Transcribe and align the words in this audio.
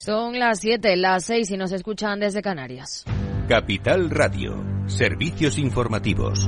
Son 0.00 0.38
las 0.38 0.60
7, 0.60 0.96
las 0.96 1.24
6 1.24 1.50
y 1.50 1.56
nos 1.56 1.72
escuchan 1.72 2.20
desde 2.20 2.40
Canarias. 2.40 3.04
Capital 3.48 4.10
Radio, 4.10 4.64
servicios 4.86 5.58
informativos. 5.58 6.46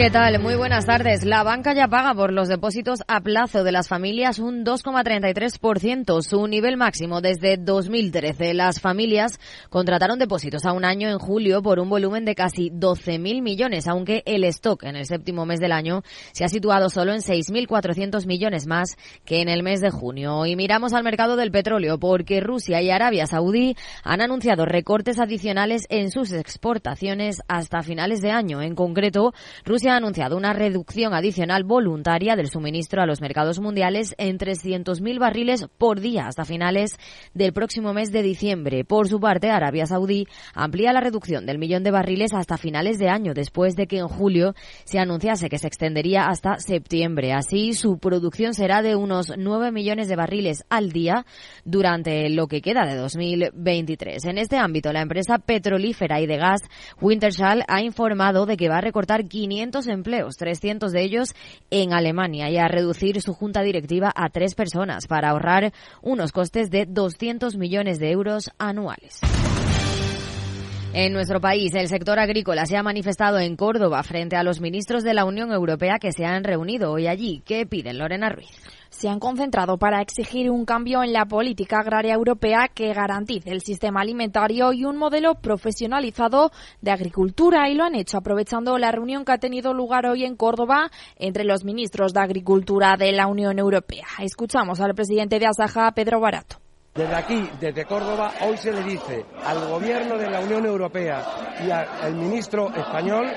¿Qué 0.00 0.08
tal? 0.08 0.38
Muy 0.40 0.54
buenas 0.54 0.86
tardes. 0.86 1.26
La 1.26 1.42
banca 1.42 1.74
ya 1.74 1.86
paga 1.86 2.14
por 2.14 2.32
los 2.32 2.48
depósitos 2.48 3.00
a 3.06 3.20
plazo 3.20 3.64
de 3.64 3.70
las 3.70 3.86
familias 3.86 4.38
un 4.38 4.64
2,33%, 4.64 6.22
su 6.22 6.46
nivel 6.46 6.78
máximo 6.78 7.20
desde 7.20 7.58
2013. 7.58 8.54
Las 8.54 8.80
familias 8.80 9.38
contrataron 9.68 10.18
depósitos 10.18 10.64
a 10.64 10.72
un 10.72 10.86
año 10.86 11.10
en 11.10 11.18
julio 11.18 11.62
por 11.62 11.78
un 11.78 11.90
volumen 11.90 12.24
de 12.24 12.34
casi 12.34 12.70
12.000 12.70 13.42
millones, 13.42 13.86
aunque 13.88 14.22
el 14.24 14.44
stock 14.44 14.84
en 14.84 14.96
el 14.96 15.04
séptimo 15.04 15.44
mes 15.44 15.60
del 15.60 15.72
año 15.72 16.00
se 16.32 16.46
ha 16.46 16.48
situado 16.48 16.88
solo 16.88 17.12
en 17.12 17.20
6.400 17.20 18.24
millones 18.24 18.66
más 18.66 18.96
que 19.26 19.42
en 19.42 19.50
el 19.50 19.62
mes 19.62 19.82
de 19.82 19.90
junio. 19.90 20.46
Y 20.46 20.56
miramos 20.56 20.94
al 20.94 21.04
mercado 21.04 21.36
del 21.36 21.50
petróleo 21.50 21.98
porque 21.98 22.40
Rusia 22.40 22.80
y 22.80 22.88
Arabia 22.88 23.26
Saudí 23.26 23.76
han 24.02 24.22
anunciado 24.22 24.64
recortes 24.64 25.18
adicionales 25.18 25.84
en 25.90 26.10
sus 26.10 26.32
exportaciones 26.32 27.42
hasta 27.48 27.82
finales 27.82 28.22
de 28.22 28.30
año. 28.30 28.62
En 28.62 28.74
concreto, 28.74 29.34
Rusia 29.66 29.89
ha 29.90 29.96
anunciado 29.96 30.36
una 30.36 30.52
reducción 30.52 31.14
adicional 31.14 31.64
voluntaria 31.64 32.36
del 32.36 32.48
suministro 32.48 33.02
a 33.02 33.06
los 33.06 33.20
mercados 33.20 33.60
mundiales 33.60 34.14
en 34.18 34.38
300.000 34.38 35.18
barriles 35.18 35.66
por 35.78 36.00
día 36.00 36.26
hasta 36.26 36.44
finales 36.44 36.96
del 37.34 37.52
próximo 37.52 37.92
mes 37.92 38.12
de 38.12 38.22
diciembre. 38.22 38.84
Por 38.84 39.08
su 39.08 39.20
parte, 39.20 39.50
Arabia 39.50 39.86
Saudí 39.86 40.26
amplía 40.54 40.92
la 40.92 41.00
reducción 41.00 41.46
del 41.46 41.58
millón 41.58 41.82
de 41.82 41.90
barriles 41.90 42.32
hasta 42.34 42.56
finales 42.56 42.98
de 42.98 43.08
año, 43.08 43.34
después 43.34 43.76
de 43.76 43.86
que 43.86 43.98
en 43.98 44.08
julio 44.08 44.54
se 44.84 44.98
anunciase 44.98 45.48
que 45.48 45.58
se 45.58 45.66
extendería 45.66 46.26
hasta 46.28 46.58
septiembre. 46.58 47.32
Así, 47.32 47.72
su 47.72 47.98
producción 47.98 48.54
será 48.54 48.82
de 48.82 48.96
unos 48.96 49.32
9 49.36 49.72
millones 49.72 50.08
de 50.08 50.16
barriles 50.16 50.64
al 50.68 50.92
día 50.92 51.26
durante 51.64 52.28
lo 52.30 52.46
que 52.46 52.62
queda 52.62 52.86
de 52.86 52.96
2023. 52.96 54.24
En 54.26 54.38
este 54.38 54.56
ámbito, 54.56 54.92
la 54.92 55.02
empresa 55.02 55.38
petrolífera 55.38 56.20
y 56.20 56.26
de 56.26 56.36
gas 56.36 56.60
Wintershall 57.00 57.64
ha 57.66 57.82
informado 57.82 58.46
de 58.46 58.56
que 58.56 58.68
va 58.68 58.78
a 58.78 58.82
recortar 58.82 59.26
500 59.26 59.69
empleos, 59.86 60.36
300 60.36 60.92
de 60.92 61.02
ellos 61.02 61.34
en 61.70 61.92
Alemania, 61.92 62.50
y 62.50 62.58
a 62.58 62.68
reducir 62.68 63.20
su 63.22 63.34
junta 63.34 63.62
directiva 63.62 64.12
a 64.14 64.28
tres 64.28 64.54
personas 64.54 65.06
para 65.06 65.30
ahorrar 65.30 65.72
unos 66.02 66.32
costes 66.32 66.70
de 66.70 66.86
200 66.86 67.56
millones 67.56 67.98
de 67.98 68.10
euros 68.10 68.50
anuales. 68.58 69.20
En 70.92 71.12
nuestro 71.12 71.40
país, 71.40 71.72
el 71.74 71.86
sector 71.86 72.18
agrícola 72.18 72.66
se 72.66 72.76
ha 72.76 72.82
manifestado 72.82 73.38
en 73.38 73.54
Córdoba 73.54 74.02
frente 74.02 74.34
a 74.34 74.42
los 74.42 74.60
ministros 74.60 75.04
de 75.04 75.14
la 75.14 75.24
Unión 75.24 75.52
Europea 75.52 76.00
que 76.00 76.10
se 76.10 76.24
han 76.24 76.42
reunido 76.42 76.90
hoy 76.90 77.06
allí. 77.06 77.42
¿Qué 77.46 77.64
piden, 77.64 77.98
Lorena 77.98 78.28
Ruiz? 78.28 78.50
Se 78.90 79.08
han 79.08 79.20
concentrado 79.20 79.78
para 79.78 80.02
exigir 80.02 80.50
un 80.50 80.64
cambio 80.64 81.02
en 81.02 81.12
la 81.12 81.24
política 81.24 81.78
agraria 81.78 82.14
europea 82.14 82.68
que 82.68 82.92
garantice 82.92 83.50
el 83.50 83.62
sistema 83.62 84.00
alimentario 84.00 84.72
y 84.72 84.84
un 84.84 84.96
modelo 84.96 85.36
profesionalizado 85.36 86.50
de 86.82 86.90
agricultura 86.90 87.68
y 87.70 87.74
lo 87.74 87.84
han 87.84 87.94
hecho 87.94 88.18
aprovechando 88.18 88.76
la 88.78 88.92
reunión 88.92 89.24
que 89.24 89.32
ha 89.32 89.38
tenido 89.38 89.72
lugar 89.72 90.06
hoy 90.06 90.24
en 90.24 90.36
Córdoba 90.36 90.90
entre 91.16 91.44
los 91.44 91.64
ministros 91.64 92.12
de 92.12 92.20
Agricultura 92.20 92.96
de 92.96 93.12
la 93.12 93.26
Unión 93.26 93.58
Europea. 93.58 94.06
Escuchamos 94.18 94.80
al 94.80 94.94
presidente 94.94 95.38
de 95.38 95.46
Asaja, 95.46 95.90
Pedro 95.92 96.20
Barato. 96.20 96.56
Desde 96.92 97.14
aquí, 97.14 97.48
desde 97.60 97.84
Córdoba, 97.84 98.32
hoy 98.40 98.56
se 98.56 98.72
le 98.72 98.82
dice 98.82 99.24
al 99.44 99.68
gobierno 99.68 100.18
de 100.18 100.28
la 100.28 100.40
Unión 100.40 100.66
Europea 100.66 101.24
y 101.64 101.70
al 101.70 102.14
ministro 102.16 102.68
español, 102.74 103.28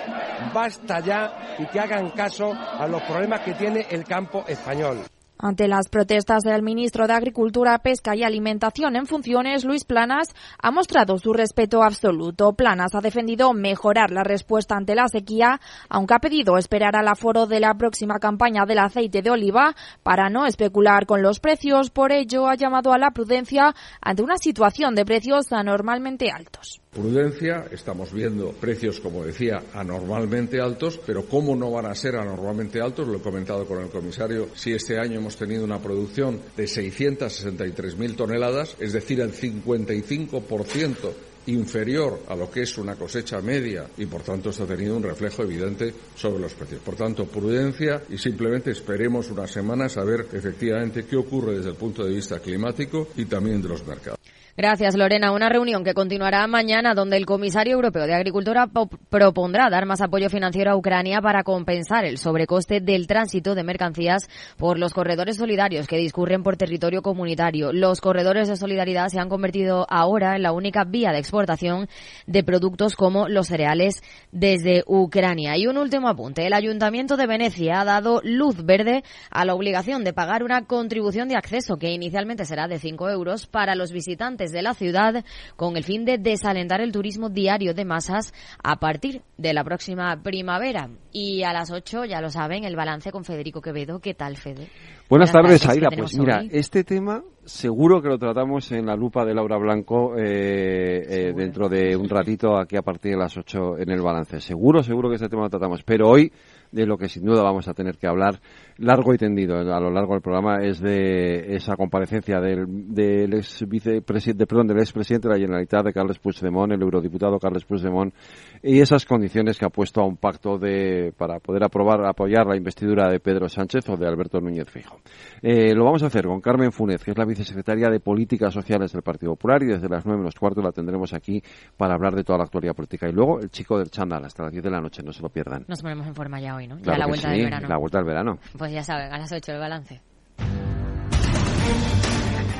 basta 0.51 0.99
ya 1.01 1.55
y 1.59 1.67
que 1.67 1.79
hagan 1.79 2.09
caso 2.09 2.51
a 2.51 2.87
los 2.87 3.03
problemas 3.03 3.41
que 3.41 3.53
tiene 3.53 3.85
el 3.91 4.03
campo 4.05 4.43
español. 4.47 5.03
Ante 5.45 5.67
las 5.67 5.89
protestas 5.89 6.43
del 6.43 6.61
ministro 6.61 7.05
de 7.05 7.11
Agricultura, 7.11 7.77
Pesca 7.79 8.15
y 8.15 8.23
Alimentación 8.23 8.95
en 8.95 9.05
funciones, 9.05 9.65
Luis 9.65 9.83
Planas, 9.83 10.33
ha 10.57 10.71
mostrado 10.71 11.17
su 11.17 11.33
respeto 11.33 11.83
absoluto. 11.83 12.53
Planas 12.53 12.95
ha 12.95 13.01
defendido 13.01 13.51
mejorar 13.51 14.09
la 14.09 14.23
respuesta 14.23 14.77
ante 14.77 14.95
la 14.95 15.09
sequía, 15.09 15.59
aunque 15.89 16.13
ha 16.13 16.19
pedido 16.19 16.57
esperar 16.57 16.95
al 16.95 17.09
aforo 17.09 17.45
de 17.45 17.59
la 17.59 17.73
próxima 17.73 18.19
campaña 18.19 18.63
del 18.65 18.79
aceite 18.79 19.21
de 19.21 19.31
oliva 19.31 19.75
para 20.01 20.29
no 20.29 20.45
especular 20.45 21.05
con 21.05 21.21
los 21.21 21.41
precios. 21.41 21.89
Por 21.89 22.13
ello, 22.13 22.47
ha 22.47 22.55
llamado 22.55 22.93
a 22.93 22.97
la 22.97 23.11
prudencia 23.11 23.75
ante 23.99 24.23
una 24.23 24.37
situación 24.37 24.95
de 24.95 25.03
precios 25.03 25.51
anormalmente 25.51 26.31
altos 26.31 26.82
prudencia, 26.93 27.65
estamos 27.71 28.13
viendo 28.13 28.51
precios, 28.51 28.99
como 28.99 29.25
decía, 29.25 29.63
anormalmente 29.73 30.61
altos, 30.61 30.99
pero 31.05 31.25
¿cómo 31.25 31.55
no 31.55 31.71
van 31.71 31.87
a 31.87 31.95
ser 31.95 32.15
anormalmente 32.15 32.79
altos? 32.79 33.07
Lo 33.07 33.17
he 33.17 33.21
comentado 33.21 33.65
con 33.65 33.81
el 33.81 33.89
comisario, 33.89 34.49
si 34.55 34.73
este 34.73 34.99
año 34.99 35.19
hemos 35.19 35.35
tenido 35.35 35.63
una 35.63 35.81
producción 35.81 36.39
de 36.55 36.65
663.000 36.65 38.15
toneladas, 38.15 38.75
es 38.79 38.93
decir, 38.93 39.21
el 39.21 39.33
55% 39.33 41.13
inferior 41.47 42.21
a 42.29 42.35
lo 42.35 42.49
que 42.49 42.61
es 42.61 42.77
una 42.77 42.95
cosecha 42.95 43.41
media 43.41 43.85
y 43.97 44.05
por 44.05 44.21
tanto 44.21 44.49
esto 44.49 44.63
ha 44.63 44.67
tenido 44.67 44.95
un 44.95 45.03
reflejo 45.03 45.43
evidente 45.43 45.93
sobre 46.15 46.39
los 46.39 46.53
precios. 46.53 46.81
Por 46.81 46.95
tanto, 46.95 47.25
prudencia 47.25 48.01
y 48.09 48.17
simplemente 48.17 48.71
esperemos 48.71 49.29
unas 49.29 49.51
semanas 49.51 49.97
a 49.97 50.03
ver 50.03 50.27
efectivamente 50.31 51.05
qué 51.05 51.17
ocurre 51.17 51.57
desde 51.57 51.71
el 51.71 51.75
punto 51.75 52.05
de 52.05 52.13
vista 52.15 52.39
climático 52.39 53.09
y 53.17 53.25
también 53.25 53.61
de 53.61 53.69
los 53.69 53.85
mercados. 53.85 54.19
Gracias, 54.55 54.95
Lorena. 54.95 55.31
Una 55.31 55.49
reunión 55.49 55.83
que 55.83 55.95
continuará 55.95 56.45
mañana 56.45 56.93
donde 56.93 57.17
el 57.17 57.25
comisario 57.25 57.73
europeo 57.73 58.05
de 58.05 58.13
Agricultura 58.13 58.69
propondrá 59.09 59.67
dar 59.71 59.87
más 59.87 59.99
apoyo 59.99 60.29
financiero 60.29 60.69
a 60.69 60.75
Ucrania 60.75 61.21
para 61.21 61.41
compensar 61.41 62.05
el 62.05 62.19
sobrecoste 62.19 62.79
del 62.79 63.07
tránsito 63.07 63.55
de 63.55 63.63
mercancías 63.63 64.29
por 64.55 64.77
los 64.77 64.93
corredores 64.93 65.37
solidarios 65.37 65.87
que 65.87 65.97
discurren 65.97 66.43
por 66.43 66.55
territorio 66.55 67.01
comunitario. 67.01 67.73
Los 67.73 67.99
corredores 67.99 68.47
de 68.47 68.55
solidaridad 68.55 69.07
se 69.07 69.19
han 69.19 69.27
convertido 69.27 69.87
ahora 69.89 70.35
en 70.35 70.43
la 70.43 70.51
única 70.51 70.83
vía 70.83 71.11
de 71.11 71.17
exportación 71.17 71.87
de 72.27 72.43
productos 72.43 72.95
como 72.95 73.27
los 73.27 73.47
cereales 73.47 74.03
desde 74.31 74.83
Ucrania. 74.85 75.57
Y 75.57 75.65
un 75.65 75.79
último 75.79 76.09
apunte. 76.09 76.45
El 76.45 76.53
Ayuntamiento 76.53 77.17
de 77.17 77.25
Venecia 77.25 77.81
ha 77.81 77.85
dado 77.85 78.21
luz 78.23 78.63
verde 78.63 79.03
a 79.31 79.45
la 79.45 79.55
obligación 79.55 80.03
de 80.03 80.13
pagar 80.13 80.43
una 80.43 80.67
contribución 80.67 81.27
de 81.27 81.37
acceso 81.37 81.77
que 81.77 81.89
inicialmente 81.89 82.45
será 82.45 82.67
de 82.67 82.77
5 82.77 83.09
euros 83.09 83.47
para 83.47 83.73
los 83.73 83.91
visitantes 83.91 84.42
de 84.51 84.61
la 84.61 84.73
ciudad 84.73 85.23
con 85.55 85.77
el 85.77 85.83
fin 85.83 86.05
de 86.05 86.17
desalentar 86.17 86.81
el 86.81 86.91
turismo 86.91 87.29
diario 87.29 87.73
de 87.73 87.85
masas 87.85 88.33
a 88.63 88.77
partir 88.77 89.21
de 89.37 89.53
la 89.53 89.63
próxima 89.63 90.21
primavera. 90.21 90.89
Y 91.11 91.43
a 91.43 91.53
las 91.53 91.71
8, 91.71 92.05
ya 92.05 92.21
lo 92.21 92.29
saben, 92.29 92.63
el 92.63 92.75
balance 92.75 93.11
con 93.11 93.23
Federico 93.23 93.61
Quevedo. 93.61 93.99
¿Qué 93.99 94.13
tal, 94.13 94.37
Fede? 94.37 94.67
Buenas, 95.09 95.31
tardes, 95.31 95.67
Aida. 95.67 95.89
Pues 95.95 96.17
mira, 96.17 96.43
este 96.49 96.83
tema 96.83 97.23
seguro 97.45 98.01
que 98.01 98.07
lo 98.07 98.17
tratamos 98.17 98.71
en 98.71 98.85
la 98.85 98.95
lupa 98.95 99.25
de 99.25 99.33
Laura 99.33 99.57
Blanco 99.57 100.15
eh, 100.17 101.03
eh, 101.07 101.33
dentro 101.35 101.67
de 101.67 101.95
un 101.95 102.07
ratito 102.07 102.57
aquí 102.57 102.77
a 102.77 102.81
partir 102.81 103.11
de 103.11 103.17
las 103.17 103.37
8 103.37 103.79
en 103.79 103.91
el 103.91 104.01
balance. 104.01 104.39
Seguro, 104.39 104.81
seguro 104.81 105.09
que 105.09 105.15
este 105.15 105.29
tema 105.29 105.43
lo 105.43 105.49
tratamos. 105.49 105.83
Pero 105.83 106.09
hoy 106.09 106.31
de 106.71 106.85
lo 106.85 106.97
que 106.97 107.09
sin 107.09 107.25
duda 107.25 107.43
vamos 107.43 107.67
a 107.67 107.73
tener 107.73 107.97
que 107.97 108.07
hablar 108.07 108.39
largo 108.77 109.13
y 109.13 109.17
tendido 109.17 109.57
a 109.57 109.79
lo 109.79 109.91
largo 109.91 110.13
del 110.13 110.21
programa 110.21 110.57
es 110.61 110.79
de 110.79 111.55
esa 111.55 111.75
comparecencia 111.75 112.39
del, 112.39 112.65
del 112.93 113.33
ex 113.33 113.67
vicepresidente, 113.67 114.45
perdón, 114.45 114.67
del 114.67 114.79
expresidente 114.79 115.27
de 115.27 115.33
la 115.33 115.39
Generalitat 115.39 115.85
de 115.85 115.93
Carles 115.93 116.19
Puigdemont, 116.19 116.71
el 116.71 116.81
eurodiputado 116.81 117.39
Carles 117.39 117.65
Puigdemont, 117.65 118.13
y 118.61 118.79
esas 118.79 119.05
condiciones 119.05 119.57
que 119.57 119.65
ha 119.65 119.69
puesto 119.69 120.01
a 120.01 120.05
un 120.05 120.17
pacto 120.17 120.57
de, 120.57 121.13
para 121.17 121.39
poder 121.39 121.63
aprobar, 121.63 122.05
apoyar 122.05 122.45
la 122.47 122.55
investidura 122.55 123.09
de 123.09 123.19
Pedro 123.19 123.49
Sánchez 123.49 123.87
o 123.89 123.97
de 123.97 124.07
Alberto 124.07 124.39
Núñez 124.39 124.69
Fijo. 124.69 124.99
Eh, 125.41 125.73
lo 125.73 125.85
vamos 125.85 126.03
a 126.03 126.07
hacer 126.07 126.25
con 126.25 126.41
Carmen 126.41 126.71
Funes, 126.71 127.03
que 127.03 127.11
es 127.11 127.17
la 127.17 127.25
vicesecretaria 127.25 127.89
de 127.89 127.99
Políticas 127.99 128.53
Sociales 128.53 128.91
del 128.91 129.01
Partido 129.01 129.33
Popular, 129.33 129.61
y 129.63 129.67
desde 129.67 129.89
las 129.89 130.05
nueve 130.05 130.19
menos 130.19 130.35
cuarto 130.35 130.61
la 130.61 130.71
tendremos 130.71 131.13
aquí 131.13 131.41
para 131.77 131.95
hablar 131.95 132.15
de 132.15 132.23
toda 132.23 132.39
la 132.39 132.45
actualidad 132.45 132.73
política. 132.73 133.07
Y 133.07 133.11
luego 133.11 133.39
el 133.39 133.49
chico 133.49 133.77
del 133.77 133.89
chándal 133.89 134.25
hasta 134.25 134.43
las 134.43 134.51
diez 134.51 134.63
de 134.63 134.71
la 134.71 134.79
noche, 134.79 135.03
no 135.03 135.11
se 135.11 135.21
lo 135.21 135.29
pierdan. 135.29 135.65
Nos 135.67 135.81
ponemos 135.81 136.07
en 136.07 136.15
forma 136.15 136.39
ya 136.39 136.55
hoy, 136.55 136.67
¿no? 136.67 136.79
ya 136.79 136.97
la 136.97 137.07
vuelta 137.07 137.29
del 137.29 137.43
verano. 137.43 137.67
La 137.67 137.77
vuelta 137.77 137.97
del 137.97 138.07
verano. 138.07 138.37
Pues 138.63 138.71
ya 138.71 138.81
saben, 138.81 139.11
a 139.11 139.17
las 139.17 139.29
8 139.29 139.51
el 139.51 139.59
balance. 139.59 139.99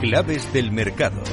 Claves 0.02 0.52
del 0.52 0.70
mercado. 0.70 1.24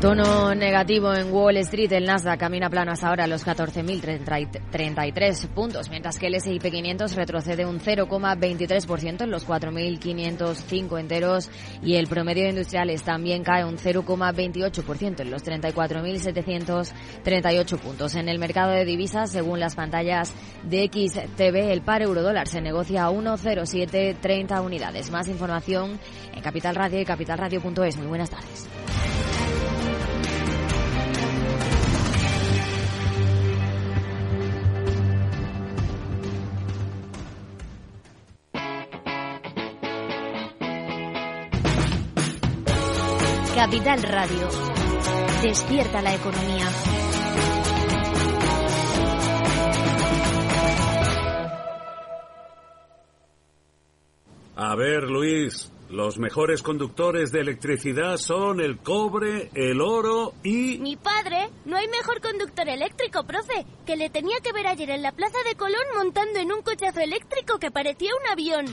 Tono 0.00 0.54
negativo 0.54 1.12
en 1.12 1.30
Wall 1.30 1.58
Street. 1.58 1.92
El 1.92 2.06
Nasdaq 2.06 2.40
camina 2.40 2.70
plano 2.70 2.92
hasta 2.92 3.08
ahora 3.08 3.24
a 3.24 3.26
los 3.26 3.46
14.033 3.46 5.48
puntos, 5.48 5.90
mientras 5.90 6.18
que 6.18 6.28
el 6.28 6.36
S&P 6.36 6.70
500 6.70 7.14
retrocede 7.14 7.66
un 7.66 7.80
0,23% 7.80 9.24
en 9.24 9.30
los 9.30 9.46
4.505 9.46 10.98
enteros 10.98 11.50
y 11.82 11.96
el 11.96 12.06
promedio 12.06 12.44
de 12.44 12.48
industriales 12.48 13.02
también 13.02 13.44
cae 13.44 13.62
un 13.62 13.76
0,28% 13.76 15.20
en 15.20 15.30
los 15.30 15.44
34.738 15.44 17.78
puntos. 17.78 18.14
En 18.14 18.30
el 18.30 18.38
mercado 18.38 18.70
de 18.70 18.86
divisas, 18.86 19.30
según 19.30 19.60
las 19.60 19.74
pantallas 19.74 20.32
de 20.64 20.88
XTV, 20.90 21.72
el 21.72 21.82
par 21.82 22.00
euro-dólar 22.00 22.48
se 22.48 22.62
negocia 22.62 23.04
a 23.04 23.10
1,0730 23.10 24.64
unidades. 24.64 25.10
Más 25.10 25.28
información 25.28 26.00
en 26.34 26.40
Capital 26.40 26.74
Radio 26.74 27.02
y 27.02 27.04
capitalradio.es. 27.04 27.98
Muy 27.98 28.06
buenas 28.06 28.30
tardes. 28.30 28.66
Capital 43.60 44.02
Radio. 44.04 44.48
Despierta 45.42 46.00
la 46.00 46.14
economía. 46.14 46.66
A 54.56 54.74
ver, 54.76 55.02
Luis, 55.02 55.70
los 55.90 56.18
mejores 56.18 56.62
conductores 56.62 57.32
de 57.32 57.40
electricidad 57.40 58.16
son 58.16 58.60
el 58.60 58.78
cobre, 58.78 59.50
el 59.54 59.80
oro 59.80 60.34
y... 60.42 60.78
Mi 60.78 60.96
padre, 60.96 61.50
no 61.64 61.76
hay 61.76 61.88
mejor 61.88 62.20
conductor 62.20 62.68
eléctrico, 62.68 63.24
profe, 63.24 63.66
que 63.84 63.96
le 63.96 64.08
tenía 64.08 64.38
que 64.42 64.52
ver 64.52 64.66
ayer 64.66 64.90
en 64.90 65.02
la 65.02 65.12
Plaza 65.12 65.38
de 65.48 65.56
Colón 65.56 65.82
montando 65.96 66.38
en 66.38 66.52
un 66.52 66.62
cochazo 66.62 67.00
eléctrico 67.00 67.58
que 67.58 67.70
parecía 67.70 68.10
un 68.20 68.30
avión. 68.30 68.66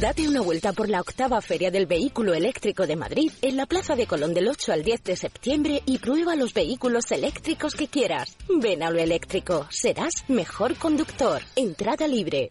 Date 0.00 0.28
una 0.28 0.40
vuelta 0.40 0.72
por 0.72 0.88
la 0.88 1.00
octava 1.00 1.40
Feria 1.40 1.70
del 1.70 1.86
Vehículo 1.86 2.34
Eléctrico 2.34 2.86
de 2.86 2.96
Madrid 2.96 3.30
en 3.42 3.56
la 3.56 3.66
Plaza 3.66 3.94
de 3.94 4.06
Colón 4.06 4.34
del 4.34 4.48
8 4.48 4.72
al 4.72 4.82
10 4.82 5.04
de 5.04 5.16
septiembre 5.16 5.82
y 5.86 5.98
prueba 5.98 6.34
los 6.34 6.54
vehículos 6.54 7.10
eléctricos 7.12 7.74
que 7.74 7.88
quieras. 7.88 8.36
Ven 8.48 8.82
a 8.82 8.90
lo 8.90 8.98
eléctrico, 8.98 9.66
serás 9.70 10.24
mejor 10.28 10.76
conductor. 10.76 11.40
Entrada 11.54 12.08
libre. 12.08 12.50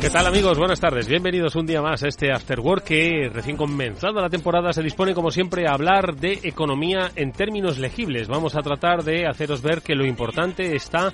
¿Qué 0.00 0.08
tal 0.08 0.26
amigos? 0.26 0.58
Buenas 0.58 0.80
tardes. 0.80 1.06
Bienvenidos 1.06 1.54
un 1.54 1.66
día 1.66 1.82
más 1.82 2.02
a 2.02 2.08
este 2.08 2.32
After 2.32 2.60
Work 2.60 2.84
que 2.84 3.28
recién 3.32 3.56
comenzada 3.56 4.22
la 4.22 4.30
temporada 4.30 4.72
se 4.72 4.82
dispone 4.82 5.14
como 5.14 5.30
siempre 5.30 5.66
a 5.66 5.74
hablar 5.74 6.16
de 6.16 6.40
economía 6.42 7.10
en 7.16 7.32
términos 7.32 7.78
legibles. 7.78 8.28
Vamos 8.28 8.56
a 8.56 8.62
tratar 8.62 9.04
de 9.04 9.26
haceros 9.26 9.60
ver 9.60 9.82
que 9.82 9.94
lo 9.94 10.06
importante 10.06 10.74
está 10.74 11.12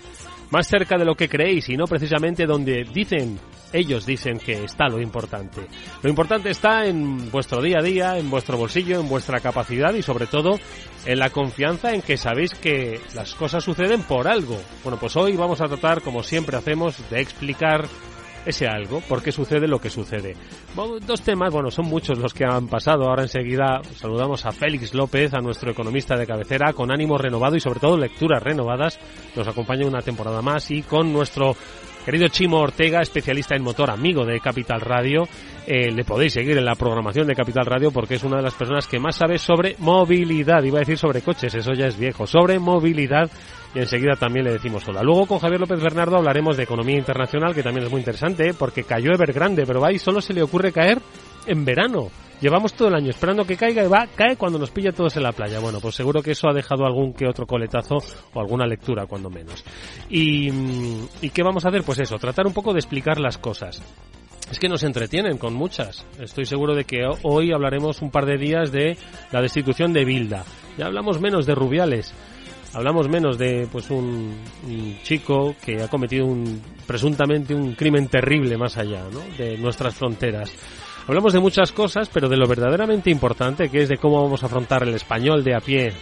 más 0.50 0.68
cerca 0.68 0.96
de 0.96 1.04
lo 1.04 1.16
que 1.16 1.28
creéis 1.28 1.68
y 1.68 1.76
no 1.76 1.86
precisamente 1.86 2.46
donde 2.46 2.84
dicen 2.84 3.38
ellos 3.72 4.06
dicen 4.06 4.38
que 4.38 4.64
está 4.64 4.88
lo 4.88 5.00
importante. 5.00 5.66
Lo 6.02 6.08
importante 6.08 6.50
está 6.50 6.86
en 6.86 7.30
vuestro 7.30 7.60
día 7.60 7.78
a 7.80 7.82
día, 7.82 8.16
en 8.18 8.30
vuestro 8.30 8.56
bolsillo, 8.56 9.00
en 9.00 9.08
vuestra 9.08 9.40
capacidad 9.40 9.92
y 9.94 10.02
sobre 10.02 10.26
todo 10.26 10.58
en 11.04 11.18
la 11.18 11.30
confianza 11.30 11.92
en 11.92 12.02
que 12.02 12.16
sabéis 12.16 12.54
que 12.54 13.00
las 13.14 13.34
cosas 13.34 13.64
suceden 13.64 14.02
por 14.02 14.28
algo. 14.28 14.56
Bueno, 14.84 14.98
pues 14.98 15.16
hoy 15.16 15.36
vamos 15.36 15.60
a 15.60 15.66
tratar, 15.66 16.00
como 16.02 16.22
siempre 16.22 16.56
hacemos, 16.56 16.96
de 17.10 17.20
explicar 17.20 17.86
ese 18.46 18.66
algo, 18.66 19.00
por 19.00 19.22
qué 19.22 19.32
sucede 19.32 19.66
lo 19.66 19.80
que 19.80 19.90
sucede. 19.90 20.34
dos 21.06 21.22
temas, 21.22 21.52
bueno, 21.52 21.70
son 21.70 21.86
muchos 21.86 22.18
los 22.18 22.32
que 22.32 22.44
han 22.44 22.68
pasado. 22.68 23.08
Ahora 23.08 23.24
enseguida 23.24 23.82
saludamos 23.96 24.46
a 24.46 24.52
Félix 24.52 24.94
López, 24.94 25.34
a 25.34 25.40
nuestro 25.40 25.72
economista 25.72 26.16
de 26.16 26.26
cabecera, 26.26 26.72
con 26.72 26.92
ánimo 26.92 27.18
renovado 27.18 27.56
y 27.56 27.60
sobre 27.60 27.80
todo 27.80 27.96
lecturas 27.96 28.42
renovadas. 28.42 28.98
Nos 29.34 29.48
acompaña 29.48 29.86
una 29.86 30.00
temporada 30.00 30.42
más 30.42 30.70
y 30.70 30.82
con 30.82 31.12
nuestro 31.12 31.56
querido 32.04 32.28
Chimo 32.28 32.60
Ortega, 32.60 33.02
especialista 33.02 33.56
en 33.56 33.64
motor, 33.64 33.90
amigo 33.90 34.24
de 34.24 34.38
Capital 34.38 34.80
Radio. 34.80 35.26
Eh, 35.66 35.90
le 35.90 36.04
podéis 36.04 36.32
seguir 36.32 36.56
en 36.56 36.64
la 36.64 36.76
programación 36.76 37.26
de 37.26 37.34
Capital 37.34 37.66
Radio 37.66 37.90
porque 37.90 38.14
es 38.14 38.22
una 38.22 38.36
de 38.36 38.42
las 38.44 38.54
personas 38.54 38.86
que 38.86 39.00
más 39.00 39.16
sabe 39.16 39.36
sobre 39.36 39.74
movilidad. 39.80 40.62
Iba 40.62 40.78
a 40.78 40.80
decir 40.80 40.96
sobre 40.96 41.22
coches, 41.22 41.52
eso 41.54 41.72
ya 41.72 41.86
es 41.86 41.98
viejo. 41.98 42.24
Sobre 42.24 42.60
movilidad 42.60 43.28
y 43.74 43.80
enseguida 43.80 44.14
también 44.14 44.44
le 44.46 44.52
decimos 44.52 44.86
hola. 44.86 45.02
Luego 45.02 45.26
con 45.26 45.40
Javier 45.40 45.60
López 45.60 45.82
Bernardo 45.82 46.16
hablaremos 46.16 46.56
de 46.56 46.62
economía 46.62 46.96
internacional, 46.96 47.52
que 47.52 47.64
también 47.64 47.84
es 47.84 47.90
muy 47.90 47.98
interesante, 47.98 48.50
¿eh? 48.50 48.54
porque 48.56 48.84
cayó 48.84 49.12
Evergrande, 49.12 49.66
pero 49.66 49.80
va 49.80 49.92
y 49.92 49.98
solo 49.98 50.20
se 50.20 50.32
le 50.32 50.42
ocurre 50.42 50.70
caer 50.70 51.00
en 51.46 51.64
verano. 51.64 52.10
Llevamos 52.40 52.74
todo 52.74 52.88
el 52.88 52.94
año 52.94 53.10
esperando 53.10 53.44
que 53.44 53.56
caiga 53.56 53.82
y 53.82 53.88
va, 53.88 54.06
cae 54.14 54.36
cuando 54.36 54.58
nos 54.58 54.70
pilla 54.70 54.92
todos 54.92 55.16
en 55.16 55.24
la 55.24 55.32
playa. 55.32 55.58
Bueno, 55.58 55.80
pues 55.80 55.96
seguro 55.96 56.22
que 56.22 56.32
eso 56.32 56.48
ha 56.48 56.54
dejado 56.54 56.84
algún 56.84 57.12
que 57.12 57.26
otro 57.26 57.46
coletazo 57.46 57.96
o 58.34 58.40
alguna 58.40 58.66
lectura, 58.66 59.06
cuando 59.06 59.30
menos. 59.30 59.64
¿Y, 60.10 60.48
¿Y 61.22 61.30
qué 61.30 61.42
vamos 61.42 61.64
a 61.64 61.70
hacer? 61.70 61.82
Pues 61.82 61.98
eso, 61.98 62.18
tratar 62.18 62.46
un 62.46 62.52
poco 62.52 62.72
de 62.72 62.78
explicar 62.78 63.18
las 63.18 63.38
cosas. 63.38 63.82
Es 64.50 64.58
que 64.58 64.68
nos 64.68 64.82
entretienen 64.82 65.38
con 65.38 65.54
muchas. 65.54 66.06
Estoy 66.20 66.44
seguro 66.44 66.74
de 66.74 66.84
que 66.84 67.02
hoy 67.22 67.52
hablaremos 67.52 68.00
un 68.02 68.10
par 68.10 68.26
de 68.26 68.38
días 68.38 68.70
de 68.70 68.96
la 69.32 69.42
destitución 69.42 69.92
de 69.92 70.04
Bilda. 70.04 70.44
Ya 70.78 70.86
hablamos 70.86 71.20
menos 71.20 71.46
de 71.46 71.54
Rubiales 71.54 72.14
hablamos 72.76 73.08
menos 73.08 73.38
de 73.38 73.66
pues 73.72 73.90
un, 73.90 74.36
chico 75.02 75.54
que 75.64 75.82
ha 75.82 75.88
cometido 75.88 76.26
un 76.26 76.60
presuntamente 76.86 77.54
un 77.54 77.74
crimen 77.74 78.08
terrible 78.08 78.58
más 78.58 78.76
allá 78.76 79.02
de 79.38 79.56
nuestras 79.56 79.94
fronteras. 79.94 80.52
Hablamos 81.08 81.32
de 81.32 81.40
muchas 81.40 81.72
cosas, 81.72 82.10
pero 82.12 82.28
de 82.28 82.36
lo 82.36 82.46
verdaderamente 82.46 83.10
importante, 83.10 83.70
que 83.70 83.82
es 83.82 83.88
de 83.88 83.96
cómo 83.96 84.22
vamos 84.22 84.42
a 84.42 84.46
afrontar 84.46 84.82
el 84.82 84.94
español 84.94 85.42
de 85.42 85.54
a 85.54 85.60
pie 85.60 85.92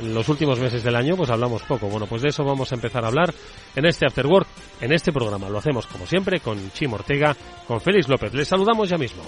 en 0.00 0.14
los 0.14 0.28
últimos 0.28 0.58
meses 0.58 0.82
del 0.82 0.96
año, 0.96 1.16
pues 1.16 1.30
hablamos 1.30 1.62
poco. 1.62 1.88
Bueno, 1.88 2.06
pues 2.06 2.22
de 2.22 2.28
eso 2.28 2.44
vamos 2.44 2.70
a 2.72 2.74
empezar 2.74 3.04
a 3.04 3.08
hablar 3.08 3.34
en 3.74 3.86
este 3.86 4.06
After 4.06 4.26
Work, 4.26 4.46
en 4.80 4.92
este 4.92 5.12
programa. 5.12 5.48
Lo 5.48 5.58
hacemos 5.58 5.86
como 5.86 6.06
siempre 6.06 6.40
con 6.40 6.70
Chim 6.72 6.92
Ortega, 6.92 7.36
con 7.66 7.80
Félix 7.80 8.08
López. 8.08 8.34
Les 8.34 8.48
saludamos 8.48 8.88
ya 8.88 8.98
mismo. 8.98 9.22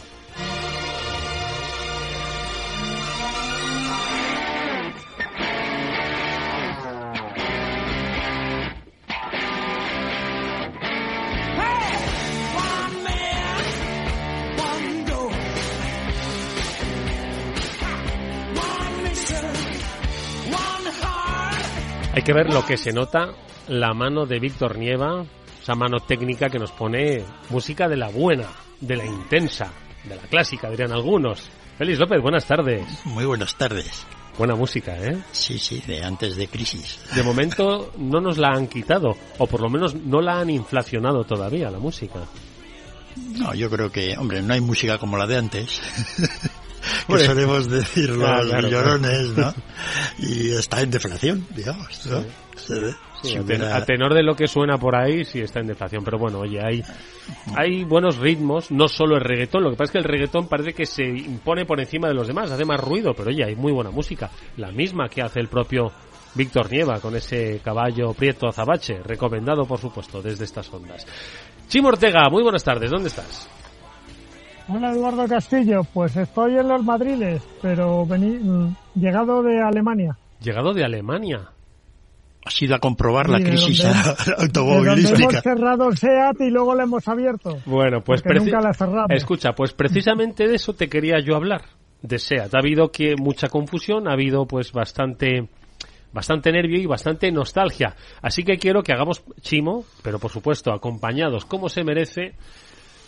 Hay 22.14 22.22
que 22.22 22.32
ver 22.32 22.54
lo 22.54 22.64
que 22.64 22.76
se 22.76 22.92
nota 22.92 23.34
la 23.66 23.92
mano 23.92 24.24
de 24.24 24.38
Víctor 24.38 24.78
Nieva, 24.78 25.24
esa 25.60 25.74
mano 25.74 25.98
técnica 25.98 26.48
que 26.48 26.60
nos 26.60 26.70
pone 26.70 27.24
música 27.50 27.88
de 27.88 27.96
la 27.96 28.08
buena, 28.08 28.46
de 28.80 28.96
la 28.96 29.04
intensa, 29.04 29.72
de 30.04 30.14
la 30.14 30.22
clásica, 30.22 30.70
dirían 30.70 30.92
algunos. 30.92 31.50
Félix 31.76 31.98
López, 31.98 32.22
buenas 32.22 32.46
tardes. 32.46 32.86
Muy 33.04 33.24
buenas 33.24 33.56
tardes. 33.56 34.06
Buena 34.38 34.54
música, 34.54 34.96
¿eh? 34.96 35.24
Sí, 35.32 35.58
sí, 35.58 35.82
de 35.84 36.04
antes 36.04 36.36
de 36.36 36.46
crisis. 36.46 37.00
De 37.16 37.24
momento 37.24 37.90
no 37.98 38.20
nos 38.20 38.38
la 38.38 38.50
han 38.50 38.68
quitado, 38.68 39.16
o 39.38 39.48
por 39.48 39.60
lo 39.60 39.68
menos 39.68 39.96
no 39.96 40.20
la 40.20 40.38
han 40.38 40.50
inflacionado 40.50 41.24
todavía 41.24 41.68
la 41.68 41.80
música. 41.80 42.20
No, 43.40 43.54
yo 43.54 43.68
creo 43.68 43.90
que, 43.90 44.16
hombre, 44.16 44.40
no 44.40 44.54
hay 44.54 44.60
música 44.60 44.98
como 44.98 45.16
la 45.16 45.26
de 45.26 45.36
antes. 45.36 45.80
que 47.08 47.18
solemos 47.20 47.68
decir 47.68 48.10
los 48.10 48.70
llorones, 48.70 49.28
¿no? 49.36 49.54
Y 50.18 50.50
está 50.50 50.80
en 50.80 50.90
deflación, 50.90 51.46
digamos, 51.54 52.06
¿no? 52.06 52.24
a, 53.72 53.84
tenor 53.84 54.14
de 54.14 54.22
lo 54.22 54.34
que 54.34 54.46
suena 54.46 54.78
por 54.78 54.94
ahí, 54.96 55.24
sí 55.24 55.40
está 55.40 55.60
en 55.60 55.68
deflación. 55.68 56.04
Pero 56.04 56.18
bueno, 56.18 56.40
oye, 56.40 56.60
hay, 56.62 56.82
hay 57.56 57.84
buenos 57.84 58.18
ritmos, 58.18 58.70
no 58.70 58.88
solo 58.88 59.16
el 59.16 59.22
reggaetón. 59.22 59.62
Lo 59.62 59.70
que 59.70 59.76
pasa 59.76 59.84
es 59.84 59.92
que 59.92 59.98
el 59.98 60.04
reggaetón 60.04 60.48
parece 60.48 60.72
que 60.72 60.86
se 60.86 61.04
impone 61.04 61.64
por 61.64 61.80
encima 61.80 62.08
de 62.08 62.14
los 62.14 62.26
demás, 62.26 62.50
hace 62.50 62.64
más 62.64 62.80
ruido, 62.80 63.14
pero 63.14 63.30
oye, 63.30 63.44
hay 63.44 63.56
muy 63.56 63.72
buena 63.72 63.90
música. 63.90 64.30
La 64.56 64.70
misma 64.70 65.08
que 65.08 65.22
hace 65.22 65.40
el 65.40 65.48
propio 65.48 65.90
Víctor 66.34 66.70
Nieva 66.70 67.00
con 67.00 67.14
ese 67.16 67.60
caballo 67.62 68.12
prieto 68.12 68.48
azabache, 68.48 69.02
recomendado 69.02 69.64
por 69.64 69.78
supuesto 69.78 70.20
desde 70.20 70.44
estas 70.44 70.72
ondas. 70.72 71.06
Chimo 71.68 71.88
Ortega, 71.88 72.28
muy 72.30 72.42
buenas 72.42 72.64
tardes, 72.64 72.90
¿dónde 72.90 73.08
estás? 73.08 73.48
Hola 74.66 74.92
Eduardo 74.92 75.28
Castillo, 75.28 75.82
pues 75.92 76.16
estoy 76.16 76.56
en 76.56 76.68
los 76.68 76.82
Madriles, 76.82 77.42
pero 77.60 78.06
vení, 78.06 78.38
mm, 78.38 78.74
llegado 78.94 79.42
de 79.42 79.60
Alemania. 79.60 80.16
Llegado 80.40 80.72
de 80.72 80.82
Alemania. 80.82 81.50
Has 82.46 82.62
ido 82.62 82.74
a 82.74 82.78
comprobar 82.78 83.28
la 83.28 83.40
crisis 83.40 83.84
automovilística. 84.38 85.18
hemos 85.18 85.42
cerrado 85.42 85.88
el 85.88 85.98
SEAT 85.98 86.40
y 86.40 86.50
luego 86.50 86.74
le 86.74 86.84
hemos 86.84 87.06
abierto. 87.06 87.58
Bueno, 87.66 88.00
pues 88.02 88.22
nunca 88.24 88.60
la 88.60 88.72
cerramos. 88.72 89.10
Escucha, 89.10 89.52
pues 89.52 89.72
precisamente 89.74 90.48
de 90.48 90.54
eso 90.54 90.72
te 90.72 90.88
quería 90.88 91.20
yo 91.20 91.36
hablar, 91.36 91.62
de 92.00 92.18
SEAT. 92.18 92.54
Ha 92.54 92.58
habido 92.58 92.90
que 92.90 93.16
mucha 93.16 93.48
confusión, 93.48 94.08
ha 94.08 94.12
habido 94.12 94.46
pues 94.46 94.72
bastante 94.72 95.46
bastante 96.14 96.52
nervio 96.52 96.80
y 96.80 96.86
bastante 96.86 97.30
nostalgia. 97.32 97.96
Así 98.22 98.44
que 98.44 98.56
quiero 98.56 98.82
que 98.82 98.92
hagamos 98.92 99.22
chimo, 99.42 99.84
pero 100.02 100.18
por 100.18 100.30
supuesto 100.30 100.72
acompañados 100.72 101.44
como 101.44 101.68
se 101.68 101.84
merece 101.84 102.34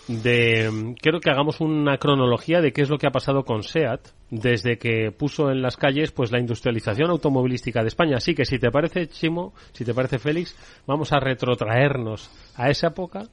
de 0.09 0.95
quiero 1.01 1.21
que 1.21 1.31
hagamos 1.31 1.61
una 1.61 1.99
cronología 1.99 2.61
de 2.61 2.73
qué 2.73 2.83
es 2.83 2.89
lo 2.89 2.99
que 2.99 3.07
ha 3.07 3.11
pasado 3.11 3.45
con 3.45 3.63
SEAT 3.63 4.01
desde 4.31 4.79
que 4.79 5.13
puso 5.13 5.51
en 5.51 5.63
las 5.63 5.77
calles 5.77 6.13
pues 6.13 6.33
la 6.33 6.41
industrialización 6.41 7.11
automovilística 7.11 7.83
de 7.83 7.89
España. 7.89 8.17
Así 8.17 8.35
que 8.35 8.45
si 8.45 8.59
te 8.59 8.71
parece 8.71 9.09
Chimo, 9.09 9.53
si 9.73 9.85
te 9.85 9.95
parece 9.95 10.19
Félix, 10.19 10.57
vamos 10.87 11.13
a 11.13 11.21
retrotraernos 11.21 12.31
a 12.55 12.71
esa 12.71 12.89
época 12.89 13.29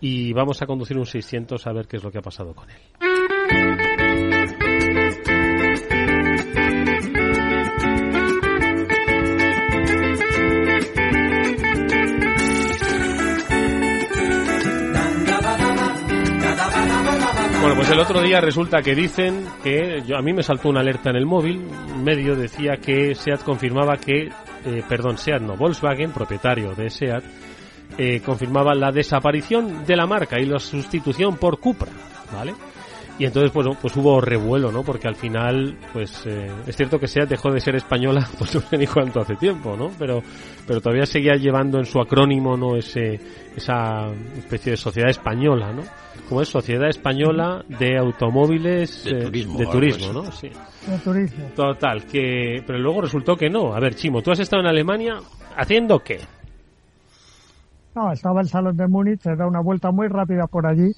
y 0.00 0.32
vamos 0.32 0.62
a 0.62 0.66
conducir 0.66 0.96
un 0.96 1.06
600 1.06 1.66
a 1.66 1.72
ver 1.72 1.86
qué 1.86 1.96
es 1.96 2.04
lo 2.04 2.10
que 2.10 2.18
ha 2.18 2.22
pasado 2.22 2.54
con 2.54 2.68
él. 2.70 3.87
Bueno, 17.68 17.82
pues 17.82 17.92
el 17.92 18.00
otro 18.00 18.22
día 18.22 18.40
resulta 18.40 18.80
que 18.80 18.94
dicen 18.94 19.44
que 19.62 20.02
yo, 20.06 20.16
a 20.16 20.22
mí 20.22 20.32
me 20.32 20.42
saltó 20.42 20.70
una 20.70 20.80
alerta 20.80 21.10
en 21.10 21.16
el 21.16 21.26
móvil, 21.26 21.68
medio 22.02 22.34
decía 22.34 22.78
que 22.78 23.14
SEAT 23.14 23.42
confirmaba 23.42 23.98
que, 23.98 24.30
eh, 24.64 24.82
perdón, 24.88 25.18
SEAT 25.18 25.42
no, 25.42 25.54
Volkswagen, 25.54 26.10
propietario 26.10 26.74
de 26.74 26.88
SEAT, 26.88 27.22
eh, 27.98 28.22
confirmaba 28.24 28.74
la 28.74 28.90
desaparición 28.90 29.84
de 29.84 29.96
la 29.96 30.06
marca 30.06 30.40
y 30.40 30.46
la 30.46 30.58
sustitución 30.58 31.36
por 31.36 31.60
Cupra, 31.60 31.92
¿vale? 32.32 32.54
Y 33.18 33.26
entonces, 33.26 33.50
pues, 33.52 33.66
pues 33.82 33.94
hubo 33.96 34.18
revuelo, 34.18 34.72
¿no? 34.72 34.82
Porque 34.82 35.06
al 35.06 35.16
final, 35.16 35.76
pues, 35.92 36.24
eh, 36.24 36.50
es 36.66 36.74
cierto 36.74 36.98
que 36.98 37.06
SEAT 37.06 37.28
dejó 37.28 37.50
de 37.50 37.60
ser 37.60 37.76
española, 37.76 38.26
pues 38.38 38.54
no 38.54 38.62
sé 38.62 38.78
ni 38.78 38.86
cuánto 38.86 39.20
hace 39.20 39.36
tiempo, 39.36 39.76
¿no? 39.76 39.90
Pero, 39.98 40.22
pero 40.66 40.80
todavía 40.80 41.04
seguía 41.04 41.34
llevando 41.34 41.76
en 41.76 41.84
su 41.84 42.00
acrónimo, 42.00 42.56
¿no? 42.56 42.76
Ese, 42.76 43.20
esa 43.54 44.06
especie 44.38 44.70
de 44.70 44.78
sociedad 44.78 45.10
española, 45.10 45.70
¿no? 45.70 45.82
Como 46.28 46.42
es 46.42 46.48
Sociedad 46.48 46.88
Española 46.88 47.64
de 47.68 47.96
Automóviles 47.98 49.04
de 49.04 49.24
turismo, 49.24 49.58
de 49.58 49.66
turismo 49.66 50.12
¿no? 50.12 50.30
Sí. 50.32 50.50
De 50.86 50.98
turismo. 50.98 51.46
Total, 51.54 52.04
que, 52.04 52.62
pero 52.66 52.78
luego 52.78 53.02
resultó 53.02 53.34
que 53.36 53.48
no. 53.48 53.74
A 53.74 53.80
ver, 53.80 53.94
Chimo, 53.94 54.20
tú 54.22 54.30
has 54.30 54.40
estado 54.40 54.62
en 54.62 54.68
Alemania 54.68 55.20
haciendo 55.56 56.00
qué? 56.00 56.20
No, 57.94 58.12
estaba 58.12 58.40
el 58.42 58.48
Salón 58.48 58.76
de 58.76 58.86
Múnich, 58.86 59.20
se 59.20 59.34
da 59.34 59.46
una 59.46 59.60
vuelta 59.60 59.90
muy 59.90 60.08
rápida 60.08 60.46
por 60.46 60.66
allí 60.66 60.92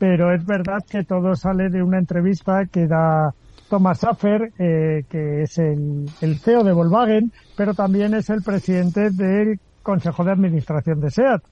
pero 0.00 0.34
es 0.34 0.46
verdad 0.46 0.82
que 0.90 1.04
todo 1.04 1.36
sale 1.36 1.68
de 1.68 1.82
una 1.82 1.98
entrevista 1.98 2.64
que 2.64 2.86
da 2.86 3.34
Thomas 3.68 3.98
Schaffer, 3.98 4.50
eh, 4.58 5.04
que 5.10 5.42
es 5.42 5.58
el, 5.58 6.06
el, 6.22 6.38
CEO 6.38 6.64
de 6.64 6.72
Volkswagen, 6.72 7.30
pero 7.54 7.74
también 7.74 8.14
es 8.14 8.30
el 8.30 8.42
presidente 8.42 9.10
del 9.10 9.60
Consejo 9.82 10.24
de 10.24 10.32
Administración 10.32 11.02
de 11.02 11.10
SEAT. 11.10 11.42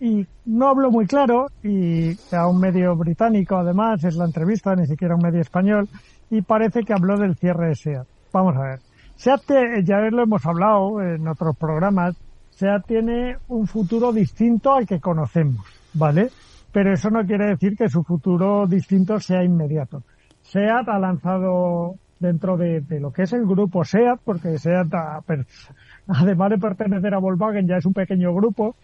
Y 0.00 0.26
no 0.46 0.68
habló 0.68 0.90
muy 0.90 1.06
claro, 1.06 1.48
y 1.62 2.16
a 2.34 2.48
un 2.48 2.58
medio 2.58 2.96
británico 2.96 3.56
además 3.56 4.02
es 4.02 4.16
la 4.16 4.24
entrevista, 4.24 4.74
ni 4.74 4.86
siquiera 4.86 5.14
un 5.14 5.22
medio 5.22 5.40
español, 5.40 5.88
y 6.30 6.40
parece 6.42 6.82
que 6.84 6.94
habló 6.94 7.18
del 7.18 7.36
cierre 7.36 7.68
de 7.68 7.74
SEAT. 7.74 8.06
Vamos 8.32 8.56
a 8.56 8.62
ver. 8.62 8.78
SEAT, 9.16 9.42
ya 9.84 9.98
lo 10.10 10.22
hemos 10.22 10.46
hablado 10.46 11.02
en 11.02 11.28
otros 11.28 11.54
programas, 11.56 12.16
SEAT 12.50 12.86
tiene 12.86 13.36
un 13.48 13.66
futuro 13.66 14.12
distinto 14.12 14.74
al 14.74 14.86
que 14.86 15.00
conocemos, 15.00 15.66
¿vale? 15.92 16.30
pero 16.72 16.92
eso 16.92 17.10
no 17.10 17.24
quiere 17.26 17.46
decir 17.46 17.76
que 17.76 17.88
su 17.88 18.02
futuro 18.04 18.66
distinto 18.66 19.18
sea 19.18 19.42
inmediato. 19.42 20.02
SEAT 20.42 20.88
ha 20.88 20.98
lanzado 20.98 21.96
dentro 22.18 22.56
de, 22.56 22.80
de 22.80 23.00
lo 23.00 23.12
que 23.12 23.22
es 23.22 23.32
el 23.32 23.46
grupo 23.46 23.84
SEAT, 23.84 24.20
porque 24.24 24.58
SEAT, 24.58 24.88
además 26.06 26.50
de 26.50 26.58
pertenecer 26.58 27.14
a 27.14 27.18
Volkswagen, 27.18 27.66
ya 27.66 27.76
es 27.76 27.86
un 27.86 27.92
pequeño 27.92 28.32
grupo, 28.34 28.76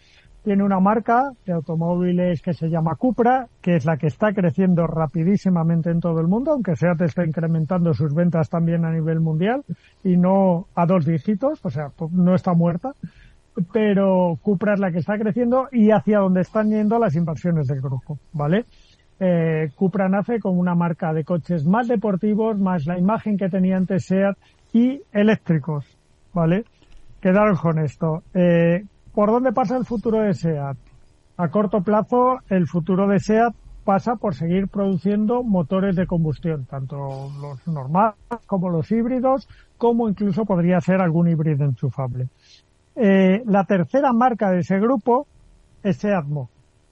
tiene 0.47 0.63
una 0.63 0.79
marca 0.79 1.33
de 1.45 1.51
automóviles 1.51 2.41
que 2.41 2.53
se 2.53 2.69
llama 2.69 2.95
Cupra, 2.95 3.49
que 3.61 3.75
es 3.75 3.83
la 3.83 3.97
que 3.97 4.07
está 4.07 4.31
creciendo 4.31 4.87
rapidísimamente 4.87 5.89
en 5.89 5.99
todo 5.99 6.21
el 6.21 6.27
mundo, 6.27 6.51
aunque 6.51 6.77
SEAT 6.77 7.01
está 7.01 7.25
incrementando 7.25 7.93
sus 7.93 8.13
ventas 8.13 8.47
también 8.47 8.85
a 8.85 8.91
nivel 8.93 9.19
mundial 9.19 9.65
y 10.05 10.15
no 10.15 10.67
a 10.73 10.85
dos 10.85 11.05
dígitos, 11.05 11.59
o 11.65 11.69
sea, 11.69 11.91
no 12.11 12.33
está 12.33 12.53
muerta 12.53 12.93
pero 13.73 14.39
Cupra 14.41 14.75
es 14.75 14.79
la 14.79 14.91
que 14.91 14.99
está 14.99 15.17
creciendo 15.17 15.67
y 15.69 15.91
hacia 15.91 16.19
donde 16.19 16.41
están 16.41 16.69
yendo 16.69 16.97
las 16.97 17.15
inversiones 17.15 17.67
del 17.67 17.81
grupo, 17.81 18.17
¿vale? 18.31 18.63
Eh, 19.19 19.71
Cupra 19.75 20.07
nace 20.07 20.39
como 20.39 20.61
una 20.61 20.75
marca 20.75 21.11
de 21.11 21.25
coches 21.25 21.65
más 21.65 21.89
deportivos, 21.89 22.57
más 22.57 22.85
la 22.85 22.97
imagen 22.97 23.35
que 23.35 23.49
tenía 23.49 23.75
antes 23.75 24.05
SEAT 24.05 24.37
y 24.71 25.01
eléctricos, 25.11 25.85
¿vale? 26.33 26.63
Quedaron 27.19 27.57
con 27.57 27.79
esto. 27.79 28.23
Eh, 28.33 28.85
¿Por 29.17 29.31
dónde 29.31 29.51
pasa 29.51 29.75
el 29.75 29.83
futuro 29.83 30.21
de 30.21 30.35
SEAT? 30.35 30.77
A 31.37 31.47
corto 31.47 31.81
plazo, 31.81 32.37
el 32.49 32.67
futuro 32.67 33.07
de 33.07 33.19
SEAT 33.19 33.51
pasa 33.83 34.15
por 34.15 34.35
seguir 34.35 34.67
produciendo 34.67 35.41
motores 35.41 35.95
de 35.95 36.05
combustión, 36.05 36.65
tanto 36.65 37.31
los 37.41 37.67
normales 37.67 38.13
como 38.45 38.69
los 38.69 38.91
híbridos, 38.91 39.49
como 39.75 40.07
incluso 40.07 40.45
podría 40.45 40.79
ser 40.81 41.01
algún 41.01 41.29
híbrido 41.29 41.65
enchufable. 41.65 42.27
Eh, 42.95 43.41
la 43.47 43.63
tercera 43.63 44.13
marca 44.13 44.51
de 44.51 44.59
ese 44.59 44.77
grupo 44.79 45.25
es 45.81 45.97
Seatmo, 45.97 46.51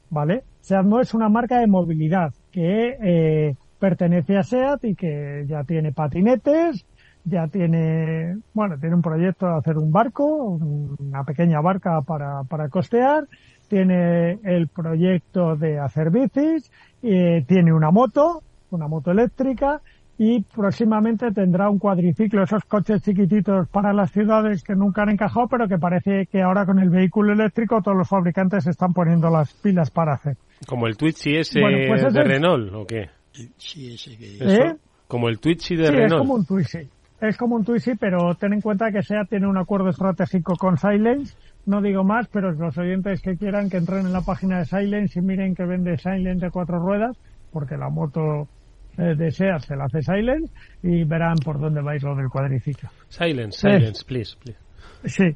¿vale? 0.10 0.46
Seatmo 0.62 1.02
es 1.02 1.14
una 1.14 1.30
marca 1.30 1.60
de 1.60 1.68
movilidad 1.68 2.34
que 2.52 2.98
eh, 3.04 3.56
pertenece 3.78 4.36
a 4.36 4.42
Seat 4.42 4.84
y 4.84 4.96
que 4.96 5.46
ya 5.48 5.64
tiene 5.64 5.92
patinetes, 5.92 6.88
ya 7.26 7.48
tiene, 7.48 8.38
bueno, 8.54 8.78
tiene 8.80 8.96
un 8.96 9.02
proyecto 9.02 9.48
de 9.48 9.58
hacer 9.58 9.78
un 9.78 9.92
barco, 9.92 10.60
una 11.00 11.24
pequeña 11.24 11.60
barca 11.60 12.02
para, 12.02 12.44
para 12.44 12.70
costear, 12.70 13.28
tiene 13.68 14.40
el 14.44 14.68
proyecto 14.68 15.56
de 15.56 15.80
hacer 15.80 16.12
bicis, 16.12 16.72
eh, 17.02 17.44
tiene 17.48 17.74
una 17.74 17.92
moto, 17.92 18.44
una 18.70 18.88
moto 18.88 19.12
eléctrica 19.12 19.82
y 20.18 20.44
próximamente 20.44 21.32
tendrá 21.32 21.70
un 21.70 21.80
cuadriciclo, 21.80 22.44
esos 22.44 22.64
coches 22.66 23.02
chiquititos 23.02 23.68
para 23.70 23.92
las 23.92 24.12
ciudades 24.12 24.64
que 24.64 24.76
nunca 24.76 25.02
han 25.02 25.10
encajado, 25.10 25.48
pero 25.50 25.68
que 25.68 25.78
parece 25.78 26.28
que 26.32 26.42
ahora 26.42 26.66
con 26.66 26.80
el 26.80 26.90
vehículo 26.90 27.34
eléctrico 27.34 27.82
todos 27.82 27.98
los 27.98 28.08
fabricantes 28.08 28.66
están 28.68 28.94
poniendo 28.94 29.30
las 29.30 29.54
pilas 29.56 29.90
para 29.92 30.14
hacer. 30.14 30.38
Como 30.68 30.88
el 30.88 30.96
Twitchy 30.96 31.38
ese 31.38 31.60
pues 31.60 32.14
de 32.14 32.24
Renault, 32.24 32.74
¿o 32.74 32.86
qué? 32.86 33.10
Sí, 33.58 33.96
ese 33.96 34.16
que... 34.16 34.38
¿Eh? 34.40 34.76
Como 35.08 35.28
el 35.28 35.40
Twitchy 35.40 35.76
de 35.76 35.88
sí, 35.88 35.92
Renault. 35.92 36.14
es 36.14 36.20
como 36.20 36.34
un 36.36 36.46
Twitchy. 36.46 36.90
Es 37.28 37.38
como 37.38 37.56
un 37.56 37.66
Twitchy, 37.66 37.96
pero 37.96 38.36
ten 38.36 38.54
en 38.54 38.62
cuenta 38.62 38.92
que 38.92 39.02
SEAT 39.02 39.30
tiene 39.30 39.48
un 39.48 39.58
acuerdo 39.58 39.90
estratégico 39.90 40.56
con 40.58 40.78
Silence. 40.78 41.36
No 41.66 41.82
digo 41.82 42.04
más, 42.04 42.28
pero 42.28 42.52
los 42.52 42.78
oyentes 42.78 43.22
que 43.22 43.36
quieran 43.36 43.70
que 43.70 43.78
entren 43.78 44.06
en 44.06 44.14
la 44.14 44.22
página 44.22 44.60
de 44.60 44.66
Silence 44.66 45.18
y 45.18 45.22
miren 45.24 45.56
que 45.56 45.66
vende 45.66 45.98
Silence 45.98 46.46
de 46.46 46.52
cuatro 46.52 46.78
ruedas, 46.80 47.18
porque 47.52 47.78
la 47.78 47.90
moto 47.90 48.48
eh, 48.98 49.16
de 49.16 49.32
SEAT 49.32 49.62
se 49.62 49.76
la 49.76 49.86
hace 49.86 50.02
Silence 50.02 50.54
y 50.84 51.04
verán 51.04 51.36
por 51.44 51.60
dónde 51.60 51.82
vais 51.82 52.04
lo 52.04 52.16
del 52.16 52.30
cuadriciclo. 52.30 52.90
Silence, 53.10 53.60
silence, 53.60 54.04
please, 54.06 54.38
please. 54.40 54.60
Sí, 55.06 55.36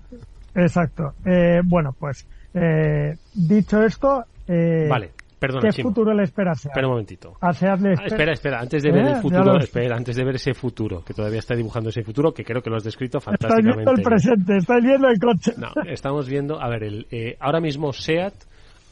exacto. 0.54 1.14
Eh, 1.26 1.62
bueno, 1.66 1.96
pues 1.98 2.28
eh, 2.54 3.16
dicho 3.34 3.82
esto, 3.82 4.26
eh, 4.48 4.88
vale. 4.88 5.12
Perdona, 5.40 5.62
¿qué 5.70 5.76
Chimo. 5.78 5.90
futuro 5.90 6.14
le 6.14 6.24
espera 6.24 6.52
a 6.52 6.56
SEAT? 6.56 6.72
Espera 6.72 6.88
un 6.88 6.92
momentito. 6.94 7.38
A 7.40 7.54
SEAT 7.54 7.80
le 7.80 7.90
Ah, 7.92 8.06
espera, 8.06 8.34
espera, 8.34 8.60
antes 8.60 8.84
de 8.84 8.92
ver 8.92 9.04
¿Eh? 9.06 9.08
el 9.08 9.14
Ya 9.16 9.22
futuro, 9.22 9.44
lo- 9.46 9.60
espera, 9.60 9.96
antes 9.96 10.16
de 10.16 10.24
ver 10.26 10.36
ese 10.36 10.54
futuro, 10.54 11.04
que 11.04 11.14
todavía 11.14 11.40
está 11.40 11.56
dibujando 11.56 11.90
ese 11.90 12.04
futuro, 12.04 12.34
que 12.34 12.44
creo 12.44 12.62
que 12.62 12.70
lo 12.70 12.76
has 12.76 12.84
descrito 12.84 13.20
fantásticamente. 13.20 13.76
viendo 13.76 13.92
el 13.92 14.02
presente, 14.04 14.58
estáis 14.58 14.84
viendo 14.84 15.08
el 15.08 15.18
coche. 15.20 15.54
No, 15.58 15.70
estamos 15.90 16.28
viendo, 16.28 16.62
a 16.62 16.68
ver, 16.70 16.84
el, 16.84 17.08
eh, 17.12 17.38
ahora 17.40 17.60
mismo 17.62 17.94
SEAT, 17.94 18.34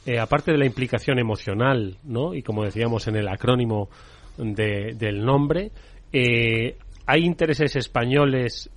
eh, 0.06 0.20
aparte 0.20 0.52
de 0.54 0.58
la 0.58 0.66
implicación 0.66 1.20
emocional, 1.20 1.98
¿no? 2.06 2.34
Y 2.34 2.42
como 2.42 2.64
decíamos 2.64 3.08
en 3.10 3.18
el 3.18 3.28
acrónimo 3.28 3.90
de- 4.38 4.96
del 4.98 5.26
nombre, 5.26 5.72
eh, 6.14 6.78
hay 7.06 7.24
intereses 7.26 7.76
españoles 7.76 8.70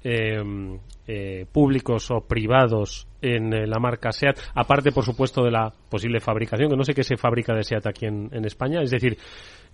eh, 1.07 1.47
públicos 1.51 2.11
o 2.11 2.21
privados 2.21 3.07
en 3.23 3.53
eh, 3.53 3.67
la 3.67 3.79
marca 3.79 4.13
SEAT, 4.13 4.39
aparte, 4.55 4.93
por 4.93 5.05
supuesto, 5.05 5.43
de 5.45 5.51
la 5.51 5.73
posible 5.89 6.21
fabricación, 6.21 6.71
que 6.71 6.77
no 6.77 6.85
sé 6.85 6.95
qué 6.95 7.03
se 7.03 7.17
fabrica 7.17 7.55
de 7.55 7.65
SEAT 7.65 7.87
aquí 7.87 8.07
en, 8.07 8.31
España. 8.45 8.81
Es 8.83 8.91
decir, 8.91 9.19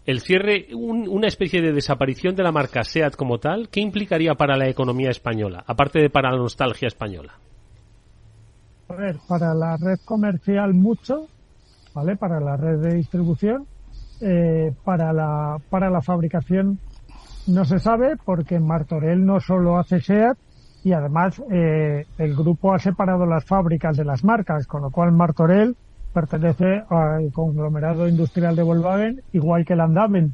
el 0.07 0.21
cierre, 0.21 0.69
un- 0.73 1.09
una 1.09 1.27
especie 1.29 1.61
de 1.61 1.73
desaparición 1.73 2.35
de 2.37 2.43
la 2.43 2.53
marca 2.53 2.83
SEAT 2.85 3.17
como 3.17 3.39
tal, 3.39 3.69
¿qué 3.69 3.81
implicaría 3.81 4.35
para 4.35 4.57
la 4.57 4.69
economía 4.69 5.11
española, 5.11 5.63
aparte 5.67 6.01
de 6.01 6.11
para 6.11 6.31
la 6.31 6.39
nostalgia 6.39 6.89
española? 6.89 7.35
A 8.89 8.95
ver, 8.95 9.17
para 9.29 9.53
la 9.53 9.77
red 9.77 9.99
comercial 10.05 10.73
mucho, 10.75 11.27
¿vale? 11.93 12.17
Para 12.17 12.39
la 12.41 12.57
red 12.57 12.79
de 12.79 12.95
distribución, 12.95 13.67
eh, 14.21 14.73
para 14.85 15.13
la 15.13 15.57
para 15.69 15.91
la 15.91 16.01
fabricación 16.01 16.79
no 17.49 17.65
se 17.65 17.79
sabe 17.79 18.15
porque 18.25 18.59
Martorell 18.61 19.25
no 19.27 19.41
solo 19.41 19.77
hace 19.79 20.01
SEAT 20.01 20.39
y 20.87 20.93
además 20.93 21.43
eh, 21.51 22.07
el 22.17 22.37
grupo 22.37 22.73
ha 22.73 22.79
separado 22.79 23.27
las 23.27 23.45
fábricas 23.45 23.97
de 23.97 24.05
las 24.05 24.23
marcas, 24.23 24.69
con 24.69 24.83
lo 24.83 24.91
cual 24.93 25.11
Martorell 25.11 25.75
pertenece 26.13 26.85
al 26.89 27.33
conglomerado 27.33 28.07
industrial 28.07 28.55
de 28.55 28.63
Volkswagen, 28.63 29.21
igual 29.33 29.65
que 29.65 29.75
Landaven, 29.75 30.33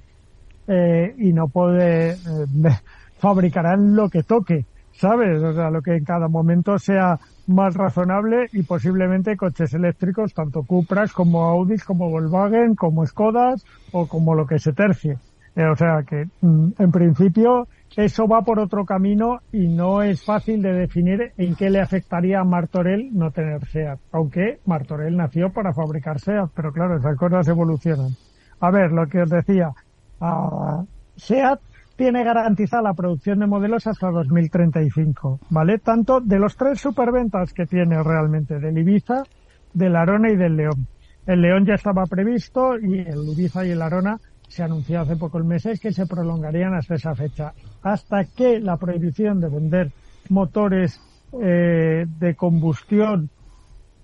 eh, 0.68 1.14
y 1.16 1.32
no 1.32 1.48
puede 1.48 2.10
eh, 2.10 2.16
fabricarán 3.18 3.96
lo 3.96 4.10
que 4.10 4.24
toque 4.24 4.66
¿sabes? 4.92 5.42
O 5.42 5.54
sea, 5.54 5.70
lo 5.70 5.80
que 5.80 5.96
en 5.96 6.04
cada 6.04 6.28
momento 6.28 6.78
sea 6.78 7.18
más 7.46 7.74
razonable 7.74 8.50
y 8.52 8.62
posiblemente 8.62 9.38
coches 9.38 9.72
eléctricos, 9.72 10.34
tanto 10.34 10.64
Cupras 10.64 11.14
como 11.14 11.44
Audi, 11.44 11.78
como 11.78 12.10
Volkswagen, 12.10 12.74
como 12.74 13.06
Skodas 13.06 13.64
o 13.90 14.06
como 14.06 14.34
lo 14.34 14.46
que 14.46 14.58
se 14.58 14.74
tercie. 14.74 15.16
Eh, 15.54 15.66
o 15.66 15.76
sea 15.76 16.02
que, 16.08 16.24
mm, 16.40 16.72
en 16.78 16.92
principio, 16.92 17.68
eso 17.96 18.26
va 18.26 18.40
por 18.42 18.58
otro 18.58 18.86
camino 18.86 19.40
y 19.52 19.68
no 19.68 20.02
es 20.02 20.24
fácil 20.24 20.62
de 20.62 20.72
definir 20.72 21.32
en 21.36 21.54
qué 21.54 21.68
le 21.68 21.80
afectaría 21.80 22.40
a 22.40 22.44
Martorell 22.44 23.10
no 23.12 23.30
tener 23.30 23.66
SEAT. 23.66 23.98
Aunque 24.12 24.60
Martorell 24.64 25.16
nació 25.16 25.52
para 25.52 25.74
fabricar 25.74 26.18
SEAT, 26.18 26.50
pero 26.54 26.72
claro, 26.72 26.96
esas 26.96 27.16
cosas 27.18 27.46
evolucionan. 27.48 28.12
A 28.60 28.70
ver, 28.70 28.92
lo 28.92 29.06
que 29.08 29.20
os 29.22 29.28
decía, 29.28 29.70
uh, 30.20 30.86
SEAT 31.16 31.60
tiene 31.96 32.24
garantizada 32.24 32.82
la 32.82 32.94
producción 32.94 33.40
de 33.40 33.46
modelos 33.46 33.86
hasta 33.86 34.10
2035, 34.10 35.40
¿vale? 35.50 35.78
Tanto 35.78 36.20
de 36.20 36.38
los 36.38 36.56
tres 36.56 36.80
superventas 36.80 37.52
que 37.52 37.66
tiene 37.66 38.02
realmente, 38.02 38.58
del 38.58 38.78
Ibiza, 38.78 39.24
del 39.74 39.96
Arona 39.96 40.30
y 40.30 40.36
del 40.36 40.56
León. 40.56 40.86
El 41.26 41.42
León 41.42 41.66
ya 41.66 41.74
estaba 41.74 42.04
previsto 42.06 42.78
y 42.78 43.00
el 43.00 43.28
Ibiza 43.32 43.66
y 43.66 43.70
el 43.70 43.82
Arona 43.82 44.18
se 44.52 44.62
anunció 44.62 45.00
hace 45.00 45.16
pocos 45.16 45.44
meses 45.44 45.80
que 45.80 45.92
se 45.92 46.06
prolongarían 46.06 46.74
hasta 46.74 46.96
esa 46.96 47.14
fecha, 47.14 47.54
hasta 47.82 48.24
que 48.24 48.60
la 48.60 48.76
prohibición 48.76 49.40
de 49.40 49.48
vender 49.48 49.92
motores 50.28 51.00
eh, 51.40 52.04
de 52.06 52.34
combustión 52.34 53.30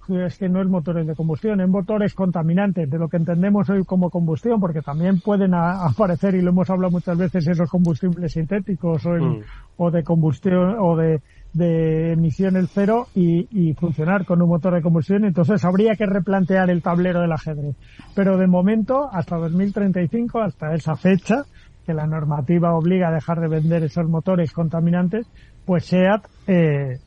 es 0.08 0.38
que 0.38 0.48
no 0.48 0.62
es 0.62 0.68
motores 0.68 1.06
de 1.06 1.14
combustión, 1.14 1.60
es 1.60 1.68
motores 1.68 2.14
contaminantes, 2.14 2.88
de 2.88 2.98
lo 2.98 3.08
que 3.08 3.18
entendemos 3.18 3.68
hoy 3.68 3.84
como 3.84 4.08
combustión, 4.08 4.58
porque 4.58 4.80
también 4.80 5.20
pueden 5.20 5.52
aparecer, 5.52 6.34
y 6.34 6.40
lo 6.40 6.48
hemos 6.48 6.70
hablado 6.70 6.92
muchas 6.92 7.18
veces, 7.18 7.46
esos 7.46 7.68
combustibles 7.68 8.32
sintéticos 8.32 9.04
o, 9.04 9.10
mm. 9.10 9.42
o 9.76 9.90
de 9.90 10.02
combustión 10.02 10.76
o 10.80 10.96
de, 10.96 11.20
de 11.52 12.12
emisión 12.12 12.56
el 12.56 12.68
cero 12.68 13.06
y, 13.14 13.48
y, 13.50 13.74
funcionar 13.74 14.24
con 14.24 14.42
un 14.42 14.48
motor 14.48 14.74
de 14.74 14.82
combustión. 14.82 15.24
Entonces 15.24 15.64
habría 15.64 15.94
que 15.96 16.06
replantear 16.06 16.70
el 16.70 16.82
tablero 16.82 17.20
del 17.20 17.32
ajedrez. 17.32 17.74
Pero 18.14 18.36
de 18.36 18.46
momento, 18.46 19.08
hasta 19.10 19.36
2035, 19.36 20.40
hasta 20.40 20.74
esa 20.74 20.94
fecha, 20.96 21.44
que 21.88 21.94
la 21.94 22.06
normativa 22.06 22.76
obliga 22.76 23.08
a 23.08 23.12
dejar 23.12 23.40
de 23.40 23.48
vender 23.48 23.82
esos 23.82 24.06
motores 24.06 24.52
contaminantes, 24.52 25.26
pues 25.64 25.86
SEAT 25.86 26.22
eh, 26.46 26.98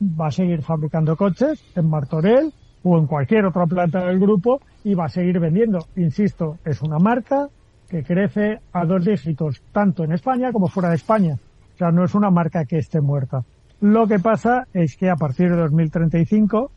va 0.00 0.28
a 0.28 0.30
seguir 0.30 0.62
fabricando 0.62 1.16
coches 1.16 1.60
en 1.74 1.90
Martorell 1.90 2.52
o 2.84 2.98
en 2.98 3.06
cualquier 3.06 3.46
otra 3.46 3.66
planta 3.66 4.06
del 4.06 4.20
grupo 4.20 4.60
y 4.84 4.94
va 4.94 5.06
a 5.06 5.08
seguir 5.08 5.40
vendiendo. 5.40 5.80
Insisto, 5.96 6.58
es 6.64 6.80
una 6.82 6.98
marca 6.98 7.48
que 7.88 8.04
crece 8.04 8.60
a 8.72 8.84
dos 8.84 9.04
dígitos, 9.04 9.60
tanto 9.72 10.04
en 10.04 10.12
España 10.12 10.52
como 10.52 10.68
fuera 10.68 10.90
de 10.90 10.96
España. 10.96 11.34
O 11.74 11.76
sea, 11.76 11.90
no 11.90 12.04
es 12.04 12.14
una 12.14 12.30
marca 12.30 12.64
que 12.64 12.78
esté 12.78 13.00
muerta. 13.00 13.42
Lo 13.80 14.06
que 14.06 14.18
pasa 14.18 14.66
es 14.72 14.96
que 14.96 15.08
a 15.08 15.16
partir 15.16 15.50
de 15.50 15.56
2035, 15.56 16.70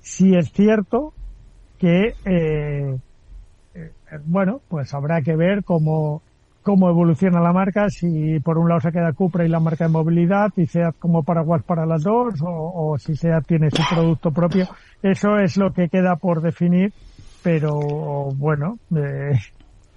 sí 0.00 0.34
es 0.36 0.52
cierto 0.52 1.12
que, 1.78 2.14
eh, 2.24 2.96
eh, 3.74 3.90
bueno, 4.26 4.60
pues 4.68 4.94
habrá 4.94 5.20
que 5.22 5.34
ver 5.36 5.64
cómo 5.64 6.22
cómo 6.64 6.88
evoluciona 6.88 7.40
la 7.40 7.52
marca, 7.52 7.90
si 7.90 8.40
por 8.40 8.56
un 8.56 8.68
lado 8.68 8.80
se 8.80 8.90
queda 8.90 9.12
Cupra 9.12 9.44
y 9.44 9.48
la 9.48 9.60
marca 9.60 9.84
de 9.84 9.90
movilidad 9.90 10.50
y 10.56 10.64
SEAT 10.66 10.96
como 10.98 11.22
paraguas 11.22 11.62
para 11.62 11.84
las 11.84 12.02
dos 12.02 12.34
o, 12.42 12.96
si 12.98 13.14
SEAT 13.14 13.46
tiene 13.46 13.70
su 13.70 13.82
producto 13.94 14.32
propio. 14.32 14.66
Eso 15.02 15.38
es 15.38 15.58
lo 15.58 15.72
que 15.74 15.90
queda 15.90 16.16
por 16.16 16.40
definir, 16.40 16.94
pero 17.42 18.30
bueno, 18.34 18.78
eh, 18.96 19.38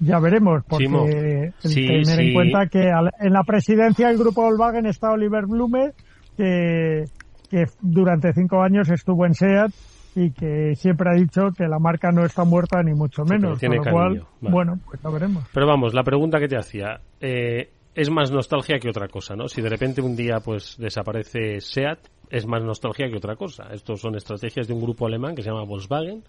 ya 0.02 0.20
veremos, 0.20 0.64
porque 0.68 1.54
tener 1.64 2.20
en 2.20 2.34
cuenta 2.34 2.68
que 2.68 2.90
en 2.90 3.34
la 3.34 3.44
presidencia 3.44 4.10
del 4.10 4.18
grupo 4.18 4.42
Volkswagen 4.44 4.88
está 4.88 5.12
Oliver 5.12 5.46
Blume, 5.46 5.94
que, 6.38 7.06
que 7.50 7.66
durante 7.82 8.32
cinco 8.34 8.62
años 8.62 8.90
estuvo 8.90 9.26
en 9.26 9.34
SEAT 9.34 9.72
y 10.16 10.32
que 10.32 10.76
siempre 10.76 11.10
ha 11.12 11.14
dicho 11.14 11.50
que 11.56 11.68
la 11.68 11.80
marca 11.80 12.12
no 12.12 12.26
está 12.26 12.44
muerta 12.44 12.82
ni 12.82 12.94
mucho 12.94 13.24
menos. 13.24 13.60
con 13.60 13.76
lo 13.76 13.84
cual, 13.84 14.26
bueno, 14.42 14.80
pues 14.86 15.04
lo 15.04 15.12
veremos. 15.12 15.44
Pero 15.54 15.68
vamos, 15.68 15.94
la 15.94 16.04
pregunta 16.04 16.40
que 16.40 16.48
te 16.48 16.58
hacía, 16.58 17.02
eh, 17.20 17.70
es 17.94 18.10
más 18.10 18.32
nostalgia 18.32 18.80
que 18.80 18.90
otra 18.90 19.08
cosa, 19.08 19.36
¿no? 19.36 19.48
Si 19.48 19.62
de 19.62 19.70
repente 19.70 20.02
un 20.02 20.16
día 20.16 20.40
pues 20.40 20.76
desaparece 20.78 21.62
SEAT, 21.62 22.00
es 22.30 22.46
más 22.46 22.64
nostalgia 22.64 23.10
que 23.10 23.18
otra 23.18 23.36
cosa. 23.36 23.70
Estos 23.72 24.02
son 24.02 24.16
estrategias 24.16 24.68
de 24.68 24.74
un 24.74 24.82
grupo 24.82 25.06
alemán 25.06 25.36
que 25.36 25.44
se 25.44 25.50
llama 25.50 25.64
Volkswagen, 25.64 26.24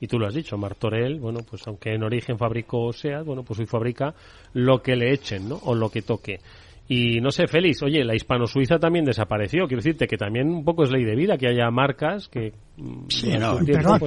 y 0.00 0.06
tú 0.06 0.18
lo 0.18 0.26
has 0.26 0.34
dicho, 0.34 0.56
Martorell, 0.56 1.18
bueno, 1.18 1.40
pues 1.48 1.66
aunque 1.66 1.92
en 1.92 2.04
origen 2.04 2.38
fabricó 2.38 2.92
SEAT, 2.92 3.24
bueno, 3.24 3.42
pues 3.42 3.58
hoy 3.58 3.66
fabrica 3.66 4.14
lo 4.52 4.82
que 4.82 4.96
le 4.96 5.12
echen, 5.12 5.48
¿no? 5.48 5.56
O 5.64 5.74
lo 5.74 5.90
que 5.90 6.02
toque. 6.02 6.40
Y 6.90 7.20
no 7.20 7.30
sé, 7.30 7.46
Félix, 7.46 7.82
oye, 7.82 8.02
la 8.02 8.14
hispano-suiza 8.14 8.78
también 8.78 9.04
desapareció. 9.04 9.66
Quiero 9.66 9.82
decirte 9.82 10.06
que 10.06 10.16
también 10.16 10.48
un 10.48 10.64
poco 10.64 10.84
es 10.84 10.90
ley 10.90 11.04
de 11.04 11.14
vida 11.14 11.36
que 11.36 11.46
haya 11.46 11.70
marcas 11.70 12.28
que. 12.28 12.54
Mm, 12.78 13.08
sí, 13.08 13.36
no, 13.38 13.60
y, 13.60 13.66
Pegaso, 13.66 14.06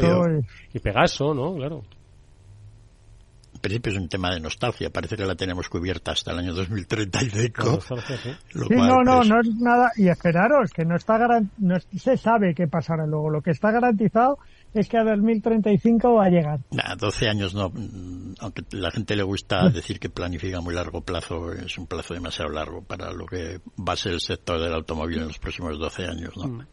y 0.74 0.80
Pegaso, 0.80 1.34
¿no? 1.36 1.56
Claro. 1.56 1.84
En 3.54 3.60
principio 3.62 3.92
es 3.92 4.00
un 4.00 4.10
tema 4.10 4.34
de 4.34 4.40
nostalgia. 4.40 4.90
Parece 4.90 5.16
que 5.16 5.24
la 5.24 5.36
tenemos 5.36 5.70
cubierta 5.70 6.14
hasta 6.14 6.32
el 6.32 6.40
año 6.40 6.54
2035. 6.56 7.82
sí, 7.82 8.74
no, 8.76 9.04
no, 9.04 9.18
pues 9.18 9.30
no 9.30 9.40
es 9.40 9.56
nada. 9.58 9.92
Y 9.96 10.08
esperaros, 10.08 10.72
que 10.72 10.84
no 10.84 10.96
está 10.96 11.20
no 11.60 11.76
se 11.80 12.18
sabe 12.18 12.56
qué 12.56 12.68
pasará 12.68 13.06
luego. 13.06 13.30
Lo 13.30 13.42
que 13.42 13.52
está 13.52 13.70
garantizado 13.70 14.40
es 14.74 14.88
que 14.88 14.98
a 14.98 15.04
2035 15.04 16.14
va 16.14 16.26
a 16.26 16.30
llegar. 16.30 16.60
Nah, 16.72 16.96
12 16.96 17.28
años 17.28 17.54
no, 17.54 17.72
aunque 18.40 18.64
la 18.72 18.92
gente 18.92 19.16
le 19.16 19.24
gusta 19.24 19.70
decir 19.74 20.00
que 20.00 20.10
planifica 20.10 20.62
muy 20.62 20.74
largo 20.74 21.02
plazo, 21.02 21.52
es 21.52 21.78
un 21.78 21.88
plazo 21.88 22.14
demasiado 22.14 22.52
largo 22.52 22.82
para 22.82 23.12
lo 23.12 23.26
que 23.26 23.60
va 23.78 23.94
a 23.94 23.98
ser 23.98 24.14
el 24.14 24.22
sector 24.22 24.60
del 24.62 24.74
automóvil 24.74 25.20
en 25.20 25.28
los 25.28 25.40
próximos 25.40 25.78
12 25.78 26.06
años, 26.06 26.38
¿no? 26.38 26.48
Mm. 26.48 26.68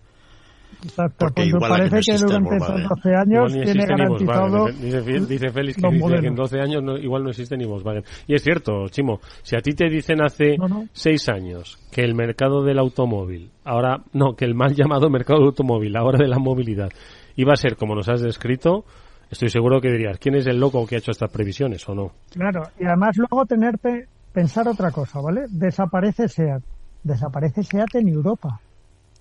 Exacto, 0.82 1.16
Porque 1.18 1.44
igual 1.44 1.70
parece 1.70 2.12
que, 2.12 2.18
durante 2.18 2.56
esos 2.56 2.88
12 2.88 3.14
años 3.14 3.52
tiene 3.52 3.86
garantizado... 3.86 4.66
Dice, 4.66 5.02
dice, 5.02 5.50
Félix 5.50 5.76
que, 5.76 5.90
dice 5.90 6.20
que 6.20 6.26
en 6.26 6.34
12 6.34 6.60
años 6.60 6.82
no, 6.82 6.96
igual 6.96 7.24
no 7.24 7.30
existe 7.30 7.56
ni 7.56 7.64
Volkswagen. 7.64 8.04
Y 8.26 8.34
es 8.34 8.42
cierto, 8.42 8.86
Chimo, 8.88 9.20
si 9.42 9.56
a 9.56 9.60
ti 9.60 9.72
te 9.72 9.88
dicen 9.88 10.22
hace 10.22 10.56
6 10.92 11.28
años 11.30 11.78
que 11.90 12.02
el 12.02 12.14
mercado 12.14 12.62
del 12.62 12.78
automóvil, 12.78 13.50
ahora, 13.64 14.02
no, 14.12 14.36
que 14.36 14.44
el 14.44 14.54
mal 14.54 14.74
llamado 14.74 15.10
mercado 15.10 15.40
del 15.40 15.48
automóvil, 15.48 15.96
ahora 15.96 16.18
de 16.18 16.28
la 16.28 16.38
movilidad, 16.38 16.90
iba 17.38 17.52
a 17.52 17.56
ser 17.56 17.76
como 17.76 17.94
nos 17.94 18.08
has 18.08 18.20
descrito, 18.20 18.84
estoy 19.30 19.48
seguro 19.48 19.80
que 19.80 19.92
dirías, 19.92 20.18
¿quién 20.18 20.34
es 20.34 20.46
el 20.48 20.58
loco 20.58 20.84
que 20.86 20.96
ha 20.96 20.98
hecho 20.98 21.12
estas 21.12 21.30
previsiones 21.30 21.88
o 21.88 21.94
no? 21.94 22.10
Claro, 22.30 22.64
y 22.80 22.84
además 22.84 23.16
luego 23.16 23.46
tenerte, 23.46 24.08
pensar 24.32 24.66
otra 24.66 24.90
cosa, 24.90 25.20
¿vale? 25.20 25.42
Desaparece 25.48 26.28
SEAT, 26.28 26.62
desaparece 27.04 27.62
SEAT 27.62 27.94
en 27.94 28.08
Europa, 28.08 28.60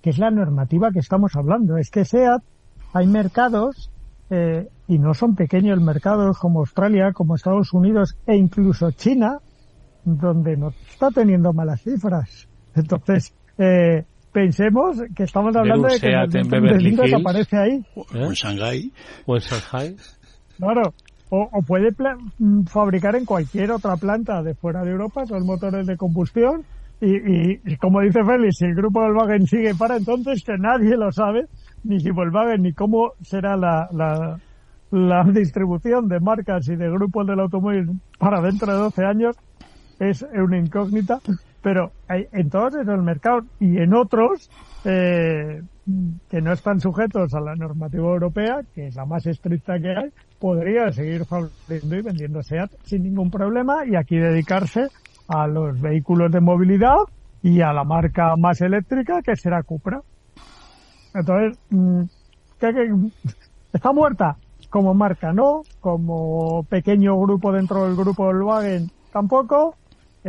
que 0.02 0.10
es 0.10 0.18
la 0.18 0.32
normativa 0.32 0.90
que 0.92 1.00
estamos 1.00 1.36
hablando. 1.36 1.78
Es 1.78 1.92
que 1.92 2.06
SEAT, 2.06 2.42
hay 2.94 3.06
mercados, 3.06 3.92
eh, 4.32 4.68
y 4.88 4.98
no 4.98 5.14
son 5.14 5.36
pequeños 5.36 5.80
mercados 5.80 6.40
como 6.40 6.62
Australia, 6.62 7.12
como 7.14 7.36
Estados 7.36 7.72
Unidos 7.72 8.18
e 8.26 8.36
incluso 8.36 8.90
China, 8.92 9.38
donde 10.04 10.58
no 10.58 10.70
está 10.90 11.12
teniendo 11.12 11.54
malas 11.54 11.84
cifras. 11.84 12.48
Entonces, 12.74 13.36
eh, 13.60 14.06
pensemos 14.38 15.02
que 15.16 15.24
estamos 15.24 15.56
hablando 15.56 15.88
de, 15.88 16.00
que 16.00 16.10
el 16.10 17.16
aparece 17.16 17.58
ahí. 17.58 17.84
O 17.96 18.06
en 18.14 18.34
Shanghái. 18.34 18.92
O 19.26 19.36
en 19.36 19.42
Shanghái. 19.42 19.96
Claro. 20.60 20.94
O, 21.30 21.50
puede 21.66 21.90
mm, 22.38 22.66
fabricar 22.66 23.16
en 23.16 23.26
cualquier 23.26 23.72
otra 23.72 23.98
planta 23.98 24.44
de 24.44 24.54
fuera 24.54 24.84
de 24.84 24.92
Europa 24.92 25.26
son 25.26 25.44
motores 25.46 25.88
de 25.88 25.98
combustión 25.98 26.64
y, 27.02 27.58
y, 27.66 27.78
como 27.78 28.02
dice 28.02 28.24
Félix, 28.24 28.58
si 28.60 28.66
el 28.66 28.76
grupo 28.76 29.02
Volkswagen 29.02 29.46
sigue 29.48 29.74
para 29.76 29.98
entonces, 29.98 30.44
que 30.44 30.54
nadie 30.58 30.96
lo 30.96 31.12
sabe, 31.12 31.46
ni 31.84 32.00
si 32.00 32.12
Volkswagen 32.12 32.62
ni 32.62 32.74
cómo 32.74 33.14
será 33.22 33.58
la, 33.58 33.90
la, 33.92 34.40
la 34.92 35.24
distribución 35.34 36.08
de 36.08 36.20
marcas 36.20 36.70
y 36.70 36.76
de 36.76 36.90
grupos 36.90 37.26
del 37.26 37.40
automóvil 37.40 38.00
para 38.20 38.40
dentro 38.40 38.72
de 38.72 38.80
12 38.80 39.04
años, 39.04 39.36
es 40.00 40.24
una 40.32 40.60
incógnita 40.60 41.20
pero 41.68 41.92
en 42.08 42.50
todos 42.50 42.76
esos 42.76 43.04
mercados 43.04 43.44
y 43.60 43.80
en 43.80 43.94
otros 43.94 44.50
eh, 44.86 45.62
que 46.30 46.42
no 46.42 46.54
están 46.54 46.80
sujetos 46.80 47.34
a 47.34 47.42
la 47.42 47.56
normativa 47.56 48.08
europea, 48.08 48.62
que 48.74 48.88
es 48.88 48.96
la 48.96 49.06
más 49.06 49.26
estricta 49.26 49.78
que 49.78 49.90
hay, 49.90 50.10
podría 50.40 50.94
seguir 50.94 51.26
fabricando 51.26 51.98
y 51.98 52.02
vendiendo 52.02 52.42
SEAT 52.42 52.72
sin 52.86 53.04
ningún 53.04 53.30
problema 53.30 53.86
y 53.86 53.98
aquí 53.98 54.16
dedicarse 54.16 54.88
a 55.28 55.46
los 55.48 55.82
vehículos 55.82 56.32
de 56.32 56.40
movilidad 56.40 57.00
y 57.44 57.60
a 57.60 57.74
la 57.74 57.84
marca 57.84 58.38
más 58.38 58.62
eléctrica 58.62 59.22
que 59.22 59.36
será 59.36 59.62
Cupra. 59.62 60.00
Entonces, 61.14 61.60
mm, 61.70 62.04
¿qué, 62.62 62.96
está 63.74 63.92
muerta? 63.92 64.38
Como 64.70 64.94
marca 64.94 65.34
no, 65.34 65.64
como 65.82 66.64
pequeño 66.70 67.20
grupo 67.20 67.52
dentro 67.52 67.86
del 67.86 67.98
grupo 67.98 68.24
Volkswagen 68.24 68.90
tampoco, 69.12 69.76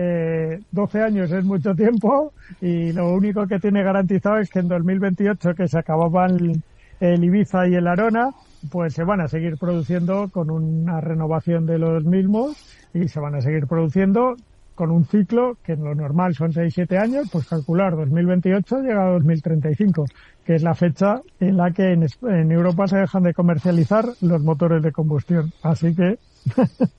eh, 0.00 0.61
12 0.70 1.02
años 1.02 1.32
es 1.32 1.44
mucho 1.44 1.74
tiempo 1.74 2.32
y 2.61 2.92
lo 2.92 3.12
único 3.12 3.48
que 3.48 3.58
tiene 3.58 3.82
garantizado 3.82 4.38
es 4.38 4.48
que 4.48 4.61
en 4.61 4.68
2028, 4.68 5.54
que 5.56 5.66
se 5.66 5.76
acababan 5.76 6.62
el, 7.00 7.24
Ibiza 7.24 7.66
y 7.66 7.74
el 7.74 7.88
Arona, 7.88 8.30
pues 8.70 8.94
se 8.94 9.02
van 9.02 9.20
a 9.20 9.26
seguir 9.26 9.56
produciendo 9.58 10.28
con 10.28 10.50
una 10.50 11.00
renovación 11.00 11.66
de 11.66 11.78
los 11.78 12.04
mismos 12.04 12.56
y 12.94 13.08
se 13.08 13.18
van 13.18 13.34
a 13.34 13.40
seguir 13.40 13.66
produciendo 13.66 14.37
con 14.76 14.92
un 14.92 15.04
ciclo 15.04 15.56
que 15.64 15.74
lo 15.74 15.92
normal 15.96 16.37
son 16.37 16.52
6-7 16.52 16.96
años, 16.96 17.28
pues 17.32 17.48
calcular 17.48 17.96
2028 17.96 18.82
llega 18.82 19.04
a 19.04 19.11
2035, 19.14 20.04
que 20.44 20.54
es 20.54 20.62
la 20.62 20.76
fecha 20.76 21.20
en 21.40 21.56
la 21.56 21.72
que 21.72 21.92
en, 21.92 22.06
en 22.22 22.52
Europa 22.52 22.87
se 22.87 22.98
dejan 22.98 23.24
de 23.24 23.34
comercializar 23.34 24.04
los 24.20 24.40
motores 24.44 24.80
de 24.80 24.92
combustión. 24.92 25.52
Así 25.64 25.92
que 25.96 26.20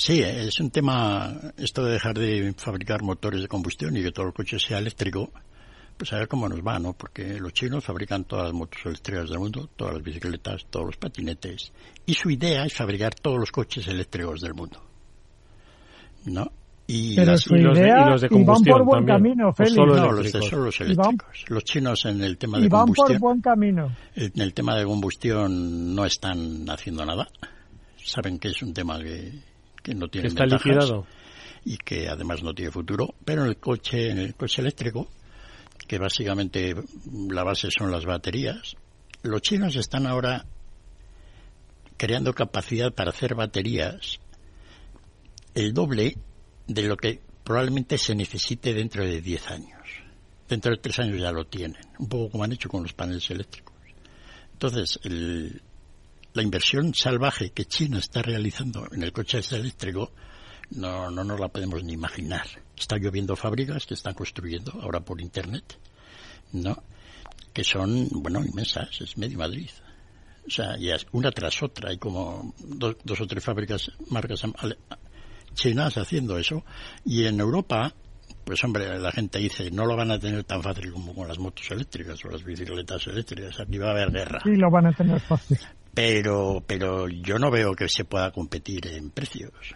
Sí, 0.00 0.22
es 0.22 0.58
un 0.60 0.70
tema, 0.70 1.30
esto 1.58 1.84
de 1.84 1.92
dejar 1.92 2.18
de 2.18 2.54
fabricar 2.56 3.02
motores 3.02 3.42
de 3.42 3.48
combustión 3.48 3.94
y 3.98 4.02
que 4.02 4.12
todo 4.12 4.28
el 4.28 4.32
coche 4.32 4.58
sea 4.58 4.78
eléctrico, 4.78 5.30
pues 5.98 6.10
a 6.14 6.16
ver 6.16 6.26
cómo 6.26 6.48
nos 6.48 6.60
va, 6.60 6.78
¿no? 6.78 6.94
Porque 6.94 7.38
los 7.38 7.52
chinos 7.52 7.84
fabrican 7.84 8.24
todas 8.24 8.46
las 8.46 8.54
motos 8.54 8.80
eléctricas 8.86 9.28
del 9.28 9.40
mundo, 9.40 9.68
todas 9.76 9.92
las 9.92 10.02
bicicletas, 10.02 10.64
todos 10.70 10.86
los 10.86 10.96
patinetes, 10.96 11.70
y 12.06 12.14
su 12.14 12.30
idea 12.30 12.64
es 12.64 12.72
fabricar 12.72 13.14
todos 13.14 13.38
los 13.40 13.52
coches 13.52 13.86
eléctricos 13.88 14.40
del 14.40 14.54
mundo. 14.54 14.82
¿No? 16.24 16.50
Y, 16.86 17.16
las, 17.16 17.46
y, 17.48 17.58
los, 17.58 17.76
de, 17.76 17.88
y 17.88 18.10
los 18.10 18.22
de 18.22 18.28
combustión 18.30 18.78
van 18.78 18.78
por 18.78 18.86
buen 18.86 19.06
también. 19.06 19.34
camino, 19.36 19.52
Félix. 19.52 19.74
Solo 19.74 19.96
no, 19.96 20.12
los 20.12 20.32
de 20.32 20.42
solo 20.42 20.64
los 20.64 20.80
eléctricos. 20.80 21.06
Van, 21.06 21.54
los 21.54 21.64
chinos 21.64 22.06
en 22.06 22.22
el 22.22 22.38
tema 22.38 22.58
de 22.58 22.64
y 22.64 22.68
van 22.70 22.86
combustión. 22.86 23.18
por 23.18 23.20
buen 23.20 23.40
camino. 23.42 23.94
En 24.16 24.40
el 24.40 24.54
tema 24.54 24.76
de 24.76 24.86
combustión 24.86 25.94
no 25.94 26.06
están 26.06 26.64
haciendo 26.70 27.04
nada. 27.04 27.28
Saben 28.02 28.38
que 28.38 28.48
es 28.48 28.62
un 28.62 28.72
tema 28.72 28.98
que, 28.98 29.49
que 29.82 29.94
no 29.94 30.08
tiene 30.08 30.28
está 30.28 30.44
liquidado 30.44 31.06
y 31.64 31.76
que 31.76 32.08
además 32.08 32.42
no 32.42 32.54
tiene 32.54 32.70
futuro, 32.70 33.14
pero 33.24 33.42
en 33.42 33.48
el 33.48 33.56
coche, 33.58 34.10
en 34.10 34.18
el 34.18 34.34
coche 34.34 34.62
eléctrico, 34.62 35.08
que 35.86 35.98
básicamente 35.98 36.74
la 37.30 37.44
base 37.44 37.68
son 37.70 37.90
las 37.90 38.04
baterías, 38.04 38.76
los 39.22 39.42
chinos 39.42 39.76
están 39.76 40.06
ahora 40.06 40.46
creando 41.96 42.32
capacidad 42.32 42.92
para 42.92 43.10
hacer 43.10 43.34
baterías 43.34 44.20
el 45.54 45.74
doble 45.74 46.16
de 46.66 46.82
lo 46.84 46.96
que 46.96 47.20
probablemente 47.44 47.98
se 47.98 48.14
necesite 48.14 48.72
dentro 48.72 49.04
de 49.04 49.20
10 49.20 49.50
años. 49.50 49.80
Dentro 50.48 50.72
de 50.72 50.78
3 50.78 50.98
años 51.00 51.20
ya 51.20 51.32
lo 51.32 51.46
tienen, 51.46 51.82
un 51.98 52.08
poco 52.08 52.30
como 52.30 52.44
han 52.44 52.52
hecho 52.52 52.68
con 52.68 52.82
los 52.82 52.92
paneles 52.92 53.30
eléctricos. 53.30 53.74
Entonces, 54.52 54.98
el, 55.04 55.62
la 56.32 56.42
inversión 56.42 56.94
salvaje 56.94 57.50
que 57.50 57.64
China 57.64 57.98
está 57.98 58.22
realizando 58.22 58.86
en 58.92 59.02
el 59.02 59.12
coche 59.12 59.40
eléctrico 59.50 60.12
no, 60.70 61.10
no 61.10 61.24
nos 61.24 61.40
la 61.40 61.48
podemos 61.48 61.82
ni 61.82 61.94
imaginar. 61.94 62.46
Está 62.76 62.96
lloviendo 62.96 63.34
fábricas 63.36 63.86
que 63.86 63.94
están 63.94 64.14
construyendo 64.14 64.72
ahora 64.80 65.00
por 65.00 65.20
internet, 65.20 65.78
¿no? 66.52 66.82
Que 67.52 67.64
son, 67.64 68.08
bueno, 68.10 68.44
inmensas, 68.44 69.00
es 69.00 69.18
medio 69.18 69.38
Madrid. 69.38 69.70
O 70.46 70.50
sea, 70.50 70.78
y 70.78 70.90
una 71.12 71.32
tras 71.32 71.62
otra, 71.62 71.90
hay 71.90 71.98
como 71.98 72.54
dos, 72.58 72.96
dos 73.04 73.20
o 73.20 73.26
tres 73.26 73.42
fábricas, 73.42 73.90
marcas 74.08 74.42
chinas 75.54 75.98
haciendo 75.98 76.38
eso. 76.38 76.64
Y 77.04 77.26
en 77.26 77.40
Europa, 77.40 77.92
pues 78.44 78.62
hombre, 78.62 78.98
la 78.98 79.10
gente 79.10 79.40
dice, 79.40 79.70
no 79.70 79.84
lo 79.84 79.96
van 79.96 80.12
a 80.12 80.18
tener 80.18 80.44
tan 80.44 80.62
fácil 80.62 80.92
como 80.92 81.14
con 81.14 81.26
las 81.26 81.38
motos 81.38 81.68
eléctricas 81.70 82.24
o 82.24 82.28
las 82.28 82.44
bicicletas 82.44 83.06
eléctricas, 83.08 83.58
aquí 83.58 83.78
va 83.78 83.88
a 83.88 83.90
haber 83.90 84.12
guerra. 84.12 84.40
Sí, 84.44 84.54
lo 84.54 84.70
van 84.70 84.86
a 84.86 84.92
tener 84.92 85.20
fácil 85.20 85.58
pero 85.94 86.62
pero 86.66 87.08
yo 87.08 87.38
no 87.38 87.50
veo 87.50 87.74
que 87.74 87.88
se 87.88 88.04
pueda 88.04 88.30
competir 88.30 88.86
en 88.86 89.10
precios. 89.10 89.74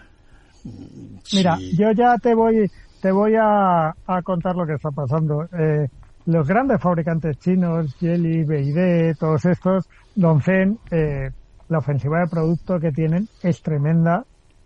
Mira, 1.33 1.59
yo 1.59 1.93
ya 1.93 2.17
te 2.19 2.35
voy 2.35 2.71
te 3.01 3.13
voy 3.13 3.35
a, 3.35 3.89
a 3.89 4.23
contar 4.23 4.57
lo 4.57 4.67
que 4.67 4.75
está 4.75 4.91
pasando. 4.91 5.45
Eh, 5.59 5.87
los 6.27 6.49
grandes 6.49 6.81
fabricantes 6.81 7.39
chinos, 7.39 7.95
Jelly, 8.01 8.45
BID, 8.45 9.17
todos 9.19 9.45
estos, 9.45 9.87
Dongfeng, 10.15 10.79
eh, 10.91 11.31
la 11.69 11.79
ofensiva 11.79 12.21
de 12.21 12.29
producto 12.29 12.79
que 12.81 12.93
tienen 12.93 13.29
es 13.43 13.61
tremenda. 13.61 14.25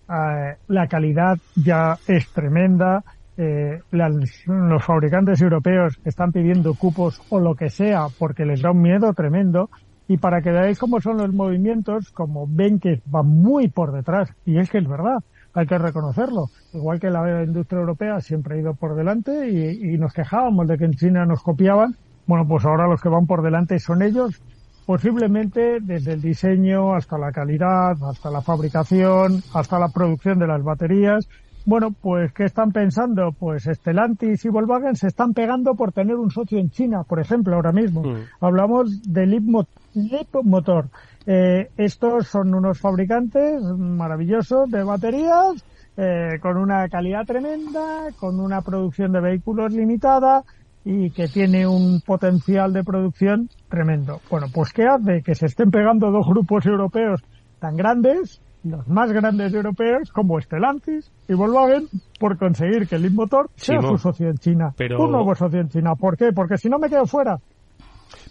Eh, 0.09 0.57
la 0.69 0.87
calidad 0.87 1.37
ya 1.57 1.99
es 2.07 2.29
tremenda. 2.33 3.03
Eh, 3.37 3.81
los 3.91 4.85
fabricantes 4.85 5.41
europeos 5.41 5.99
están 6.05 6.33
pidiendo 6.33 6.75
cupos 6.75 7.21
o 7.31 7.41
lo 7.41 7.55
que 7.55 7.71
sea 7.71 8.07
porque 8.19 8.45
les 8.45 8.63
da 8.63 8.71
un 8.73 8.83
miedo 8.83 9.13
tremendo 9.13 9.71
y 10.09 10.17
para 10.17 10.41
que 10.41 10.51
veáis 10.51 10.79
cómo 10.79 11.01
son 11.01 11.19
los 11.19 11.33
movimientos, 11.33 12.11
como 12.11 12.47
ven 12.49 12.81
que 12.81 13.03
van 13.07 13.27
muy 13.27 13.69
por 13.69 13.93
detrás, 13.93 14.31
y 14.47 14.59
es 14.59 14.71
que 14.71 14.79
es 14.79 14.89
verdad, 14.89 15.19
hay 15.53 15.67
que 15.67 15.79
reconocerlo. 15.79 16.47
Igual 16.73 16.99
que 16.99 17.11
la 17.11 17.45
industria 17.45 17.81
europea 17.81 18.21
siempre 18.21 18.57
ha 18.57 18.61
ido 18.61 18.75
por 18.75 18.97
delante 18.97 19.49
y, 19.51 19.99
nos 19.99 20.15
quejábamos 20.15 20.67
de 20.67 20.79
que 20.79 20.87
en 20.87 20.93
China 20.93 21.27
nos 21.27 21.43
copiaban, 21.43 21.95
bueno, 22.27 22.47
pues 22.49 22.65
ahora 22.65 22.87
los 22.87 23.01
que 23.01 23.09
van 23.09 23.27
por 23.27 23.43
delante 23.43 23.79
son 23.79 24.03
ellos, 24.03 24.41
posiblemente 24.87 25.79
desde 25.81 26.15
el 26.15 26.23
diseño 26.23 26.95
hasta 26.95 27.19
la 27.19 27.31
calidad, 27.31 27.97
hasta 28.03 28.31
la 28.31 28.41
fabricación, 28.41 29.43
hasta 29.53 29.79
la 29.79 29.89
producción 29.89 30.39
de 30.39 30.47
las 30.47 30.63
baterías. 30.63 31.29
Bueno, 31.69 31.91
pues 31.91 32.33
¿qué 32.33 32.45
están 32.45 32.73
pensando? 32.73 33.31
Pues 33.39 33.65
Stellantis 33.65 34.43
y 34.43 34.49
Volkswagen 34.49 34.97
se 34.97 35.09
están 35.09 35.35
pegando 35.35 35.75
por 35.75 35.93
tener 35.93 36.17
un 36.17 36.31
socio 36.31 36.59
en 36.59 36.71
China, 36.71 37.03
por 37.07 37.21
ejemplo, 37.21 37.55
ahora 37.55 37.73
mismo. 37.73 38.03
Mm. 38.03 38.23
Hablamos 38.41 39.03
de 39.03 39.27
Leap 39.27 40.35
Motor. 40.45 40.87
Eh, 41.27 41.69
estos 41.77 42.27
son 42.29 42.55
unos 42.55 42.81
fabricantes 42.81 43.61
maravillosos 43.77 44.71
de 44.71 44.83
baterías, 44.83 45.63
eh, 45.99 46.39
con 46.41 46.57
una 46.57 46.89
calidad 46.89 47.27
tremenda, 47.27 48.07
con 48.19 48.41
una 48.41 48.63
producción 48.63 49.13
de 49.13 49.21
vehículos 49.21 49.71
limitada 49.71 50.45
y 50.87 51.11
que 51.11 51.29
tiene 51.29 51.67
un 51.67 52.01
potencial 52.01 52.73
de 52.73 52.83
producción 52.83 53.51
tremendo. 53.69 54.23
Bueno, 54.31 54.47
pues 54.55 54.73
¿qué 54.73 54.85
hace? 54.87 55.21
Que 55.23 55.35
se 55.35 55.45
estén 55.45 55.71
pegando 55.71 56.11
dos 56.11 56.27
grupos 56.27 56.65
europeos 56.65 57.21
tan 57.61 57.77
grandes, 57.77 58.41
los 58.71 58.89
más 58.89 59.13
grandes 59.13 59.53
europeos, 59.53 60.11
como 60.13 60.41
Stellantis 60.41 61.11
y 61.29 61.35
Volkswagen, 61.35 61.89
por 62.19 62.39
conseguir 62.39 62.87
que 62.87 62.97
el 62.97 63.11
Motor 63.11 63.51
sea 63.57 63.81
su 63.81 63.99
socio 63.99 64.29
en 64.29 64.37
China. 64.37 64.75
Un 64.99 65.13
nuevo 65.13 65.35
socio 65.35 65.61
en 65.61 65.69
China. 65.69 65.95
¿Por 65.95 66.17
qué? 66.17 66.33
Porque 66.33 66.57
si 66.57 66.69
no 66.69 66.79
me 66.79 66.89
quedo 66.89 67.07
fuera. 67.07 67.39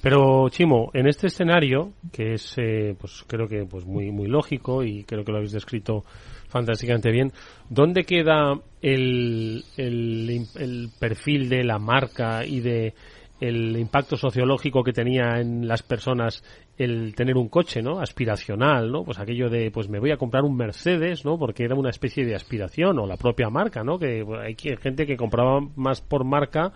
Pero 0.02 0.50
Chimo, 0.50 0.90
en 0.94 1.08
este 1.08 1.28
escenario 1.28 1.92
que 2.12 2.34
es, 2.34 2.56
eh, 2.58 2.96
pues 3.00 3.24
creo 3.28 3.48
que 3.48 3.66
pues 3.66 3.86
muy 3.86 4.12
muy 4.12 4.28
lógico 4.28 4.84
y 4.84 5.04
creo 5.04 5.24
que 5.24 5.32
lo 5.32 5.38
habéis 5.38 5.52
descrito 5.52 6.04
fantásticamente 6.48 7.12
bien, 7.12 7.32
¿dónde 7.70 8.04
queda 8.04 8.54
el, 8.82 9.64
el, 9.76 10.90
perfil 11.00 11.50
de 11.50 11.64
la 11.64 11.78
marca 11.78 12.46
y 12.46 12.62
de 12.62 12.94
el 13.40 13.78
impacto 13.78 14.18
sociológico 14.18 14.84
que 14.84 14.94
tenía 14.94 15.40
en 15.40 15.68
las 15.68 15.84
personas 15.84 16.44
el 16.78 17.14
tener 17.16 17.38
un 17.38 17.50
coche, 17.50 17.82
¿no? 17.82 18.00
Aspiracional, 18.00 18.92
¿no? 18.92 19.04
Pues 19.04 19.20
aquello 19.20 19.50
de, 19.50 19.72
pues 19.72 19.90
me 19.90 20.00
voy 20.00 20.12
a 20.12 20.18
comprar 20.18 20.44
un 20.44 20.56
Mercedes, 20.56 21.26
¿no? 21.26 21.38
Porque 21.38 21.64
era 21.64 21.76
una 21.76 21.90
especie 21.90 22.26
de 22.26 22.36
aspiración 22.36 23.00
o 23.00 23.06
la 23.06 23.18
propia 23.18 23.50
marca, 23.50 23.84
¿no? 23.84 24.00
Que 24.00 24.26
hay 24.44 24.56
gente 24.78 25.06
que 25.06 25.18
compraba 25.18 25.60
más 25.76 26.02
por 26.02 26.24
marca 26.24 26.72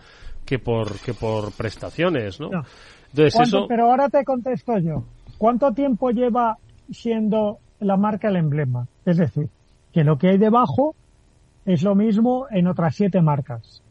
que 0.46 0.60
por 0.60 1.00
que 1.00 1.14
por 1.14 1.52
prestaciones, 1.54 2.40
¿no? 2.40 2.50
Pero 3.68 3.86
ahora 3.90 4.10
te 4.10 4.24
contesto 4.24 4.78
yo. 4.78 5.04
¿Cuánto 5.38 5.72
tiempo 5.72 6.12
lleva 6.12 6.58
siendo 6.92 7.58
la 7.80 7.98
marca 7.98 8.30
el 8.30 8.36
emblema? 8.36 8.88
Es 9.06 9.18
decir, 9.18 9.50
que 9.92 10.04
lo 10.04 10.18
que 10.18 10.30
hay 10.30 10.38
debajo 10.38 10.96
es 11.66 11.84
lo 11.84 11.96
mismo 11.96 12.48
en 12.50 12.68
otras 12.68 12.96
siete 12.96 13.22
marcas. 13.22 13.84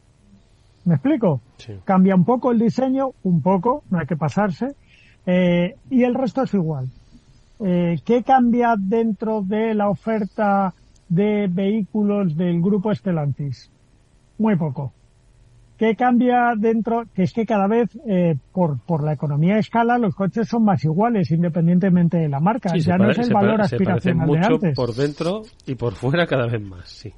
¿Me 0.85 0.95
explico? 0.95 1.41
Cambia 1.83 2.15
un 2.15 2.25
poco 2.25 2.51
el 2.51 2.59
diseño, 2.59 3.11
un 3.23 3.41
poco, 3.41 3.83
no 3.89 3.99
hay 3.99 4.07
que 4.07 4.15
pasarse, 4.15 4.67
eh, 5.25 5.75
y 5.89 6.03
el 6.03 6.15
resto 6.15 6.43
es 6.43 6.53
igual. 6.53 6.87
Eh, 7.59 7.99
¿Qué 8.03 8.23
cambia 8.23 8.73
dentro 8.77 9.41
de 9.41 9.75
la 9.75 9.89
oferta 9.89 10.73
de 11.09 11.47
vehículos 11.47 12.35
del 12.35 12.61
grupo 12.61 12.93
Stellantis? 12.93 13.69
Muy 14.39 14.55
poco. 14.55 14.93
¿Qué 15.77 15.95
cambia 15.95 16.53
dentro? 16.55 17.05
Que 17.13 17.23
es 17.23 17.33
que 17.33 17.45
cada 17.45 17.67
vez, 17.67 17.89
eh, 18.07 18.35
por, 18.51 18.79
por 18.79 19.03
la 19.03 19.13
economía 19.13 19.55
de 19.55 19.61
escala, 19.61 19.97
los 19.97 20.13
coches 20.15 20.47
son 20.47 20.63
más 20.63 20.83
iguales, 20.83 21.31
independientemente 21.31 22.17
de 22.17 22.29
la 22.29 22.39
marca. 22.39 22.75
ya 22.75 22.97
no 22.97 23.09
es 23.09 23.17
el 23.17 23.33
valor 23.33 23.61
aspiracional 23.61 24.27
mucho 24.27 24.39
de 24.39 24.53
antes. 24.53 24.75
por 24.75 24.93
dentro 24.93 25.41
y 25.65 25.75
por 25.75 25.93
fuera 25.93 26.27
cada 26.27 26.45
vez 26.47 26.61
más, 26.61 26.87
sí. 26.87 27.11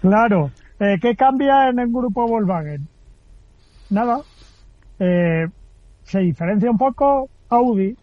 Claro. 0.00 0.50
Eh, 0.82 0.98
¿Qué 1.00 1.14
cambia 1.14 1.68
en 1.68 1.78
el 1.78 1.92
grupo 1.92 2.26
Volkswagen? 2.26 2.88
Nada. 3.90 4.18
Eh, 4.98 5.46
se 6.02 6.18
diferencia 6.18 6.68
un 6.72 6.76
poco 6.76 7.28
Audi, 7.50 7.96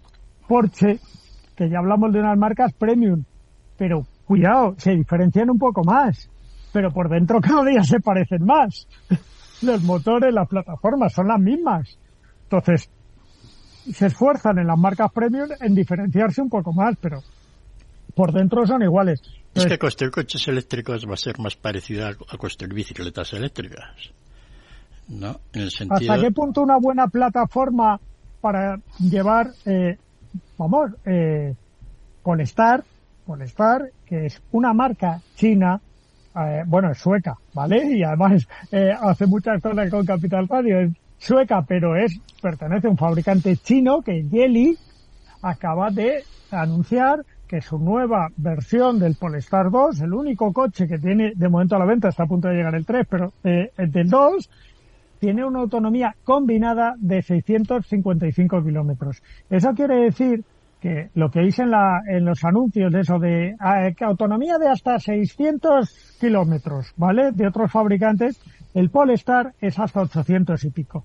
Porsche, 0.48 0.98
que 1.58 1.70
ya 1.70 1.80
hablamos 1.80 2.13
de 2.13 2.22
unas 2.22 2.38
marcas 2.38 2.72
premium, 2.72 3.26
pero 3.78 4.06
cuidado, 4.24 4.76
se 4.78 4.92
diferencian 4.92 5.50
un 5.50 5.60
poco 5.60 5.84
más, 5.84 6.30
pero 6.72 6.89
por 6.92 7.10
dentro 7.10 7.42
cada 7.42 7.65
día 7.65 7.84
se 7.84 8.00
parecen 8.00 8.46
más 8.46 8.88
los 9.62 9.84
motores, 9.84 10.34
las 10.34 10.48
plataformas 10.48 11.12
son 11.12 11.28
las 11.28 11.39
mismas. 11.42 12.00
Entonces, 12.44 12.89
se 13.92 14.06
esfuerzan 14.06 14.58
en 14.58 14.68
las 14.68 14.80
marcas 14.80 15.12
premium 15.12 15.50
en 15.60 15.76
diferenciarse 15.76 16.42
un 16.42 16.50
poco 16.50 16.72
más, 16.72 16.96
pero 17.02 17.20
por 18.15 18.32
dentro 18.32 18.65
son 18.65 18.84
iguales. 18.84 19.22
Es 19.55 19.65
que 19.65 19.77
construir 19.77 20.12
coches 20.12 20.47
eléctricos 20.47 21.07
va 21.07 21.13
a 21.13 21.17
ser 21.17 21.39
más 21.39 21.55
parecido 21.55 22.07
a 22.07 22.38
construir 22.38 22.73
bicicletas 22.73 23.33
eléctricas. 23.33 24.12
¿No? 25.07 25.39
En 25.53 25.62
el 25.62 25.71
sentido... 25.71 26.12
¿Hasta 26.12 26.23
qué 26.23 26.31
punto 26.31 26.62
una 26.62 26.77
buena 26.77 27.07
plataforma 27.07 27.99
para 28.41 28.79
llevar, 28.99 29.51
eh, 29.65 29.97
vamos, 30.57 30.91
eh, 31.05 31.55
Polestar, 32.21 32.83
Polestar, 33.25 33.89
que 34.05 34.27
es 34.27 34.41
una 34.51 34.73
marca 34.73 35.19
china 35.35 35.81
eh, 36.35 36.63
bueno, 36.65 36.91
es 36.91 36.99
sueca, 36.99 37.35
¿vale? 37.53 37.97
Y 37.97 38.03
además 38.03 38.47
eh, 38.71 38.91
hace 38.99 39.25
muchas 39.25 39.62
cosas 39.62 39.89
con 39.89 40.05
Capital 40.05 40.47
Radio, 40.47 40.79
es 40.79 40.91
sueca, 41.17 41.63
pero 41.67 41.95
es 41.95 42.19
pertenece 42.41 42.88
a 42.88 42.91
un 42.91 42.97
fabricante 42.97 43.57
chino 43.57 44.01
que 44.01 44.23
Yeli 44.23 44.77
acaba 45.41 45.89
de 45.89 46.23
anunciar 46.51 47.25
que 47.49 47.62
su 47.62 47.79
nueva 47.79 48.29
versión 48.38 48.99
del 48.99 49.15
Polestar 49.15 49.71
2, 49.71 50.01
el 50.01 50.13
único 50.13 50.53
coche 50.53 50.88
que 50.88 50.99
tiene 50.99 51.33
de 51.35 51.49
momento 51.49 51.75
a 51.75 51.79
la 51.79 51.85
venta, 51.85 52.09
está 52.09 52.23
a 52.23 52.27
punto 52.27 52.47
de 52.47 52.53
llegar 52.53 52.75
el 52.75 52.85
3, 52.85 53.07
pero 53.09 53.33
eh, 53.43 53.71
el 53.75 53.91
del 53.91 54.07
2, 54.07 54.49
tiene 55.19 55.43
una 55.43 55.59
autonomía 55.59 56.15
combinada 56.23 56.93
de 56.99 57.23
655 57.23 58.63
kilómetros. 58.63 59.23
Eso 59.49 59.73
quiere 59.73 59.95
decir 59.95 60.45
que 60.79 61.09
lo 61.15 61.31
que 61.31 61.41
dicen 61.41 61.71
la, 61.71 62.01
en 62.07 62.23
los 62.23 62.45
anuncios 62.45 62.93
de 62.93 63.01
eso 63.01 63.17
de 63.17 63.55
ah, 63.59 63.89
autonomía 64.01 64.59
de 64.59 64.69
hasta 64.69 64.99
600 64.99 66.17
kilómetros, 66.21 66.93
¿vale? 66.97 67.31
De 67.31 67.47
otros 67.47 67.71
fabricantes, 67.71 68.39
el 68.75 68.91
Polestar 68.91 69.53
es 69.59 69.79
hasta 69.79 70.01
800 70.01 70.63
y 70.65 70.69
pico. 70.69 71.03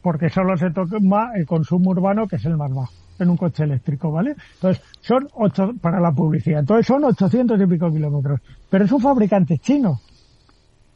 Porque 0.00 0.30
solo 0.30 0.56
se 0.56 0.70
toma 0.70 1.32
el 1.34 1.44
consumo 1.44 1.90
urbano, 1.90 2.28
que 2.28 2.36
es 2.36 2.44
el 2.46 2.56
más 2.56 2.72
bajo, 2.72 2.92
en 3.20 3.30
un 3.30 3.36
coche 3.36 3.64
eléctrico, 3.64 4.10
¿vale? 4.10 4.34
Entonces, 4.54 4.82
son 5.00 5.28
ocho, 5.34 5.72
para 5.80 6.00
la 6.00 6.12
publicidad. 6.12 6.60
Entonces 6.60 6.86
son 6.86 7.04
800 7.04 7.60
y 7.60 7.66
pico 7.66 7.90
kilómetros. 7.90 8.40
Pero 8.68 8.84
es 8.84 8.92
un 8.92 9.00
fabricante 9.00 9.58
chino 9.58 10.00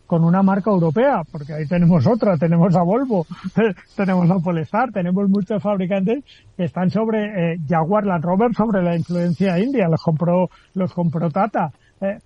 con 0.07 0.23
una 0.25 0.43
marca 0.43 0.71
europea, 0.71 1.23
porque 1.31 1.55
ahí 1.55 1.67
tenemos 1.67 2.07
otra, 2.07 2.37
tenemos 2.37 2.75
a 2.77 2.83
Volvo, 2.83 3.27
tenemos 3.97 4.31
a 4.31 4.39
Polestar, 4.39 4.93
tenemos 4.93 5.29
muchos 5.29 5.63
fabricantes 5.63 6.23
que 6.57 6.65
están 6.65 6.91
sobre 6.91 7.55
eh, 7.55 7.59
Jaguar 7.67 8.07
Land 8.07 8.25
Rover 8.25 8.55
sobre 8.55 8.83
la 8.83 8.97
influencia 8.97 9.59
india, 9.59 9.89
los 9.89 10.03
compró, 10.03 10.51
los 10.75 10.93
compró 10.93 11.31
Tata. 11.31 11.73
Eh, 12.01 12.19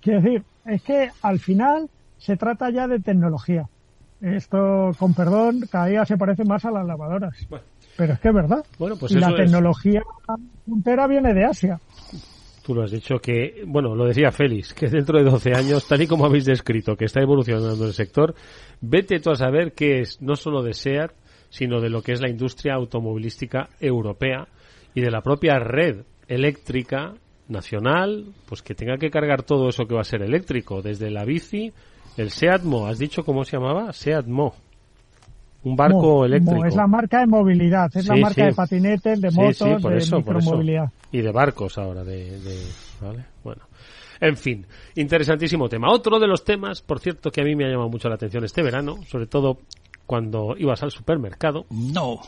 quiero 0.00 0.20
decir, 0.20 0.44
es 0.64 0.82
que 0.82 1.10
al 1.22 1.38
final 1.38 1.90
se 2.18 2.36
trata 2.36 2.70
ya 2.70 2.86
de 2.86 3.00
tecnología. 3.00 3.68
Esto, 4.20 4.92
con 4.98 5.12
perdón, 5.12 5.60
cada 5.70 5.86
día 5.86 6.04
se 6.06 6.16
parece 6.16 6.44
más 6.44 6.64
a 6.64 6.70
las 6.70 6.86
lavadoras. 6.86 7.36
Pero 7.96 8.14
es 8.14 8.20
que 8.20 8.28
es 8.28 8.34
verdad. 8.34 8.64
Bueno, 8.78 8.96
pues 8.96 9.12
y 9.12 9.16
la 9.16 9.34
tecnología 9.34 10.02
puntera 10.66 11.06
viene 11.06 11.32
de 11.32 11.44
Asia. 11.44 11.80
Tú 12.64 12.74
lo 12.74 12.82
has 12.82 12.90
dicho 12.90 13.16
que, 13.18 13.62
bueno, 13.66 13.94
lo 13.94 14.06
decía 14.06 14.32
Félix, 14.32 14.72
que 14.72 14.88
dentro 14.88 15.18
de 15.18 15.24
12 15.24 15.52
años, 15.54 15.86
tal 15.86 16.00
y 16.00 16.06
como 16.06 16.24
habéis 16.24 16.46
descrito, 16.46 16.96
que 16.96 17.04
está 17.04 17.20
evolucionando 17.20 17.84
el 17.84 17.92
sector, 17.92 18.34
vete 18.80 19.20
tú 19.20 19.30
a 19.30 19.36
saber 19.36 19.74
que 19.74 20.00
es 20.00 20.22
no 20.22 20.34
solo 20.34 20.62
de 20.62 20.72
SEAT, 20.72 21.12
sino 21.50 21.80
de 21.80 21.90
lo 21.90 22.00
que 22.00 22.12
es 22.12 22.22
la 22.22 22.30
industria 22.30 22.74
automovilística 22.74 23.68
europea 23.80 24.48
y 24.94 25.02
de 25.02 25.10
la 25.10 25.20
propia 25.20 25.58
red 25.58 26.04
eléctrica 26.26 27.12
nacional, 27.48 28.32
pues 28.48 28.62
que 28.62 28.74
tenga 28.74 28.96
que 28.96 29.10
cargar 29.10 29.42
todo 29.42 29.68
eso 29.68 29.84
que 29.84 29.94
va 29.94 30.00
a 30.00 30.04
ser 30.04 30.22
eléctrico, 30.22 30.80
desde 30.80 31.10
la 31.10 31.26
bici, 31.26 31.70
el 32.16 32.30
SEATMO, 32.30 32.86
¿has 32.86 32.98
dicho 32.98 33.24
cómo 33.24 33.44
se 33.44 33.58
llamaba? 33.58 33.92
SEATMO 33.92 34.54
un 35.64 35.76
barco 35.76 36.24
eléctrico. 36.24 36.64
es 36.66 36.76
la 36.76 36.86
marca 36.86 37.20
de 37.20 37.26
movilidad, 37.26 37.90
es 37.96 38.06
la 38.06 38.16
marca 38.16 38.44
de 38.44 38.52
patinetes, 38.52 39.20
de 39.20 39.30
motos, 39.30 39.82
de 39.82 40.16
micromovilidad. 40.16 40.92
Y 41.10 41.22
de 41.22 41.32
barcos 41.32 41.78
ahora, 41.78 42.04
de, 42.04 42.38
¿vale? 43.00 43.24
Bueno. 43.42 43.62
En 44.20 44.36
fin, 44.36 44.66
interesantísimo 44.94 45.68
tema. 45.68 45.90
Otro 45.90 46.18
de 46.20 46.26
los 46.26 46.44
temas, 46.44 46.82
por 46.82 47.00
cierto, 47.00 47.30
que 47.30 47.40
a 47.40 47.44
mí 47.44 47.56
me 47.56 47.64
ha 47.64 47.68
llamado 47.68 47.88
mucho 47.88 48.08
la 48.08 48.14
atención 48.14 48.44
este 48.44 48.62
verano, 48.62 48.98
sobre 49.06 49.26
todo 49.26 49.58
cuando 50.06 50.54
ibas 50.56 50.82
al 50.82 50.90
supermercado. 50.90 51.66
No. 51.70 52.20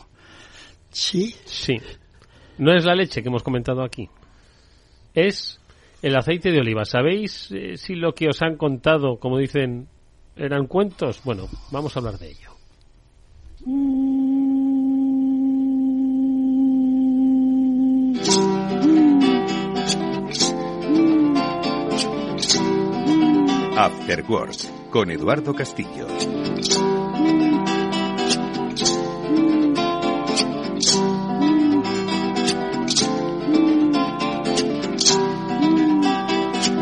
¿Sí? 0.90 1.34
Sí. 1.44 1.76
No 2.58 2.74
es 2.74 2.84
la 2.84 2.94
leche 2.94 3.22
que 3.22 3.28
hemos 3.28 3.42
comentado 3.42 3.82
aquí. 3.82 4.08
Es 5.14 5.60
el 6.02 6.16
aceite 6.16 6.50
de 6.50 6.60
oliva. 6.60 6.84
¿Sabéis 6.84 7.50
eh, 7.52 7.76
si 7.76 7.94
lo 7.94 8.14
que 8.14 8.28
os 8.28 8.42
han 8.42 8.56
contado, 8.56 9.18
como 9.18 9.38
dicen, 9.38 9.88
eran 10.36 10.66
cuentos? 10.66 11.22
Bueno, 11.24 11.48
vamos 11.70 11.96
a 11.96 12.00
hablar 12.00 12.18
de 12.18 12.30
ello. 12.30 12.55
After 13.68 13.74
Work 24.28 24.90
con 24.90 25.10
Eduardo 25.10 25.52
Castillo. 25.52 26.06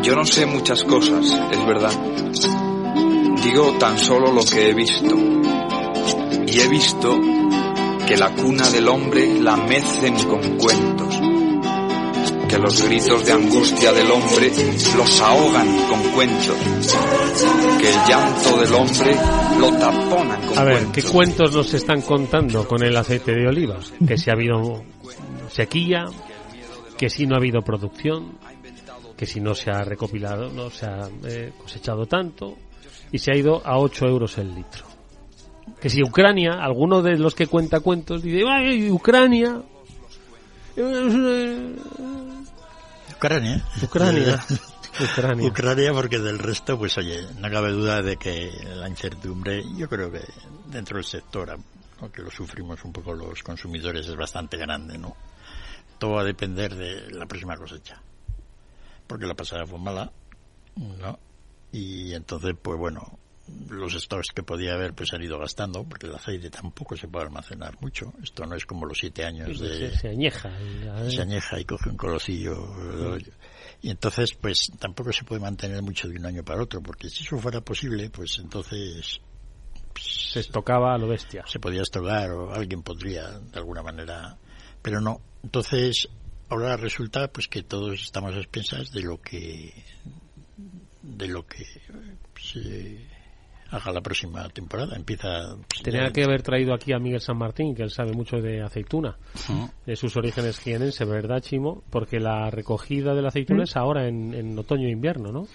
Yo 0.03 0.15
no 0.15 0.23
sé 0.25 0.45
muchas 0.45 0.83
cosas, 0.83 1.25
es 1.51 1.65
verdad. 1.65 1.93
Digo 3.43 3.71
tan 3.79 3.97
solo 3.97 4.31
lo 4.31 4.43
que 4.43 4.69
he 4.69 4.73
visto 4.75 5.15
y 6.55 6.59
he 6.61 6.69
visto 6.69 7.19
que 8.07 8.15
la 8.15 8.33
cuna 8.33 8.69
del 8.69 8.87
hombre 8.87 9.41
la 9.41 9.57
mecen 9.57 10.15
con 10.23 10.57
cuentos, 10.57 11.19
que 12.47 12.57
los 12.57 12.81
gritos 12.87 13.25
de 13.25 13.33
angustia 13.33 13.91
del 13.91 14.09
hombre 14.09 14.51
los 14.95 15.19
ahogan 15.19 15.67
con 15.89 16.01
cuentos, 16.13 16.55
que 17.77 17.89
el 17.89 17.95
llanto 18.07 18.57
del 18.57 18.73
hombre 18.73 19.17
lo 19.59 19.69
taponan 19.77 20.47
con 20.47 20.57
A 20.57 20.63
ver, 20.63 20.85
¿qué 20.93 21.03
cuentos 21.03 21.53
nos 21.53 21.73
están 21.73 22.01
contando 22.03 22.65
con 22.65 22.81
el 22.81 22.95
aceite 22.95 23.33
de 23.33 23.49
oliva? 23.49 23.77
Que 24.07 24.17
si 24.17 24.29
ha 24.29 24.33
habido 24.33 24.85
sequía, 25.49 26.05
que 26.97 27.09
si 27.09 27.27
no 27.27 27.35
ha 27.35 27.39
habido 27.39 27.63
producción, 27.63 28.37
que 29.17 29.25
si 29.25 29.41
no 29.41 29.55
se 29.55 29.71
ha 29.71 29.83
recopilado, 29.83 30.49
no 30.51 30.69
se 30.69 30.85
ha 30.85 31.09
eh, 31.25 31.51
cosechado 31.57 32.05
tanto 32.05 32.55
y 33.11 33.19
se 33.19 33.33
ha 33.33 33.35
ido 33.35 33.61
a 33.65 33.77
8 33.77 34.05
euros 34.05 34.37
el 34.37 34.55
litro 34.55 34.94
que 35.79 35.89
si 35.89 36.03
Ucrania, 36.03 36.53
alguno 36.61 37.01
de 37.01 37.17
los 37.17 37.35
que 37.35 37.47
cuenta 37.47 37.79
cuentos 37.79 38.21
dice, 38.21 38.43
¡ay, 38.47 38.89
Ucrania! 38.89 39.61
Ucrania. 43.15 43.65
Ucrania. 43.81 44.45
Ucrania. 45.11 45.47
Ucrania 45.47 45.93
porque 45.93 46.19
del 46.19 46.39
resto, 46.39 46.77
pues 46.77 46.97
oye, 46.97 47.25
no 47.39 47.49
cabe 47.49 47.71
duda 47.71 48.01
de 48.01 48.17
que 48.17 48.51
la 48.75 48.87
incertidumbre, 48.87 49.63
yo 49.75 49.89
creo 49.89 50.11
que 50.11 50.21
dentro 50.67 50.97
del 50.97 51.05
sector, 51.05 51.57
aunque 51.99 52.21
lo 52.21 52.31
sufrimos 52.31 52.83
un 52.83 52.93
poco 52.93 53.13
los 53.13 53.43
consumidores, 53.43 54.07
es 54.07 54.15
bastante 54.15 54.57
grande, 54.57 54.97
¿no? 54.97 55.15
Todo 55.97 56.13
va 56.13 56.21
a 56.21 56.25
depender 56.25 56.75
de 56.75 57.11
la 57.11 57.25
próxima 57.25 57.57
cosecha. 57.57 58.01
Porque 59.07 59.25
la 59.25 59.33
pasada 59.33 59.65
fue 59.65 59.79
mala, 59.79 60.11
¿no? 60.75 61.19
Y 61.71 62.13
entonces, 62.13 62.55
pues 62.61 62.77
bueno, 62.77 63.19
los 63.69 63.93
stocks 63.93 64.29
que 64.33 64.43
podía 64.43 64.73
haber 64.73 64.93
pues 64.93 65.13
han 65.13 65.21
ido 65.21 65.37
gastando 65.37 65.83
porque 65.83 66.07
el 66.07 66.15
aceite 66.15 66.49
tampoco 66.49 66.95
se 66.95 67.07
puede 67.07 67.25
almacenar 67.25 67.79
mucho. 67.79 68.13
Esto 68.21 68.45
no 68.45 68.55
es 68.55 68.65
como 68.65 68.85
los 68.85 68.97
siete 68.97 69.23
años 69.23 69.59
de 69.59 69.95
se, 69.95 70.09
añeja 70.09 70.51
y, 70.61 71.11
se 71.11 71.21
añeja 71.21 71.59
y 71.59 71.65
coge 71.65 71.89
un 71.89 71.97
colocillo 71.97 72.57
y 73.81 73.89
entonces 73.91 74.33
pues 74.33 74.71
tampoco 74.79 75.11
se 75.11 75.23
puede 75.23 75.41
mantener 75.41 75.81
mucho 75.81 76.07
de 76.07 76.17
un 76.17 76.25
año 76.25 76.43
para 76.43 76.63
otro 76.63 76.81
porque 76.81 77.09
si 77.09 77.23
eso 77.23 77.37
fuera 77.37 77.61
posible 77.61 78.09
pues 78.09 78.39
entonces 78.39 79.19
pues, 79.93 80.31
se 80.31 80.39
estocaba 80.39 80.95
a 80.95 80.97
lo 80.97 81.07
bestia. 81.07 81.43
se 81.45 81.59
podía 81.59 81.83
estocar 81.83 82.31
o 82.31 82.53
alguien 82.53 82.81
podría 82.81 83.39
de 83.39 83.59
alguna 83.59 83.83
manera 83.83 84.37
pero 84.81 85.01
no. 85.01 85.21
Entonces 85.43 86.07
ahora 86.49 86.77
resulta 86.77 87.27
pues 87.27 87.47
que 87.47 87.61
todos 87.61 88.01
estamos 88.01 88.33
a 88.33 88.39
expensas 88.39 88.91
de 88.91 89.01
lo 89.01 89.21
que 89.21 89.71
de 91.03 91.27
lo 91.27 91.45
que 91.45 91.65
se 92.41 93.14
haga 93.75 93.91
la 93.91 94.01
próxima 94.01 94.47
temporada. 94.49 94.95
Empieza. 94.95 95.55
Pues, 95.67 95.83
Tenía 95.83 96.09
que 96.11 96.23
haber 96.23 96.41
traído 96.41 96.73
aquí 96.73 96.93
a 96.93 96.99
Miguel 96.99 97.21
San 97.21 97.37
Martín, 97.37 97.75
que 97.75 97.83
él 97.83 97.91
sabe 97.91 98.13
mucho 98.13 98.37
de 98.37 98.61
aceituna, 98.61 99.17
de 99.85 99.95
sus 99.95 100.15
orígenes 100.17 100.59
jienenses, 100.59 101.07
¿verdad, 101.07 101.39
Chimo? 101.41 101.83
Porque 101.89 102.19
la 102.19 102.49
recogida 102.49 103.13
de 103.13 103.21
la 103.21 103.29
aceituna 103.29 103.63
es 103.63 103.75
ahora 103.75 104.07
en, 104.07 104.57
otoño 104.57 104.87
e 104.87 104.91
invierno, 104.91 105.31
¿no? 105.31 105.47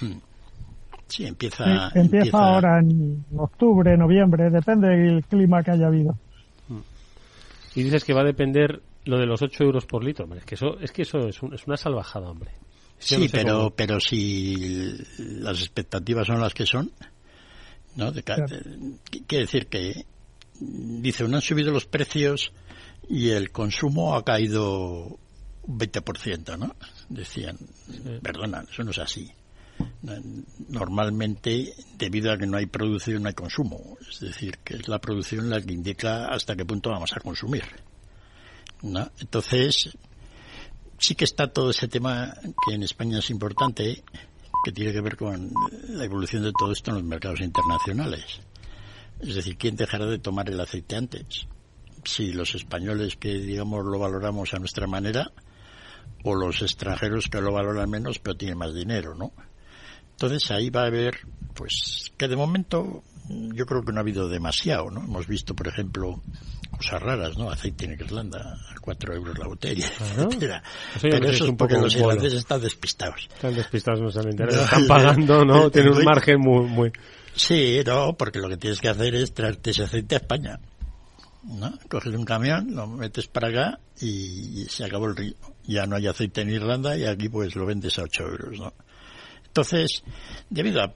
Sí, 1.08 1.26
empieza, 1.26 1.90
empieza. 1.94 2.38
ahora 2.38 2.78
en 2.78 3.24
octubre, 3.36 3.96
noviembre, 3.96 4.48
depende 4.50 4.88
del 4.88 5.24
clima 5.24 5.62
que 5.62 5.72
haya 5.72 5.86
habido. 5.86 6.16
Y 7.74 7.82
dices 7.82 8.04
que 8.04 8.12
va 8.12 8.22
a 8.22 8.24
depender 8.24 8.82
lo 9.04 9.18
de 9.18 9.26
los 9.26 9.42
8 9.42 9.64
euros 9.64 9.86
por 9.86 10.04
litro. 10.04 10.28
es 10.34 10.44
que 10.44 10.54
eso 10.54 10.78
es, 10.80 10.92
que 10.92 11.02
eso 11.02 11.18
es, 11.26 11.40
es 11.52 11.66
una 11.66 11.76
salvajada, 11.76 12.30
hombre. 12.30 12.50
sí, 12.98 13.28
pero, 13.30 13.72
pero 13.74 13.98
si 14.00 14.92
las 15.18 15.60
expectativas 15.60 16.26
son 16.26 16.40
las 16.40 16.54
que 16.54 16.66
son, 16.66 16.90
¿no? 17.96 18.12
Quiere 18.12 19.44
decir 19.44 19.66
que, 19.66 20.04
dice, 20.60 21.26
no 21.26 21.36
han 21.36 21.42
subido 21.42 21.72
los 21.72 21.86
precios 21.86 22.52
y 23.08 23.30
el 23.30 23.50
consumo 23.50 24.14
ha 24.14 24.24
caído 24.24 25.18
un 25.62 25.78
20%, 25.78 26.58
¿no? 26.58 26.74
Decían, 27.08 27.58
perdona, 28.22 28.64
eso 28.70 28.84
no 28.84 28.90
es 28.90 28.98
así. 28.98 29.30
Normalmente, 30.68 31.74
debido 31.96 32.32
a 32.32 32.38
que 32.38 32.46
no 32.46 32.58
hay 32.58 32.66
producción, 32.66 33.22
no 33.22 33.28
hay 33.28 33.34
consumo. 33.34 33.96
Es 34.08 34.20
decir, 34.20 34.58
que 34.58 34.76
es 34.76 34.88
la 34.88 34.98
producción 34.98 35.48
la 35.48 35.60
que 35.60 35.72
indica 35.72 36.26
hasta 36.26 36.54
qué 36.54 36.64
punto 36.64 36.90
vamos 36.90 37.12
a 37.14 37.20
consumir. 37.20 37.64
¿no? 38.82 39.10
Entonces, 39.20 39.96
sí 40.98 41.14
que 41.14 41.24
está 41.24 41.48
todo 41.48 41.70
ese 41.70 41.88
tema 41.88 42.34
que 42.66 42.74
en 42.74 42.82
España 42.82 43.18
es 43.18 43.30
importante, 43.30 44.02
que 44.64 44.72
tiene 44.72 44.92
que 44.92 45.00
ver 45.00 45.16
con 45.16 45.50
la 45.88 46.04
evolución 46.04 46.42
de 46.42 46.52
todo 46.52 46.72
esto 46.72 46.90
en 46.90 46.96
los 46.96 47.04
mercados 47.04 47.40
internacionales. 47.40 48.40
Es 49.20 49.34
decir, 49.34 49.56
¿quién 49.56 49.76
dejará 49.76 50.06
de 50.06 50.18
tomar 50.18 50.48
el 50.48 50.60
aceite 50.60 50.96
antes? 50.96 51.46
Si 52.04 52.32
los 52.32 52.54
españoles 52.54 53.16
que, 53.16 53.34
digamos, 53.34 53.84
lo 53.84 53.98
valoramos 53.98 54.54
a 54.54 54.58
nuestra 54.58 54.86
manera 54.86 55.30
o 56.24 56.34
los 56.34 56.62
extranjeros 56.62 57.28
que 57.28 57.40
lo 57.40 57.52
valoran 57.52 57.90
menos 57.90 58.18
pero 58.18 58.36
tienen 58.36 58.58
más 58.58 58.74
dinero, 58.74 59.14
¿no? 59.14 59.32
Entonces 60.12 60.50
ahí 60.50 60.70
va 60.70 60.82
a 60.82 60.86
haber, 60.86 61.18
pues, 61.54 62.12
que 62.16 62.28
de 62.28 62.36
momento 62.36 63.02
yo 63.54 63.66
creo 63.66 63.82
que 63.82 63.92
no 63.92 63.98
ha 63.98 64.02
habido 64.02 64.28
demasiado, 64.28 64.90
¿no? 64.90 65.00
Hemos 65.00 65.26
visto, 65.26 65.54
por 65.54 65.68
ejemplo, 65.68 66.20
cosas 66.76 67.00
raras, 67.00 67.38
¿no? 67.38 67.50
Aceite 67.50 67.84
en 67.84 67.92
Irlanda, 67.92 68.58
a 68.70 68.74
4 68.80 69.14
euros 69.14 69.38
la 69.38 69.46
botella, 69.46 69.86
etcétera. 69.86 70.62
Pero 71.00 71.28
eso 71.28 71.46
es 71.46 71.52
porque 71.56 71.74
los 71.74 71.94
irlandeses 71.94 72.40
están 72.40 72.60
despistados. 72.60 73.28
Están 73.32 73.54
despistados, 73.54 74.00
no 74.00 74.10
saben 74.10 74.40
Están 74.40 74.86
pagando, 74.86 75.44
¿no? 75.44 75.70
Tienen 75.70 75.92
un 75.92 76.04
margen 76.04 76.40
muy, 76.40 76.66
muy... 76.66 76.92
Sí, 77.34 77.80
no, 77.86 78.16
porque 78.16 78.40
lo 78.40 78.48
que 78.48 78.56
tienes 78.56 78.80
que 78.80 78.88
hacer 78.88 79.14
es 79.14 79.32
traerte 79.32 79.70
ese 79.70 79.84
aceite 79.84 80.16
a 80.16 80.18
España. 80.18 80.60
¿no? 81.44 81.72
Coges 81.88 82.14
un 82.14 82.24
camión, 82.24 82.74
lo 82.74 82.86
metes 82.86 83.28
para 83.28 83.48
acá 83.48 83.80
y, 84.00 84.66
se 84.68 84.84
acabó 84.84 85.06
el 85.06 85.16
río. 85.16 85.34
Ya 85.64 85.86
no 85.86 85.96
hay 85.96 86.06
aceite 86.06 86.40
en 86.40 86.50
Irlanda 86.50 86.96
y 86.96 87.04
aquí 87.04 87.28
pues 87.28 87.54
lo 87.54 87.66
vendes 87.66 87.98
a 87.98 88.02
8 88.02 88.22
euros, 88.24 88.58
¿no? 88.58 88.72
Entonces, 89.46 90.02
debido 90.48 90.82
a 90.82 90.92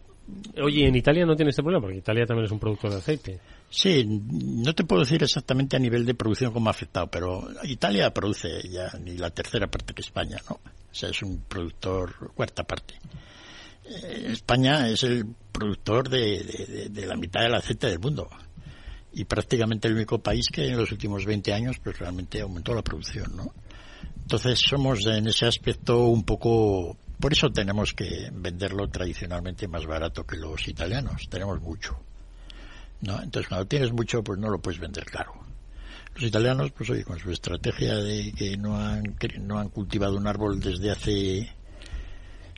Oye, 0.63 0.87
en 0.87 0.97
Italia 0.97 1.27
no 1.27 1.37
tiene 1.37 1.51
este 1.51 1.63
problema, 1.63 1.83
porque 1.83 1.99
Italia 1.99 2.25
también 2.25 2.47
es 2.47 2.53
un 2.53 2.59
productor 2.59 2.91
de 2.91 2.97
aceite. 2.97 3.41
Sí, 3.69 4.05
no 4.05 4.75
te 4.75 4.85
puedo 4.85 5.03
decir 5.03 5.23
exactamente 5.23 5.77
a 5.77 5.81
nivel 5.81 6.07
de 6.07 6.15
producción 6.15 6.53
cómo 6.53 6.69
ha 6.69 6.71
afectado, 6.71 7.09
pero 7.09 7.47
Italia 7.65 8.13
produce 8.13 8.67
ya 8.69 8.91
ni 9.03 9.17
la 9.17 9.31
tercera 9.31 9.67
parte 9.67 9.93
que 9.93 10.03
España, 10.03 10.39
¿no? 10.49 10.55
O 10.57 10.95
sea, 10.95 11.11
es 11.11 11.23
un 11.23 11.43
productor 11.49 12.33
cuarta 12.35 12.63
parte. 12.63 12.95
Eh, 13.85 14.29
España 14.31 14.89
es 14.89 15.03
el 15.03 15.27
productor 15.53 16.09
de, 16.09 16.91
la 17.07 17.17
mitad 17.17 17.43
del 17.43 17.55
aceite 17.55 17.89
del 17.89 17.99
mundo 17.99 18.29
y 19.13 19.25
prácticamente 19.25 19.89
el 19.89 19.95
único 19.95 20.19
país 20.19 20.49
que 20.51 20.69
en 20.69 20.79
los 20.79 20.91
últimos 20.91 21.27
20 21.27 21.53
años 21.53 21.77
pues 21.83 21.99
realmente 21.99 22.41
aumentó 22.41 22.75
la 22.75 22.83
producción, 22.83 23.37
¿no? 23.37 23.53
Entonces 24.23 24.59
somos 24.59 25.07
en 25.07 25.27
ese 25.29 25.47
aspecto 25.47 26.07
un 26.07 26.25
poco 26.25 26.97
por 27.25 27.33
eso 27.33 27.51
tenemos 27.51 27.95
que 27.95 28.29
venderlo 28.35 28.87
tradicionalmente 28.91 29.67
más 29.67 29.87
barato 29.87 30.27
que 30.27 30.37
los 30.37 30.69
italianos. 30.69 31.27
Tenemos 31.31 31.59
mucho. 31.59 31.99
¿no? 33.01 33.15
Entonces, 33.23 33.49
cuando 33.49 33.67
tienes 33.67 33.93
mucho, 33.93 34.23
pues 34.23 34.39
no 34.39 34.51
lo 34.51 34.59
puedes 34.59 34.79
vender 34.79 35.07
caro. 35.07 35.33
Los 36.15 36.25
italianos, 36.25 36.73
pues 36.73 36.91
oye, 36.91 37.03
con 37.03 37.19
su 37.19 37.31
estrategia 37.31 37.95
de 37.95 38.31
que 38.33 38.59
no 38.59 38.79
han, 38.79 39.17
no 39.41 39.59
han 39.59 39.71
cultivado 39.71 40.19
un 40.19 40.27
árbol 40.27 40.61
desde 40.61 40.91
hace, 40.91 41.49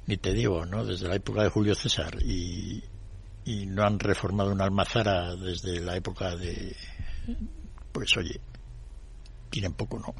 ni 0.07 0.17
te 0.17 0.33
digo, 0.33 0.67
¿no? 0.67 0.85
Desde 0.85 1.07
la 1.07 1.15
época 1.15 1.45
de 1.45 1.51
Julio 1.51 1.77
César 1.77 2.21
y, 2.21 2.83
y 3.45 3.67
no 3.67 3.85
han 3.85 4.01
reformado 4.01 4.51
una 4.51 4.65
almazara 4.65 5.37
desde 5.37 5.79
la 5.79 5.95
época 5.95 6.35
de, 6.35 6.75
pues 7.93 8.17
oye, 8.17 8.41
tienen 9.49 9.75
poco, 9.75 10.01
¿no? 10.01 10.13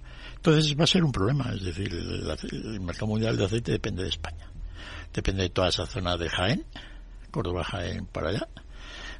Entonces 0.47 0.79
va 0.79 0.85
a 0.85 0.87
ser 0.87 1.03
un 1.03 1.11
problema, 1.11 1.53
es 1.53 1.65
decir, 1.65 1.93
el, 1.93 2.81
mercado 2.81 3.09
mundial 3.09 3.37
de 3.37 3.47
aceite 3.47 3.73
depende 3.73 4.05
de 4.05 4.11
España. 4.11 4.49
Depende 5.13 5.43
de 5.43 5.49
toda 5.49 5.71
esa 5.71 5.87
zona 5.87 6.17
de 6.17 6.29
Jaén, 6.29 6.65
Córdoba, 7.33 7.65
Jaén, 7.65 8.07
para 8.07 8.29
allá, 8.29 8.47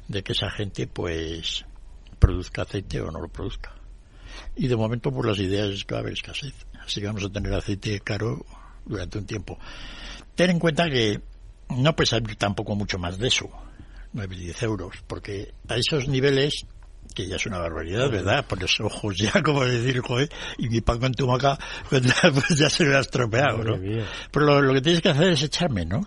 de 0.07 0.23
que 0.23 0.31
esa 0.31 0.49
gente 0.49 0.87
pues 0.87 1.65
produzca 2.17 2.61
aceite 2.61 3.01
o 3.01 3.11
no 3.11 3.19
lo 3.19 3.27
produzca. 3.27 3.75
Y 4.55 4.69
de 4.69 4.77
momento 4.77 5.11
por 5.11 5.27
las 5.27 5.37
ideas 5.39 5.67
es 5.67 5.83
que 5.83 5.95
va 5.95 5.99
a 5.99 6.01
haber 6.03 6.13
escasez. 6.13 6.53
Así 6.79 7.01
que 7.01 7.07
vamos 7.07 7.25
a 7.25 7.29
tener 7.29 7.53
aceite 7.53 7.99
caro 7.99 8.45
durante 8.85 9.17
un 9.17 9.25
tiempo. 9.25 9.59
Ten 10.33 10.51
en 10.51 10.59
cuenta 10.59 10.89
que 10.89 11.19
no 11.75 11.93
puede 11.93 12.07
salir 12.07 12.37
tampoco 12.37 12.73
mucho 12.73 12.99
más 12.99 13.17
de 13.17 13.27
eso, 13.27 13.49
9 14.13 14.33
y 14.33 14.39
10 14.45 14.63
euros, 14.63 14.95
porque 15.05 15.53
a 15.67 15.75
esos 15.75 16.07
niveles 16.07 16.65
que 17.13 17.27
ya 17.27 17.35
es 17.35 17.45
una 17.45 17.59
barbaridad, 17.59 18.09
¿verdad? 18.09 18.45
Por 18.45 18.61
los 18.61 18.79
ojos 18.79 19.17
ya, 19.17 19.31
como 19.43 19.65
decir, 19.65 19.99
joder, 20.01 20.29
y 20.57 20.69
mi 20.69 20.81
pan 20.81 20.99
con 20.99 21.13
tu 21.13 21.27
maca, 21.27 21.57
pues, 21.89 22.01
pues 22.21 22.57
ya 22.57 22.69
se 22.69 22.85
me 22.85 22.95
ha 22.95 22.99
estropeado, 22.99 23.63
¿no? 23.63 23.77
Pero 24.31 24.61
lo, 24.61 24.73
que 24.73 24.81
tienes 24.81 25.01
que 25.01 25.09
hacer 25.09 25.29
es 25.29 25.43
echar 25.43 25.71
menos, 25.71 26.05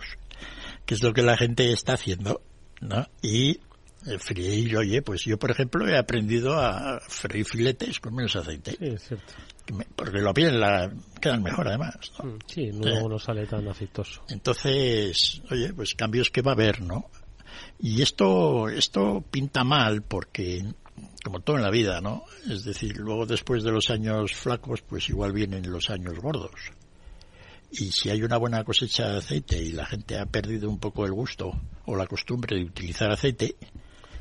que 0.85 0.95
es 0.95 1.03
lo 1.03 1.13
que 1.13 1.21
la 1.21 1.37
gente 1.37 1.71
está 1.71 1.93
haciendo, 1.93 2.41
¿no? 2.81 3.07
Y 3.21 3.59
eh, 4.05 4.17
freír, 4.17 4.77
oye, 4.77 5.01
pues 5.01 5.23
yo, 5.25 5.37
por 5.37 5.51
ejemplo, 5.51 5.87
he 5.87 5.97
aprendido 5.97 6.59
a 6.59 6.99
freír 7.07 7.45
filetes 7.45 7.99
con 7.99 8.15
menos 8.15 8.35
aceite. 8.35 8.71
Sí, 8.71 8.85
es 8.85 9.07
cierto. 9.07 9.33
Porque 9.95 10.19
lo 10.19 10.33
piden, 10.33 10.59
la, 10.59 10.91
quedan 11.19 11.43
mejor 11.43 11.67
además. 11.67 11.97
¿no? 12.17 12.31
Mm, 12.31 12.39
sí, 12.47 12.71
no, 12.73 13.07
no 13.07 13.19
sale 13.19 13.45
tan 13.45 13.67
aceitoso. 13.67 14.23
Entonces, 14.29 15.41
oye, 15.51 15.71
pues 15.73 15.93
cambios 15.93 16.31
que 16.31 16.41
va 16.41 16.51
a 16.51 16.55
haber, 16.55 16.81
¿no? 16.81 17.05
Y 17.79 18.01
esto, 18.01 18.69
esto 18.69 19.23
pinta 19.29 19.63
mal 19.63 20.01
porque 20.01 20.63
como 21.23 21.39
todo 21.39 21.57
en 21.57 21.63
la 21.63 21.69
vida, 21.69 22.01
¿no? 22.01 22.23
Es 22.49 22.63
decir, 22.63 22.97
luego 22.97 23.25
después 23.25 23.63
de 23.63 23.71
los 23.71 23.89
años 23.89 24.33
flacos, 24.33 24.81
pues 24.81 25.09
igual 25.09 25.33
vienen 25.33 25.69
los 25.71 25.89
años 25.89 26.19
gordos. 26.19 26.51
Y 27.71 27.91
si 27.91 28.09
hay 28.09 28.21
una 28.23 28.37
buena 28.37 28.63
cosecha 28.63 29.07
de 29.09 29.17
aceite 29.19 29.61
y 29.61 29.71
la 29.71 29.85
gente 29.85 30.19
ha 30.19 30.25
perdido 30.25 30.69
un 30.69 30.79
poco 30.79 31.05
el 31.05 31.13
gusto 31.13 31.53
o 31.85 31.95
la 31.95 32.05
costumbre 32.05 32.57
de 32.57 32.65
utilizar 32.65 33.11
aceite 33.11 33.55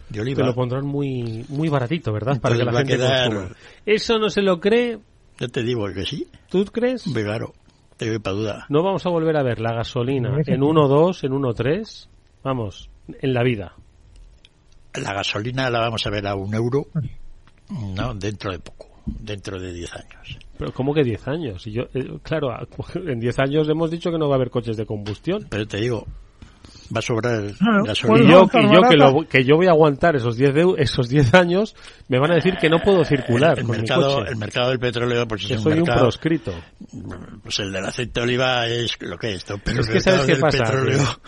de 0.08 0.20
oliva, 0.20 0.42
te 0.42 0.46
lo 0.46 0.54
pondrán 0.54 0.86
muy 0.86 1.44
muy 1.48 1.68
baratito, 1.68 2.12
¿verdad? 2.12 2.40
Para 2.40 2.56
que 2.56 2.64
la 2.64 2.72
gente 2.72 2.96
consuma. 2.96 3.56
Eso 3.84 4.18
no 4.18 4.30
se 4.30 4.42
lo 4.42 4.60
cree. 4.60 4.98
Ya 5.38 5.48
te 5.48 5.62
digo 5.62 5.86
que 5.92 6.04
sí. 6.04 6.28
¿Tú 6.48 6.64
crees? 6.66 7.02
claro, 7.02 7.54
te 7.96 8.08
doy 8.08 8.18
para 8.18 8.36
duda. 8.36 8.66
No 8.68 8.82
vamos 8.82 9.04
a 9.06 9.08
volver 9.08 9.36
a 9.36 9.42
ver 9.42 9.60
la 9.60 9.72
gasolina 9.72 10.28
en 10.46 10.60
1.2, 10.60 11.24
en 11.24 11.32
1.3, 11.32 12.08
vamos, 12.44 12.90
en 13.08 13.34
la 13.34 13.42
vida 13.42 13.74
la 14.94 15.14
gasolina 15.14 15.70
la 15.70 15.80
vamos 15.80 16.06
a 16.06 16.10
ver 16.10 16.26
a 16.26 16.34
un 16.34 16.54
euro 16.54 16.86
no 17.70 18.14
dentro 18.14 18.52
de 18.52 18.58
poco 18.58 18.88
dentro 19.06 19.60
de 19.60 19.72
10 19.72 19.94
años 19.94 20.38
pero 20.58 20.72
cómo 20.72 20.92
que 20.92 21.02
10 21.02 21.28
años 21.28 21.66
y 21.66 21.72
yo 21.72 21.82
eh, 21.94 22.18
claro 22.22 22.48
en 22.94 23.20
10 23.20 23.38
años 23.38 23.68
hemos 23.68 23.90
dicho 23.90 24.10
que 24.10 24.18
no 24.18 24.28
va 24.28 24.34
a 24.34 24.36
haber 24.36 24.50
coches 24.50 24.76
de 24.76 24.86
combustión 24.86 25.46
pero 25.48 25.66
te 25.66 25.78
digo 25.78 26.06
va 26.94 26.98
a 26.98 27.02
sobrar 27.02 27.52
gasolina. 27.84 28.28
Y 28.28 28.32
yo, 28.32 28.46
que, 28.48 28.62
yo 28.62 28.82
que, 28.88 28.96
lo, 28.96 29.28
que, 29.28 29.44
yo 29.44 29.56
voy 29.56 29.66
a 29.66 29.70
aguantar 29.70 30.16
esos 30.16 30.36
10 30.36 30.54
esos 30.78 31.08
10 31.08 31.34
años, 31.34 31.74
me 32.08 32.18
van 32.18 32.32
a 32.32 32.34
decir 32.34 32.54
que 32.60 32.68
no 32.68 32.78
puedo 32.80 33.04
circular 33.04 33.58
el, 33.58 33.64
con 33.64 33.76
mercado, 33.76 34.08
mi 34.08 34.14
coche. 34.14 34.32
El 34.32 34.36
mercado 34.36 34.68
del 34.70 34.78
petróleo, 34.78 35.26
pues 35.26 35.50
es 35.50 35.60
soy 35.60 35.72
un, 35.72 35.78
mercado, 35.78 35.98
un 35.98 36.04
proscrito. 36.04 36.52
Pues 37.42 37.58
el 37.60 37.72
del 37.72 37.84
aceite 37.84 38.20
de 38.20 38.24
oliva 38.24 38.66
es 38.66 38.96
lo 39.00 39.16
que 39.16 39.34
es. 39.34 39.44
Pero 39.64 39.80
es 39.80 39.88
que 39.88 40.00
sabes 40.00 40.26
qué 40.26 40.36
pasa. 40.36 40.64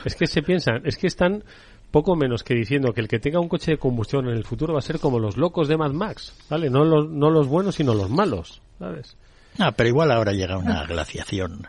Es 0.04 0.16
que 0.16 0.26
se 0.26 0.42
piensan, 0.42 0.82
es 0.84 0.96
que 0.96 1.06
están 1.06 1.44
poco 1.92 2.16
menos 2.16 2.42
que 2.42 2.54
diciendo 2.54 2.92
que 2.92 3.00
el 3.00 3.06
que 3.06 3.20
tenga 3.20 3.38
un 3.38 3.48
coche 3.48 3.72
de 3.72 3.78
combustión 3.78 4.26
en 4.28 4.34
el 4.34 4.44
futuro 4.44 4.72
va 4.72 4.80
a 4.80 4.82
ser 4.82 4.98
como 4.98 5.20
los 5.20 5.36
locos 5.36 5.68
de 5.68 5.76
Mad 5.76 5.92
Max, 5.92 6.34
¿vale? 6.48 6.68
No 6.70 6.84
los, 6.84 7.08
no 7.08 7.30
los 7.30 7.46
buenos, 7.46 7.76
sino 7.76 7.94
los 7.94 8.10
malos, 8.10 8.60
¿sabes? 8.78 9.16
Ah, 9.58 9.72
pero 9.72 9.90
igual 9.90 10.10
ahora 10.10 10.32
llega 10.32 10.56
una 10.56 10.84
glaciación, 10.86 11.68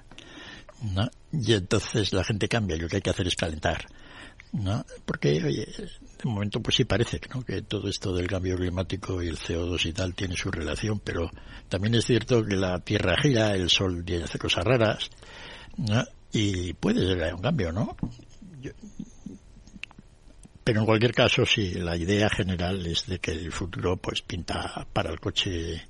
¿no? 0.82 1.10
Y 1.32 1.54
entonces 1.54 2.14
la 2.14 2.24
gente 2.24 2.48
cambia 2.48 2.78
y 2.78 2.80
lo 2.80 2.88
que 2.88 2.96
hay 2.96 3.02
que 3.02 3.10
hacer 3.10 3.28
es 3.28 3.36
calentar, 3.36 3.86
¿no? 4.54 4.86
Porque, 5.06 5.44
oye, 5.44 5.68
de 6.24 6.30
momento 6.30 6.62
pues 6.62 6.78
sí 6.78 6.86
parece 6.86 7.20
¿no? 7.34 7.44
que 7.44 7.62
todo 7.62 7.90
esto 7.90 8.14
del 8.14 8.28
cambio 8.28 8.56
climático 8.56 9.22
y 9.22 9.28
el 9.28 9.38
CO2 9.38 9.86
y 9.86 9.94
tal 9.94 10.16
tiene 10.16 10.38
su 10.38 10.50
relación, 10.50 11.00
pero 11.00 11.30
también 11.68 11.96
es 11.96 12.06
cierto 12.06 12.44
que 12.46 12.56
la 12.56 12.80
Tierra 12.80 13.18
gira, 13.22 13.54
el 13.54 13.70
Sol 13.70 14.06
hace 14.24 14.40
cosas 14.40 14.64
raras, 14.64 15.10
¿no? 15.78 16.04
Y 16.32 16.74
puede 16.74 17.06
ser 17.06 17.34
un 17.34 17.42
cambio, 17.42 17.72
¿no? 17.72 17.96
Pero 20.64 20.80
en 20.80 20.86
cualquier 20.86 21.14
caso, 21.14 21.46
sí, 21.46 21.74
la 21.74 21.98
idea 21.98 22.30
general 22.30 22.86
es 22.86 23.06
de 23.08 23.20
que 23.20 23.32
el 23.32 23.52
futuro 23.52 23.98
pues 23.98 24.22
pinta 24.22 24.88
para 24.94 25.12
el 25.12 25.20
coche 25.20 25.84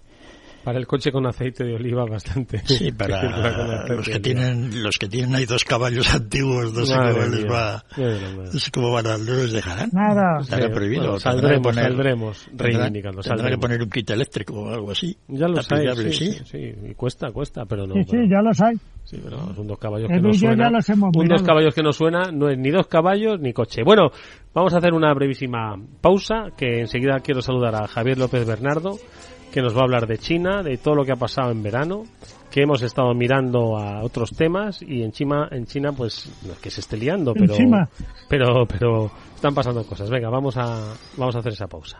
para 0.64 0.80
el 0.80 0.88
coche 0.88 1.12
con 1.12 1.26
aceite 1.26 1.64
de 1.64 1.76
oliva 1.76 2.06
bastante. 2.06 2.60
Sí, 2.66 2.92
para 2.98 3.88
los 3.88 4.08
que 4.08 4.20
tienen 4.20 4.82
los 4.82 4.98
que 4.98 5.08
tienen 5.08 5.36
ahí 5.36 5.46
dos 5.46 5.64
caballos 5.64 6.14
antiguos, 6.14 6.74
no 6.74 6.86
sé 6.86 6.96
cómo 6.96 7.26
les 7.28 7.46
va, 7.46 7.84
no 7.98 8.60
sé 8.60 8.72
cómo 8.72 8.92
van 8.92 9.08
a, 9.08 9.18
no 9.18 9.34
les 9.34 9.52
dejarán. 9.52 9.90
Nada. 9.92 10.40
Estará 10.42 10.70
prohibido. 10.70 11.20
saldremos, 11.20 11.68
poner, 11.68 11.84
saldremos 11.84 12.48
reivindicando. 12.54 13.22
Tendrá 13.22 13.50
que 13.50 13.58
poner 13.58 13.82
un 13.82 13.90
kit 13.90 14.10
eléctrico 14.10 14.54
o 14.62 14.70
algo 14.70 14.92
así. 14.92 15.18
Ya 15.28 15.48
lo 15.48 15.58
hay, 15.58 16.14
sí, 16.14 16.32
sí, 16.46 16.74
y 16.90 16.94
cuesta, 16.94 17.32
cuesta, 17.32 17.66
pero 17.66 17.86
no. 17.86 17.96
Sí, 17.96 18.04
sí, 18.10 18.18
ya 18.30 18.42
los 18.42 18.60
hay. 18.62 18.76
Sí, 19.04 19.20
pero 19.22 19.54
son 19.54 19.68
dos 19.68 19.78
caballos 19.78 20.08
que 20.08 20.22
no 20.22 20.34
suenan. 20.34 20.74
Un 21.16 21.28
dos 21.28 21.44
caballos 21.44 21.76
que 21.76 21.84
no 21.84 21.92
suena, 21.92 22.32
no 22.32 22.50
es 22.50 22.58
ni 22.58 22.72
dos 22.72 22.88
caballos 22.88 23.40
ni 23.40 23.52
coche. 23.52 23.84
Bueno, 23.84 24.12
vamos 24.54 24.74
a 24.74 24.78
hacer 24.78 24.94
una 24.94 25.14
brevísima 25.14 25.76
pausa, 26.00 26.52
que 26.56 26.80
enseguida 26.80 27.20
quiero 27.20 27.42
saludar 27.42 27.76
a 27.76 27.88
Javier 27.88 28.18
López 28.18 28.48
Bernardo 28.48 28.98
que 29.54 29.62
nos 29.62 29.76
va 29.76 29.82
a 29.82 29.84
hablar 29.84 30.08
de 30.08 30.18
China, 30.18 30.64
de 30.64 30.78
todo 30.78 30.96
lo 30.96 31.06
que 31.06 31.12
ha 31.12 31.16
pasado 31.16 31.52
en 31.52 31.62
verano, 31.62 32.06
que 32.50 32.64
hemos 32.64 32.82
estado 32.82 33.14
mirando 33.14 33.78
a 33.78 34.04
otros 34.04 34.32
temas 34.32 34.82
y 34.82 35.04
en 35.04 35.12
China, 35.12 35.48
en 35.52 35.68
China 35.68 35.92
pues 35.92 36.28
no 36.44 36.54
es 36.54 36.60
que 36.60 36.72
se 36.72 36.82
esté 36.82 36.98
liando, 36.98 37.36
pero, 37.36 37.56
pero, 38.28 38.66
pero 38.66 39.12
están 39.36 39.54
pasando 39.54 39.86
cosas. 39.86 40.10
Venga, 40.10 40.30
vamos 40.32 40.58
a, 40.58 40.96
vamos 41.18 41.36
a 41.36 41.40
hacer 41.40 41.54
esa 41.54 41.68
pausa. 41.68 42.00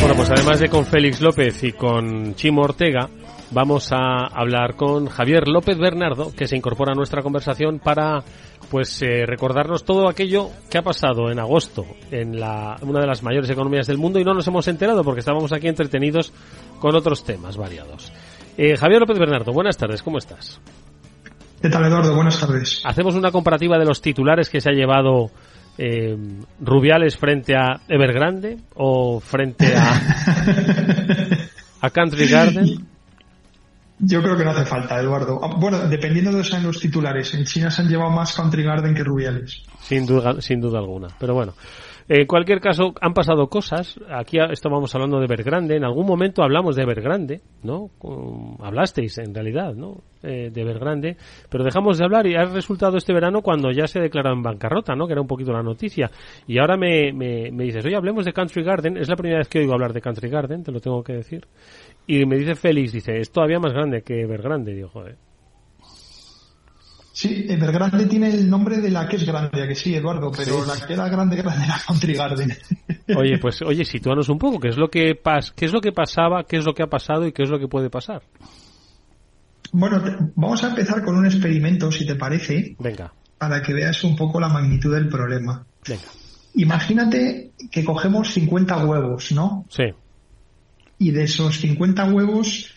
Bueno, 0.00 0.14
pues 0.16 0.30
además 0.30 0.60
de 0.60 0.68
con 0.68 0.84
Félix 0.84 1.20
López 1.20 1.64
y 1.64 1.72
con 1.72 2.34
Chimo 2.34 2.62
Ortega, 2.62 3.08
vamos 3.50 3.90
a 3.92 4.26
hablar 4.26 4.76
con 4.76 5.06
Javier 5.06 5.48
López 5.48 5.78
Bernardo, 5.78 6.30
que 6.36 6.46
se 6.46 6.56
incorpora 6.56 6.92
a 6.92 6.94
nuestra 6.94 7.22
conversación 7.22 7.78
para 7.78 8.22
pues 8.70 9.00
eh, 9.02 9.24
recordarnos 9.26 9.84
todo 9.84 10.08
aquello 10.08 10.50
que 10.70 10.78
ha 10.78 10.82
pasado 10.82 11.30
en 11.30 11.38
agosto 11.38 11.86
en 12.10 12.38
la, 12.38 12.76
una 12.82 13.00
de 13.00 13.06
las 13.06 13.22
mayores 13.22 13.48
economías 13.50 13.86
del 13.86 13.98
mundo 13.98 14.18
y 14.18 14.24
no 14.24 14.34
nos 14.34 14.46
hemos 14.46 14.68
enterado 14.68 15.02
porque 15.04 15.20
estábamos 15.20 15.52
aquí 15.52 15.68
entretenidos 15.68 16.32
con 16.78 16.94
otros 16.94 17.24
temas 17.24 17.56
variados. 17.56 18.12
Eh, 18.58 18.76
Javier 18.76 19.00
López 19.00 19.18
Bernardo, 19.18 19.52
buenas 19.52 19.76
tardes, 19.76 20.02
¿cómo 20.02 20.18
estás? 20.18 20.60
¿Qué 21.62 21.70
tal, 21.70 21.84
Eduardo? 21.86 22.14
Buenas 22.14 22.38
tardes. 22.38 22.82
Hacemos 22.84 23.14
una 23.14 23.32
comparativa 23.32 23.78
de 23.78 23.86
los 23.86 24.02
titulares 24.02 24.50
que 24.50 24.60
se 24.60 24.68
ha 24.68 24.72
llevado 24.72 25.30
eh, 25.78 26.16
Rubiales 26.60 27.16
frente 27.16 27.54
a 27.54 27.80
Evergrande 27.88 28.58
o 28.74 29.20
frente 29.20 29.74
a, 29.74 30.00
a 31.80 31.90
Country 31.90 32.28
Garden? 32.28 32.86
Yo 33.98 34.22
creo 34.22 34.36
que 34.36 34.44
no 34.44 34.50
hace 34.50 34.66
falta, 34.66 35.00
Eduardo. 35.00 35.40
Ah, 35.42 35.56
bueno, 35.56 35.88
dependiendo 35.88 36.30
de 36.30 36.44
los 36.62 36.80
titulares. 36.80 37.32
En 37.32 37.44
China 37.44 37.70
se 37.70 37.82
han 37.82 37.88
llevado 37.88 38.10
más 38.10 38.34
Country 38.34 38.62
Garden 38.62 38.94
que 38.94 39.02
Rubiales. 39.02 39.62
Sin 39.80 40.04
duda, 40.04 40.40
sin 40.42 40.60
duda 40.60 40.78
alguna. 40.78 41.08
Pero 41.18 41.32
bueno, 41.32 41.54
en 42.08 42.26
cualquier 42.26 42.60
caso, 42.60 42.94
han 43.00 43.12
pasado 43.12 43.48
cosas. 43.48 43.98
Aquí 44.08 44.38
estábamos 44.50 44.94
hablando 44.94 45.18
de 45.18 45.24
Evergrande. 45.24 45.76
En 45.76 45.84
algún 45.84 46.06
momento 46.06 46.42
hablamos 46.42 46.76
de 46.76 46.82
Evergrande, 46.82 47.40
¿no? 47.64 47.90
Hablasteis, 48.60 49.18
en 49.18 49.34
realidad, 49.34 49.74
¿no? 49.74 50.02
Eh, 50.22 50.50
de 50.52 50.60
Evergrande. 50.60 51.16
Pero 51.50 51.64
dejamos 51.64 51.98
de 51.98 52.04
hablar 52.04 52.26
y 52.26 52.36
ha 52.36 52.44
resultado 52.44 52.96
este 52.96 53.12
verano 53.12 53.42
cuando 53.42 53.72
ya 53.72 53.88
se 53.88 53.98
declaró 54.00 54.32
en 54.32 54.42
bancarrota, 54.42 54.94
¿no? 54.94 55.06
Que 55.06 55.14
era 55.14 55.20
un 55.20 55.26
poquito 55.26 55.52
la 55.52 55.62
noticia. 55.62 56.10
Y 56.46 56.58
ahora 56.58 56.76
me, 56.76 57.12
me, 57.12 57.50
me 57.50 57.64
dices, 57.64 57.84
oye, 57.84 57.96
hablemos 57.96 58.24
de 58.24 58.32
Country 58.32 58.62
Garden. 58.62 58.96
Es 58.96 59.08
la 59.08 59.16
primera 59.16 59.38
vez 59.38 59.48
que 59.48 59.58
oigo 59.58 59.72
hablar 59.72 59.92
de 59.92 60.00
Country 60.00 60.28
Garden, 60.28 60.62
te 60.62 60.70
lo 60.70 60.80
tengo 60.80 61.02
que 61.02 61.14
decir. 61.14 61.44
Y 62.06 62.24
me 62.24 62.36
dice 62.36 62.54
Félix, 62.54 62.92
dice, 62.92 63.18
es 63.18 63.32
todavía 63.32 63.58
más 63.58 63.72
grande 63.72 64.02
que 64.02 64.22
Evergrande. 64.22 64.74
Digo, 64.74 64.88
joder. 64.88 65.25
Sí, 67.16 67.46
Evergrande 67.48 68.04
tiene 68.04 68.28
el 68.28 68.50
nombre 68.50 68.76
de 68.76 68.90
la 68.90 69.08
que 69.08 69.16
es 69.16 69.24
grande, 69.24 69.66
que 69.66 69.74
sí, 69.74 69.94
Eduardo, 69.94 70.30
pero 70.30 70.66
la 70.66 70.78
que 70.86 70.92
era 70.92 71.08
grande, 71.08 71.36
grande 71.36 71.64
era 71.64 71.80
Country 71.86 72.12
Garden. 72.12 72.54
Oye, 73.16 73.38
pues, 73.38 73.62
oye, 73.62 73.86
sitúanos 73.86 74.28
un 74.28 74.36
poco, 74.36 74.60
¿qué 74.60 74.68
es 74.68 74.76
lo 74.76 74.90
que 74.90 75.14
pas 75.14 75.50
qué 75.52 75.64
es 75.64 75.72
lo 75.72 75.80
que 75.80 75.92
pasaba, 75.92 76.44
qué 76.44 76.58
es 76.58 76.66
lo 76.66 76.74
que 76.74 76.82
ha 76.82 76.88
pasado 76.88 77.26
y 77.26 77.32
qué 77.32 77.44
es 77.44 77.48
lo 77.48 77.58
que 77.58 77.68
puede 77.68 77.88
pasar? 77.88 78.20
Bueno, 79.72 80.30
vamos 80.34 80.62
a 80.62 80.68
empezar 80.68 81.02
con 81.02 81.16
un 81.16 81.24
experimento, 81.24 81.90
si 81.90 82.04
te 82.06 82.16
parece. 82.16 82.76
Venga. 82.78 83.10
Para 83.38 83.62
que 83.62 83.72
veas 83.72 84.04
un 84.04 84.14
poco 84.14 84.38
la 84.38 84.48
magnitud 84.48 84.92
del 84.94 85.08
problema. 85.08 85.64
Venga. 85.88 86.02
Imagínate 86.56 87.52
que 87.70 87.82
cogemos 87.82 88.30
50 88.34 88.84
huevos, 88.84 89.32
¿no? 89.32 89.64
Sí. 89.70 89.84
Y 90.98 91.12
de 91.12 91.24
esos 91.24 91.60
50 91.60 92.12
huevos 92.12 92.74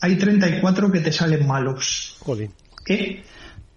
hay 0.00 0.14
34 0.14 0.92
que 0.92 1.00
te 1.00 1.10
salen 1.10 1.44
malos. 1.44 2.18
Jolín. 2.20 2.52
¿Eh? 2.86 3.24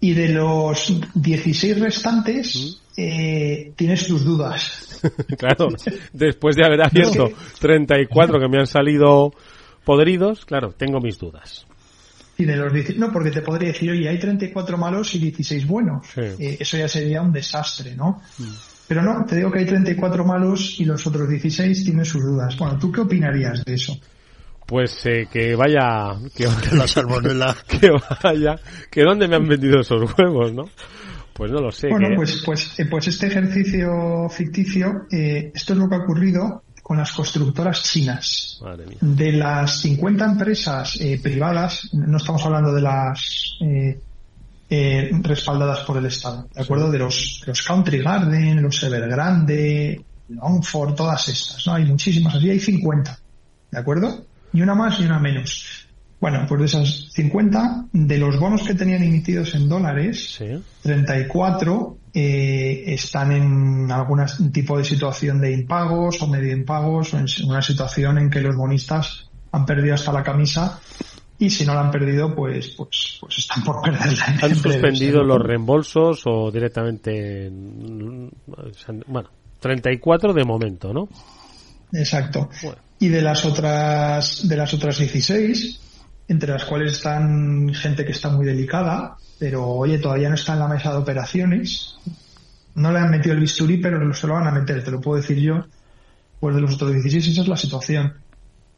Y 0.04 0.12
de 0.12 0.28
los 0.28 1.00
16 1.14 1.80
restantes 1.80 2.78
eh, 2.94 3.72
tienes 3.74 4.06
tus 4.06 4.22
dudas. 4.22 5.00
claro, 5.38 5.68
después 6.12 6.56
de 6.56 6.66
haber 6.66 6.82
abierto 6.82 7.30
34 7.58 8.38
que 8.38 8.48
me 8.48 8.58
han 8.58 8.66
salido 8.66 9.32
podridos, 9.82 10.44
claro, 10.44 10.72
tengo 10.72 11.00
mis 11.00 11.16
dudas. 11.16 11.66
Y 12.36 12.44
de 12.44 12.54
los 12.54 12.70
no, 12.98 13.10
porque 13.10 13.30
te 13.30 13.40
podría 13.40 13.68
decir, 13.68 13.92
oye, 13.92 14.06
hay 14.06 14.18
34 14.18 14.76
malos 14.76 15.14
y 15.14 15.20
16 15.20 15.66
buenos. 15.66 16.06
Eh, 16.18 16.58
eso 16.60 16.76
ya 16.76 16.86
sería 16.86 17.22
un 17.22 17.32
desastre, 17.32 17.96
¿no? 17.96 18.20
Mm. 18.36 18.44
Pero 18.86 19.00
no, 19.00 19.24
te 19.24 19.36
digo 19.36 19.50
que 19.50 19.60
hay 19.60 19.64
34 19.64 20.22
malos 20.26 20.80
y 20.80 20.84
los 20.84 21.06
otros 21.06 21.30
16 21.30 21.82
tienen 21.82 22.04
sus 22.04 22.22
dudas. 22.22 22.58
Bueno, 22.58 22.78
¿tú 22.78 22.92
qué 22.92 23.00
opinarías 23.00 23.64
de 23.64 23.72
eso? 23.72 23.98
Pues 24.66 25.04
eh, 25.06 25.28
que 25.30 25.54
vaya, 25.54 26.16
que 26.34 26.46
la 26.76 26.88
salmonela, 26.88 27.56
que 27.68 27.90
vaya, 28.22 28.56
que 28.90 29.02
dónde 29.02 29.28
me 29.28 29.36
han 29.36 29.46
vendido 29.46 29.80
esos 29.80 30.12
huevos, 30.16 30.52
¿no? 30.52 30.68
Pues 31.32 31.50
no 31.50 31.60
lo 31.60 31.72
sé. 31.72 31.88
Bueno, 31.88 32.08
pues, 32.14 32.42
pues, 32.44 32.78
eh, 32.78 32.86
pues 32.86 33.08
este 33.08 33.26
ejercicio 33.26 34.28
ficticio, 34.30 35.06
eh, 35.10 35.50
esto 35.54 35.72
es 35.72 35.78
lo 35.78 35.88
que 35.88 35.96
ha 35.96 35.98
ocurrido 35.98 36.62
con 36.80 36.96
las 36.98 37.12
constructoras 37.12 37.82
chinas. 37.82 38.60
Madre 38.62 38.86
mía. 38.86 38.98
De 39.00 39.32
las 39.32 39.80
50 39.80 40.24
empresas 40.24 40.98
privadas, 41.22 41.88
no 41.92 42.18
estamos 42.18 42.44
hablando 42.44 42.72
de 42.72 42.82
las 42.82 43.58
respaldadas 45.22 45.80
por 45.80 45.96
el 45.96 46.06
Estado, 46.06 46.46
¿de 46.54 46.62
acuerdo? 46.62 46.90
De 46.90 46.98
los, 46.98 47.42
los 47.46 47.62
Country 47.62 48.02
Garden, 48.02 48.62
los 48.62 48.82
Evergrande, 48.82 50.04
Longford, 50.28 50.94
todas 50.94 51.28
estas, 51.28 51.66
¿no? 51.66 51.74
Hay 51.74 51.84
muchísimas, 51.84 52.34
así 52.34 52.50
hay 52.50 52.60
50, 52.60 53.18
¿de 53.70 53.78
acuerdo? 53.78 54.24
Ni 54.54 54.62
una 54.62 54.74
más 54.74 54.98
ni 55.00 55.06
una 55.06 55.18
menos. 55.18 55.86
Bueno, 56.20 56.46
pues 56.48 56.60
de 56.60 56.66
esas 56.66 57.12
50, 57.12 57.86
de 57.92 58.18
los 58.18 58.38
bonos 58.38 58.62
que 58.62 58.74
tenían 58.74 59.02
emitidos 59.02 59.54
en 59.56 59.68
dólares, 59.68 60.40
34 60.82 61.98
eh, 62.14 62.84
están 62.86 63.32
en 63.32 63.92
algún 63.92 64.24
tipo 64.52 64.78
de 64.78 64.84
situación 64.84 65.40
de 65.40 65.52
impagos 65.52 66.22
o 66.22 66.28
medio 66.28 66.52
impagos 66.52 67.12
o 67.12 67.18
en 67.18 67.26
una 67.46 67.60
situación 67.60 68.16
en 68.16 68.30
que 68.30 68.40
los 68.40 68.56
bonistas 68.56 69.28
han 69.52 69.66
perdido 69.66 69.94
hasta 69.96 70.12
la 70.12 70.22
camisa 70.22 70.80
y 71.38 71.50
si 71.50 71.66
no 71.66 71.74
la 71.74 71.80
han 71.80 71.90
perdido, 71.90 72.34
pues, 72.34 72.70
pues, 72.70 73.18
pues 73.20 73.38
están 73.38 73.64
por 73.64 73.82
perderla. 73.82 74.24
Han 74.40 74.54
suspendido 74.54 75.22
los 75.24 75.42
reembolsos 75.42 76.22
o 76.26 76.50
directamente, 76.50 77.50
bueno, 79.08 79.28
34 79.60 80.32
de 80.32 80.44
momento, 80.44 80.92
¿no? 80.94 81.08
Exacto 81.92 82.48
y 82.98 83.08
de 83.08 83.22
las 83.22 83.44
otras 83.44 84.48
de 84.48 84.56
las 84.56 84.72
otras 84.74 84.98
16 84.98 85.80
entre 86.28 86.52
las 86.52 86.64
cuales 86.64 86.92
están 86.92 87.72
gente 87.74 88.04
que 88.04 88.12
está 88.12 88.30
muy 88.30 88.46
delicada 88.46 89.16
pero 89.38 89.66
oye 89.66 89.98
todavía 89.98 90.28
no 90.28 90.34
está 90.34 90.54
en 90.54 90.60
la 90.60 90.68
mesa 90.68 90.90
de 90.90 90.98
operaciones 90.98 91.96
no 92.74 92.92
le 92.92 92.98
han 92.98 93.10
metido 93.10 93.34
el 93.34 93.40
bisturí 93.40 93.78
pero 93.78 94.12
se 94.14 94.26
lo 94.26 94.34
van 94.34 94.46
a 94.46 94.52
meter 94.52 94.82
te 94.82 94.90
lo 94.90 95.00
puedo 95.00 95.20
decir 95.20 95.38
yo 95.38 95.64
pues 96.40 96.54
de 96.54 96.60
los 96.60 96.74
otros 96.74 96.92
16 96.92 97.28
esa 97.28 97.42
es 97.42 97.48
la 97.48 97.56
situación 97.56 98.14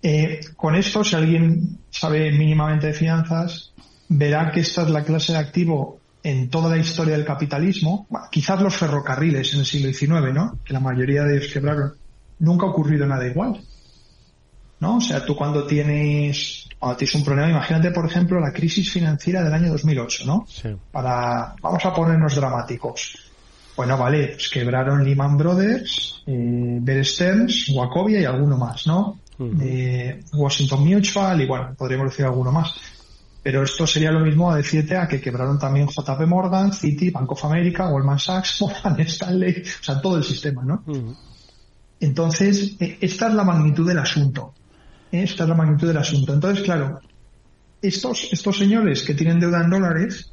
eh, 0.03 0.41
con 0.57 0.75
esto 0.75 1.05
si 1.05 1.17
alguien 1.17 1.79
sabe 1.91 2.31
mínimamente 2.33 2.89
de 2.89 2.93
finanzas 2.93 3.73
verá 4.09 4.51
que 4.51 4.61
esta 4.61 4.83
es 4.83 4.91
la 4.91 5.05
clase 5.05 5.33
de 5.33 5.39
activo 5.39 6.01
en 6.27 6.51
toda 6.51 6.69
la 6.71 6.77
historia 6.77 7.17
del 7.17 7.25
capitalismo, 7.25 8.09
quizás 8.33 8.61
los 8.61 8.75
ferrocarriles 8.75 9.55
en 9.55 9.61
el 9.61 9.65
siglo 9.65 9.93
XIX, 9.93 10.35
¿no? 10.35 10.59
Que 10.65 10.73
la 10.73 10.81
mayoría 10.81 11.23
de 11.23 11.37
ellos 11.37 11.53
quebraron. 11.53 11.93
Nunca 12.41 12.67
ha 12.67 12.71
ocurrido 12.71 13.07
nada 13.07 13.25
igual. 13.29 13.61
¿No? 14.81 14.97
O 14.97 15.01
sea, 15.01 15.25
tú 15.25 15.35
cuando 15.37 15.67
tienes, 15.67 16.69
cuando 16.79 16.99
tienes 16.99 17.15
un 17.15 17.25
problema, 17.25 17.51
imagínate, 17.51 17.91
por 17.91 18.07
ejemplo, 18.07 18.41
la 18.41 18.53
crisis 18.53 18.91
financiera 18.91 19.43
del 19.43 19.53
año 19.53 19.73
2008, 19.73 20.25
¿no? 20.27 20.47
Para, 20.93 21.55
vamos 21.61 21.85
a 21.85 21.93
ponernos 21.93 22.35
dramáticos. 22.35 23.19
Bueno, 23.77 23.99
vale, 23.99 24.29
pues 24.29 24.49
quebraron 24.49 25.05
Lehman 25.05 25.37
Brothers, 25.37 26.23
eh, 26.27 26.79
Bear 26.81 27.05
Stearns, 27.05 27.69
Wacovia 27.75 28.21
y 28.21 28.25
alguno 28.25 28.57
más, 28.57 28.87
¿no? 28.87 29.19
eh, 29.61 30.25
Washington 30.33 30.87
Mutual 30.87 31.41
y 31.43 31.47
bueno, 31.47 31.75
podríamos 31.77 32.11
decir 32.11 32.25
alguno 32.25 32.53
más. 32.53 32.75
Pero 33.43 33.63
esto 33.63 33.87
sería 33.87 34.11
lo 34.11 34.21
mismo 34.21 34.51
a 34.51 34.57
decirte 34.57 34.97
a 34.97 35.07
que 35.07 35.21
quebraron 35.21 35.59
también 35.59 35.87
JP 35.87 36.27
Morgan, 36.27 36.73
Citi, 36.73 37.11
Bank 37.11 37.31
of 37.31 37.45
America, 37.45 37.89
Goldman 37.89 38.19
Sachs, 38.19 38.61
Morgan 38.61 38.99
Stanley, 39.01 39.63
o 39.63 39.85
sea, 39.85 40.01
todo 40.01 40.17
el 40.17 40.25
sistema, 40.25 40.65
¿no? 40.65 40.83
Entonces, 42.01 42.75
e, 42.81 42.99
esta 43.01 43.29
es 43.29 43.35
la 43.35 43.45
magnitud 43.45 43.87
del 43.87 43.99
asunto. 43.99 44.53
Esta 45.13 45.45
es 45.45 45.49
la 45.49 45.55
magnitud 45.55 45.89
del 45.89 45.99
asunto. 45.99 46.35
Entonces, 46.35 46.65
claro, 46.65 47.01
estos, 47.81 48.29
estos 48.33 48.59
señores 48.59 49.03
que 49.03 49.15
tienen 49.15 49.41
deuda 49.41 49.63
en 49.63 49.71
dólares, 49.71 50.33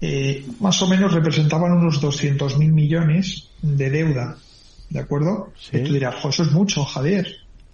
eh, 0.00 0.46
más 0.60 0.80
o 0.82 0.86
menos 0.86 1.12
representaban 1.12 1.72
unos 1.72 2.00
200.000 2.00 2.72
millones 2.72 3.50
de 3.62 3.90
deuda. 3.90 4.36
¿De 4.90 5.00
acuerdo? 5.00 5.52
Y 5.72 5.80
tú 5.80 5.92
dirás, 5.92 6.24
eso 6.24 6.42
es 6.42 6.52
mucho, 6.52 6.84
Javier. 6.84 7.26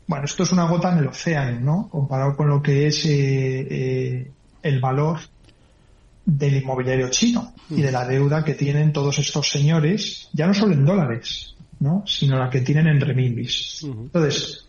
Bueno, 0.07 0.25
esto 0.25 0.43
es 0.43 0.53
una 0.53 0.64
gota 0.64 0.93
en 0.93 0.99
el 0.99 1.07
océano, 1.07 1.61
¿no? 1.61 1.89
Comparado 1.89 2.37
con 2.37 2.49
lo 2.49 2.62
que 2.62 2.87
es 2.87 3.07
eh, 3.07 3.66
eh, 3.70 4.31
el 4.62 4.81
valor 4.81 5.20
del 6.27 6.57
inmobiliario 6.57 7.11
chino 7.11 7.53
y 7.70 7.83
de 7.83 7.93
la 7.93 8.07
deuda 8.07 8.45
que 8.45 8.55
tienen 8.55 8.93
todos 8.93 9.18
estos 9.18 9.51
señores, 9.51 10.29
ya 10.33 10.47
no 10.47 10.55
solo 10.55 10.75
en 10.75 10.85
dólares, 10.85 11.55
¿no? 11.81 12.03
Sino 12.07 12.39
la 12.39 12.51
que 12.51 12.62
tienen 12.62 12.87
en 12.89 13.01
renminbis. 13.01 13.85
Entonces, 13.85 14.66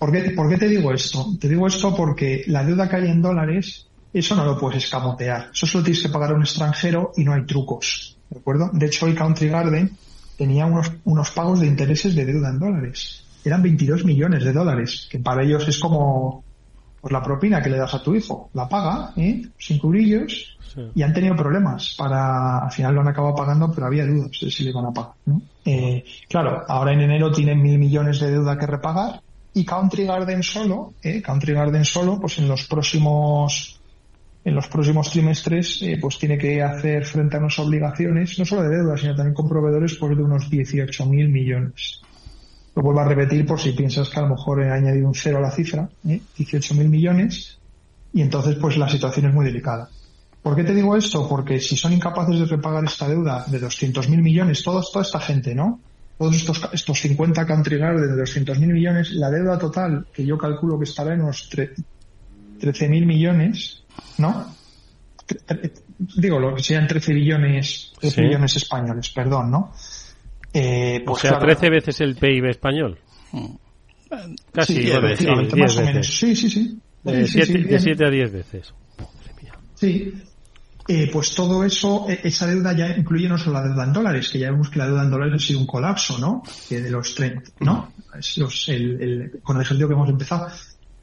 ¿por 0.00 0.10
qué, 0.10 0.30
¿por 0.30 0.48
qué 0.48 0.56
te 0.56 0.66
digo 0.66 0.92
esto? 0.92 1.26
Te 1.38 1.46
digo 1.46 1.66
esto 1.66 1.94
porque 1.94 2.42
la 2.46 2.64
deuda 2.64 2.88
que 2.88 2.96
hay 2.96 3.10
en 3.10 3.20
dólares, 3.20 3.86
eso 4.12 4.34
no 4.34 4.46
lo 4.46 4.58
puedes 4.58 4.82
escamotear. 4.82 5.50
Eso 5.52 5.66
solo 5.66 5.84
tienes 5.84 6.02
que 6.02 6.08
pagar 6.08 6.30
a 6.30 6.34
un 6.34 6.40
extranjero 6.40 7.12
y 7.16 7.22
no 7.22 7.34
hay 7.34 7.44
trucos. 7.44 8.16
¿De 8.30 8.38
acuerdo? 8.38 8.70
De 8.72 8.86
hecho, 8.86 9.04
hoy 9.04 9.14
Country 9.14 9.48
Garden 9.48 9.90
tenía 10.38 10.64
unos, 10.64 10.90
unos 11.04 11.30
pagos 11.32 11.60
de 11.60 11.66
intereses 11.66 12.14
de 12.14 12.24
deuda 12.24 12.48
en 12.48 12.58
dólares. 12.58 13.24
Eran 13.44 13.62
22 13.62 14.06
millones 14.06 14.42
de 14.42 14.52
dólares, 14.54 15.06
que 15.10 15.18
para 15.18 15.42
ellos 15.42 15.68
es 15.68 15.78
como 15.78 16.44
pues 17.00 17.12
la 17.12 17.22
propina 17.22 17.62
que 17.62 17.70
le 17.70 17.76
das 17.76 17.94
a 17.94 18.02
tu 18.02 18.14
hijo. 18.14 18.48
La 18.54 18.66
paga, 18.68 19.12
¿eh? 19.16 19.42
sin 19.58 19.78
cubrillos, 19.78 20.56
y 20.94 21.02
han 21.02 21.12
tenido 21.12 21.36
problemas 21.36 21.94
para, 21.98 22.58
al 22.58 22.70
final 22.70 22.94
lo 22.94 23.00
han 23.02 23.08
acabado 23.08 23.34
pagando, 23.34 23.70
pero 23.72 23.86
había 23.86 24.06
dudas 24.06 24.30
de 24.40 24.50
si 24.50 24.64
le 24.64 24.70
iban 24.70 24.86
a 24.86 24.92
pagar. 24.92 25.12
Eh, 25.64 26.04
claro, 26.28 26.62
ahora 26.66 26.92
en 26.94 27.02
enero 27.02 27.30
tienen 27.30 27.60
mil 27.60 27.78
millones 27.78 28.20
de 28.20 28.30
deuda 28.30 28.58
que 28.58 28.66
repagar 28.66 29.20
y 29.54 29.64
Country 29.64 30.04
Garden 30.04 30.42
solo, 30.42 30.94
eh, 31.02 31.20
Country 31.22 31.54
Garden 31.54 31.84
solo, 31.84 32.20
pues 32.20 32.38
en 32.38 32.48
los 32.48 32.66
próximos 32.66 33.76
en 34.42 34.54
los 34.54 34.68
próximos 34.68 35.10
trimestres 35.10 35.82
eh, 35.82 35.98
pues 36.00 36.18
tiene 36.18 36.38
que 36.38 36.62
hacer 36.62 37.04
frente 37.04 37.36
a 37.36 37.40
unas 37.40 37.58
obligaciones, 37.58 38.38
no 38.38 38.44
solo 38.46 38.62
de 38.62 38.76
deuda, 38.76 38.96
sino 38.96 39.14
también 39.14 39.34
con 39.34 39.48
proveedores 39.48 39.96
por 39.96 40.16
de 40.16 40.22
unos 40.22 40.48
18 40.48 41.06
mil 41.06 41.28
millones. 41.28 42.00
Lo 42.74 42.82
vuelvo 42.82 43.00
a 43.00 43.04
repetir 43.04 43.44
por 43.44 43.60
si 43.60 43.72
piensas 43.72 44.08
que 44.08 44.18
a 44.18 44.22
lo 44.22 44.30
mejor 44.30 44.62
he 44.62 44.70
añadido 44.70 45.08
un 45.08 45.14
cero 45.14 45.38
a 45.38 45.40
la 45.42 45.50
cifra, 45.50 45.90
¿eh? 46.08 46.20
18 46.38 46.74
mil 46.74 46.88
millones, 46.88 47.58
y 48.14 48.22
entonces 48.22 48.56
pues 48.56 48.78
la 48.78 48.88
situación 48.88 49.26
es 49.26 49.34
muy 49.34 49.44
delicada. 49.44 49.90
¿Por 50.42 50.56
qué 50.56 50.64
te 50.64 50.74
digo 50.74 50.96
esto? 50.96 51.28
Porque 51.28 51.60
si 51.60 51.76
son 51.76 51.92
incapaces 51.92 52.38
de 52.38 52.46
repagar 52.46 52.84
esta 52.84 53.06
deuda 53.06 53.44
de 53.46 53.60
200.000 53.60 54.22
millones, 54.22 54.62
toda, 54.62 54.80
toda 54.90 55.04
esta 55.04 55.20
gente, 55.20 55.54
¿no? 55.54 55.80
Todos 56.20 56.36
estos, 56.36 56.68
estos 56.74 57.00
50 57.00 57.46
country 57.46 57.78
garden 57.78 58.14
de 58.14 58.22
200.000 58.22 58.58
millones, 58.70 59.12
la 59.12 59.30
deuda 59.30 59.58
total, 59.58 60.04
que 60.12 60.22
yo 60.22 60.36
calculo 60.36 60.78
que 60.78 60.84
estará 60.84 61.14
en 61.14 61.22
unos 61.22 61.48
13.000 61.50 63.06
millones, 63.06 63.82
¿no? 64.18 64.54
Digo, 66.18 66.38
lo 66.38 66.54
que 66.54 66.62
sean 66.62 66.86
13 66.86 67.14
billones, 67.14 67.94
13 67.98 68.20
billones 68.20 68.54
españoles, 68.54 69.08
perdón, 69.14 69.50
¿no? 69.50 69.72
Eh, 70.52 71.02
pues 71.06 71.24
o 71.24 71.28
sea, 71.28 71.38
13 71.38 71.70
veces 71.70 72.00
el 72.02 72.16
PIB 72.16 72.50
español. 72.50 72.98
Casi 74.52 74.74
sí, 74.74 74.80
10 74.80 75.00
veces. 75.00 75.56
más 75.56 75.78
o 75.78 75.82
menos. 75.82 76.06
Sí, 76.06 76.36
sí, 76.36 76.50
sí. 76.50 76.78
De 77.02 77.26
7 77.26 78.04
a 78.04 78.10
10 78.10 78.30
veces. 78.30 78.74
Sí, 79.74 80.12
eh, 80.92 81.08
pues 81.12 81.36
todo 81.36 81.62
eso, 81.62 82.06
e, 82.08 82.18
esa 82.24 82.48
deuda 82.48 82.72
ya 82.72 82.88
incluye 82.96 83.28
no 83.28 83.38
solo 83.38 83.60
la 83.60 83.68
deuda 83.68 83.84
en 83.84 83.92
dólares, 83.92 84.28
que 84.28 84.40
ya 84.40 84.50
vemos 84.50 84.70
que 84.70 84.80
la 84.80 84.86
deuda 84.86 85.04
en 85.04 85.10
dólares 85.10 85.34
ha 85.36 85.46
sido 85.46 85.60
un 85.60 85.66
colapso, 85.66 86.18
¿no? 86.18 86.42
Que 86.68 86.80
de 86.80 86.90
los 86.90 87.14
30, 87.14 87.52
¿no? 87.60 87.92
Es 88.18 88.36
los, 88.38 88.68
el, 88.68 89.00
el, 89.00 89.40
con 89.40 89.54
el 89.54 89.62
ejercicio 89.62 89.86
que 89.86 89.94
hemos 89.94 90.08
empezado. 90.08 90.48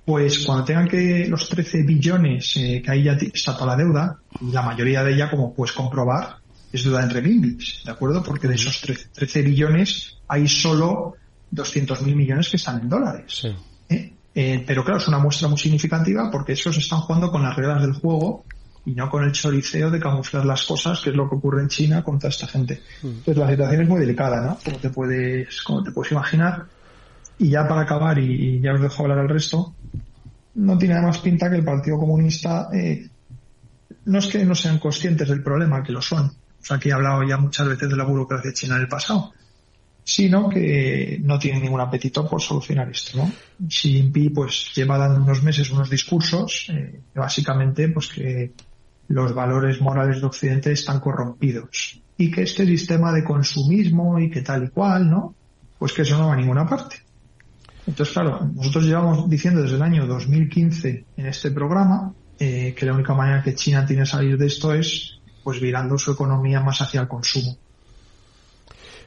Pues 0.04 0.40
cuando 0.40 0.66
tengan 0.66 0.90
que 0.90 1.28
los 1.30 1.48
13 1.48 1.84
billones, 1.84 2.54
eh, 2.58 2.82
que 2.84 2.92
ahí 2.92 3.04
ya 3.04 3.14
está 3.14 3.54
toda 3.54 3.78
la 3.78 3.84
deuda, 3.84 4.20
la 4.52 4.62
mayoría 4.62 5.06
de 5.06 5.14
ella, 5.14 5.30
como 5.30 5.54
puedes 5.54 5.72
comprobar, 5.72 6.36
es 6.72 6.84
deuda 6.84 7.04
entre 7.04 7.22
renminbis, 7.22 7.84
¿de 7.86 7.92
acuerdo? 7.92 8.22
Porque 8.22 8.50
de 8.50 8.56
esos 8.56 8.82
13, 8.82 9.42
billones 9.42 10.18
hay 10.28 10.50
solo 10.50 11.16
200.000 11.54 12.14
millones 12.14 12.50
que 12.50 12.58
están 12.58 12.82
en 12.82 12.90
dólares. 12.90 13.48
¿eh? 13.90 14.14
Eh, 14.36 14.64
pero 14.68 14.84
claro, 14.84 15.00
es 15.00 15.08
una 15.08 15.18
muestra 15.18 15.48
muy 15.48 15.58
significativa 15.58 16.30
porque 16.30 16.54
esos 16.54 16.78
están 16.78 17.00
jugando 17.00 17.32
con 17.32 17.42
las 17.42 17.56
reglas 17.56 17.82
del 17.82 17.94
juego 17.94 18.44
y 18.88 18.96
no 18.96 19.10
con 19.10 19.26
el 19.26 19.34
choriceo 19.34 19.92
de 19.92 20.00
camuflar 20.00 20.46
las 20.46 20.64
cosas, 20.64 21.02
que 21.02 21.10
es 21.10 21.16
lo 21.16 21.28
que 21.28 21.36
ocurre 21.36 21.62
en 21.62 21.68
China 21.68 22.02
con 22.02 22.18
toda 22.18 22.30
esta 22.30 22.48
gente. 22.48 22.82
Entonces 23.04 23.36
la 23.36 23.50
situación 23.50 23.82
es 23.82 23.90
muy 23.90 24.00
delicada, 24.00 24.40
¿no? 24.40 24.58
Como 24.64 24.78
te 24.78 24.90
puedes, 24.90 25.62
como 25.62 25.84
te 25.84 25.92
puedes 25.92 26.14
imaginar. 26.14 26.66
Y 27.38 27.50
ya 27.50 27.68
para 27.68 27.82
acabar, 27.82 28.18
y, 28.18 28.62
ya 28.62 28.74
os 28.74 28.82
dejo 28.82 29.04
hablar 29.04 29.20
al 29.20 29.28
resto, 29.28 29.76
no 30.56 30.78
tiene 30.78 30.94
nada 30.96 31.08
más 31.08 31.18
pinta 31.18 31.50
que 31.50 31.58
el 31.58 31.66
Partido 31.66 32.00
Comunista, 32.00 32.70
eh, 32.74 33.10
no 34.06 34.20
es 34.20 34.28
que 34.28 34.46
no 34.46 34.56
sean 34.56 34.80
conscientes 34.80 35.28
del 35.28 35.44
problema, 35.44 35.84
que 35.84 35.92
lo 35.92 36.02
son. 36.02 36.28
O 36.28 36.66
sea, 36.66 36.80
que 36.80 36.88
he 36.88 36.94
hablado 36.94 37.24
ya 37.24 37.36
muchas 37.36 37.68
veces 37.68 37.90
de 37.90 37.98
la 37.98 38.06
burocracia 38.06 38.54
china 38.54 38.78
en 38.78 38.84
el 38.84 38.88
pasado 38.88 39.34
sino 40.08 40.48
que 40.48 41.20
no 41.22 41.38
tiene 41.38 41.60
ningún 41.60 41.82
apetito 41.82 42.26
por 42.26 42.42
solucionar 42.42 42.90
esto, 42.90 43.18
¿no? 43.18 43.30
Xi 43.68 43.92
Jinping 43.92 44.34
pues 44.34 44.72
lleva 44.74 44.98
dando 44.98 45.22
unos 45.22 45.44
meses 45.44 45.70
unos 45.70 45.90
discursos, 45.90 46.68
eh, 46.70 47.02
básicamente 47.14 47.90
pues 47.90 48.08
que 48.08 48.54
los 49.08 49.34
valores 49.34 49.82
morales 49.82 50.20
de 50.20 50.28
Occidente 50.28 50.72
están 50.72 51.00
corrompidos 51.00 52.02
y 52.18 52.32
que 52.32 52.42
este 52.42 52.66
sistema 52.66 53.14
de 53.14 53.24
consumismo 53.24 54.20
y 54.20 54.30
que 54.30 54.42
tal 54.42 54.66
y 54.66 54.70
cual, 54.70 55.10
¿no? 55.10 55.36
Pues 55.78 55.94
que 55.94 56.02
eso 56.02 56.18
no 56.18 56.28
va 56.28 56.34
a 56.34 56.38
ninguna 56.38 56.68
parte. 56.68 56.98
Entonces, 57.86 58.14
claro, 58.14 58.50
nosotros 58.54 58.86
llevamos 58.86 59.30
diciendo 59.30 59.62
desde 59.62 59.76
el 59.76 59.82
año 59.82 60.06
2015 60.08 61.06
en 61.16 61.26
este 61.26 61.52
programa 61.52 62.14
eh, 62.40 62.74
que 62.78 62.86
la 62.86 62.94
única 62.94 63.14
manera 63.14 63.42
que 63.42 63.56
China 63.56 63.86
tiene 63.86 64.02
de 64.02 64.08
salir 64.08 64.38
de 64.38 64.48
esto 64.48 64.74
es 64.74 65.20
pues 65.44 65.62
virando 65.62 65.98
su 65.98 66.12
economía 66.12 66.60
más 66.60 66.82
hacia 66.82 67.02
el 67.02 67.08
consumo. 67.08 67.56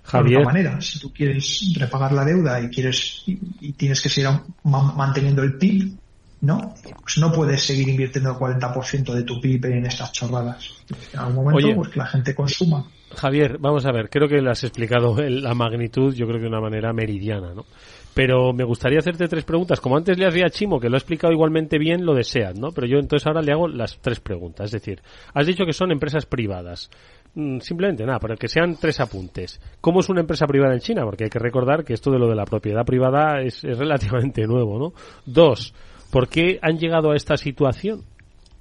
Javier. 0.05 0.39
De 0.39 0.45
manera, 0.45 0.81
si 0.81 0.99
tú 0.99 1.13
quieres 1.13 1.73
repagar 1.77 2.13
la 2.13 2.25
deuda 2.25 2.61
y 2.61 2.69
quieres 2.71 3.23
y, 3.27 3.73
tienes 3.73 4.01
que 4.01 4.09
seguir 4.09 4.31
manteniendo 4.65 5.43
el 5.43 5.59
PIB, 5.59 5.93
¿no? 6.41 6.75
Pues 6.83 7.19
no 7.19 7.33
puedes 7.33 7.63
seguir 7.63 7.89
invirtiendo 7.89 8.31
el 8.31 8.37
40% 8.37 9.13
de 9.13 9.23
tu 9.23 9.41
PIB 9.41 9.67
en 9.67 9.87
estas 9.87 10.13
chorradas. 10.13 10.71
En 11.13 11.19
algún 11.19 11.45
momento, 11.45 11.77
pues 11.77 11.89
que 11.91 11.99
la 11.99 12.07
gente 12.07 12.35
consuma. 12.35 12.87
Javier, 13.15 13.59
vamos 13.59 13.85
a 13.87 13.93
ver, 13.93 14.09
creo 14.09 14.29
que 14.29 14.41
le 14.41 14.51
has 14.51 14.63
explicado 14.65 15.17
la 15.29 15.55
magnitud, 15.55 16.15
yo 16.15 16.27
creo 16.27 16.39
que 16.39 16.45
de 16.45 16.49
una 16.49 16.61
manera 16.61 16.93
meridiana, 16.93 17.53
¿no? 17.55 17.67
Pero 18.13 18.53
me 18.53 18.65
gustaría 18.65 18.99
hacerte 18.99 19.29
tres 19.29 19.45
preguntas. 19.45 19.81
Como 19.81 19.97
antes 19.97 20.19
le 20.19 20.27
hacía 20.27 20.47
a 20.47 20.51
Chimo, 20.51 20.81
que 20.81 20.89
lo 20.89 20.97
ha 20.97 20.99
explicado 20.99 21.33
igualmente 21.33 21.79
bien, 21.79 22.05
lo 22.05 22.13
deseas, 22.13 22.59
¿no? 22.59 22.73
Pero 22.73 22.87
yo 22.89 22.99
entonces 22.99 23.25
ahora 23.27 23.41
le 23.41 23.53
hago 23.53 23.69
las 23.69 23.99
tres 24.01 24.19
preguntas. 24.19 24.67
Es 24.67 24.73
decir, 24.73 25.01
has 25.33 25.47
dicho 25.47 25.65
que 25.65 25.73
son 25.73 25.93
empresas 25.93 26.27
privadas. 26.27 26.91
Mm, 27.35 27.61
simplemente 27.61 28.05
nada, 28.05 28.19
para 28.19 28.35
que 28.35 28.49
sean 28.49 28.77
tres 28.77 28.99
apuntes. 28.99 29.61
¿Cómo 29.81 30.01
es 30.01 30.09
una 30.09 30.21
empresa 30.21 30.47
privada 30.47 30.75
en 30.75 30.81
China? 30.81 31.05
Porque 31.05 31.25
hay 31.25 31.31
que 31.31 31.39
recordar 31.39 31.85
que 31.85 31.95
esto 31.95 32.11
de 32.11 32.19
lo 32.19 32.29
de 32.29 32.35
la 32.35 32.45
propiedad 32.45 32.85
privada 32.85 33.41
es, 33.43 33.63
es 33.63 33.79
relativamente 33.79 34.45
nuevo, 34.45 34.79
¿no? 34.79 34.93
Dos, 35.25 35.73
¿Por 36.11 36.29
qué 36.29 36.59
han 36.63 36.79
llegado 36.79 37.13
a 37.13 37.17
esta 37.17 37.37
situación? 37.37 38.03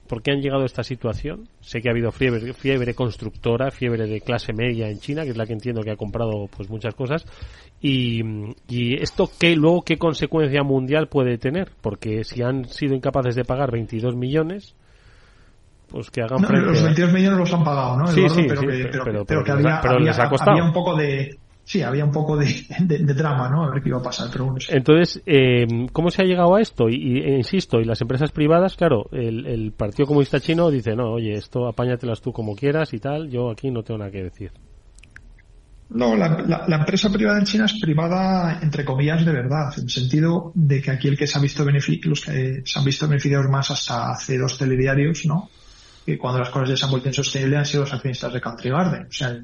¿Por 0.08 0.24
qué 0.24 0.32
han 0.32 0.41
llegado 0.41 0.64
a 0.64 0.66
esta 0.66 0.84
situación? 0.84 1.47
Sé 1.62 1.82
que 1.82 1.89
ha 1.89 1.91
habido 1.91 2.12
fiebre, 2.12 2.54
fiebre 2.54 2.95
constructora, 2.95 3.70
fiebre 3.70 4.08
de 4.08 4.22
clase 4.22 4.54
media 4.54 4.89
en 4.89 5.00
China, 5.00 5.24
que 5.24 5.30
es 5.30 5.38
la 5.38 5.45
que 5.45 5.54
entiendo 5.54 5.82
que 5.82 5.91
ha 5.91 5.95
comprado 5.95 6.47
pues 6.56 6.68
muchas 6.70 6.95
cosas. 6.95 7.26
Y, 7.80 8.22
esto 9.02 9.30
qué 9.39 9.56
luego 9.56 9.84
qué 9.84 9.97
consecuencia 9.97 10.64
mundial 10.64 11.08
puede 11.08 11.38
tener, 11.38 11.72
porque 11.82 12.24
si 12.24 12.41
han 12.41 12.66
sido 12.66 12.95
incapaces 12.95 13.36
de 13.36 13.45
pagar 13.45 13.72
22 13.72 14.16
millones, 14.16 14.76
pues 15.89 16.10
que 16.10 16.22
hagan 16.22 16.41
Los 16.41 16.84
22 16.84 17.14
millones 17.14 17.39
los 17.39 17.54
han 17.54 17.64
pagado, 17.64 17.97
¿no? 17.97 18.08
sí, 18.08 18.28
sí, 18.30 18.47
pero, 18.47 18.62
que, 19.26 20.00
les 20.00 20.20
ha 20.20 20.30
costado. 20.30 20.52
había 20.52 20.64
un 20.64 20.74
poco 20.74 20.95
de 20.95 21.38
sí, 21.70 21.84
había 21.84 22.03
un 22.03 22.11
poco 22.11 22.36
de, 22.36 22.47
drama, 23.13 23.47
¿no? 23.47 23.63
A 23.63 23.70
ver 23.70 23.84
qué 23.84 23.89
iba 23.89 23.99
a 23.99 24.01
pasar, 24.01 24.28
pero 24.32 24.55
Entonces, 24.70 25.22
eh, 25.28 25.67
¿cómo 25.93 26.09
se 26.09 26.24
ha 26.24 26.26
llegado 26.26 26.55
a 26.55 26.61
esto? 26.61 26.89
Y, 26.89 27.20
e 27.20 27.38
insisto, 27.38 27.80
y 27.80 27.86
las 27.86 28.01
empresas 28.01 28.32
privadas, 28.32 28.76
claro, 28.76 29.07
el, 29.11 29.72
Partido 29.78 30.07
Comunista 30.07 30.39
Chino 30.39 30.72
dice, 30.72 30.95
no, 30.95 31.11
oye, 31.11 31.34
esto 31.34 31.67
apáñatelas 31.67 32.22
tú 32.22 32.34
como 32.34 32.55
quieras 32.55 32.91
y 32.93 32.99
tal, 32.99 33.30
yo 33.30 33.51
aquí 33.51 33.70
no 33.70 33.84
tengo 33.84 33.99
nada 33.99 34.09
que 34.09 34.24
decir. 34.24 34.51
No, 35.89 36.15
la, 36.15 36.65
empresa 36.67 37.11
privada 37.11 37.38
en 37.38 37.45
China 37.45 37.65
es 37.65 37.80
privada, 37.80 38.59
entre 38.63 38.84
comillas, 38.84 39.24
de 39.24 39.32
verdad, 39.32 39.72
en 39.78 39.84
el 39.84 39.89
sentido 39.91 40.51
de 40.55 40.82
que 40.82 40.89
aquí 40.89 41.07
el 41.07 41.17
que 41.17 41.28
se 41.28 41.38
ha 41.38 41.41
visto 41.41 41.63
los 41.63 42.22
que 42.22 42.63
se 42.65 42.80
han 42.80 42.86
visto 42.86 43.07
beneficiados 43.07 43.47
más 43.47 43.70
hasta 43.70 44.09
hace 44.09 44.39
dos 44.39 44.57
telediarios, 44.57 45.24
¿no? 45.28 45.49
Que 46.03 46.17
cuando 46.17 46.39
las 46.39 46.49
cosas 46.49 46.70
ya 46.70 46.78
se 46.78 46.86
han 46.86 46.91
vuelto 46.91 47.09
insostenibles 47.09 47.59
han 47.59 47.65
sido 47.65 47.84
los 47.84 47.93
accionistas 47.93 48.34
de 48.34 48.41
Country 48.41 48.70
Garden. 48.72 49.03
O 49.07 49.11
sea, 49.11 49.39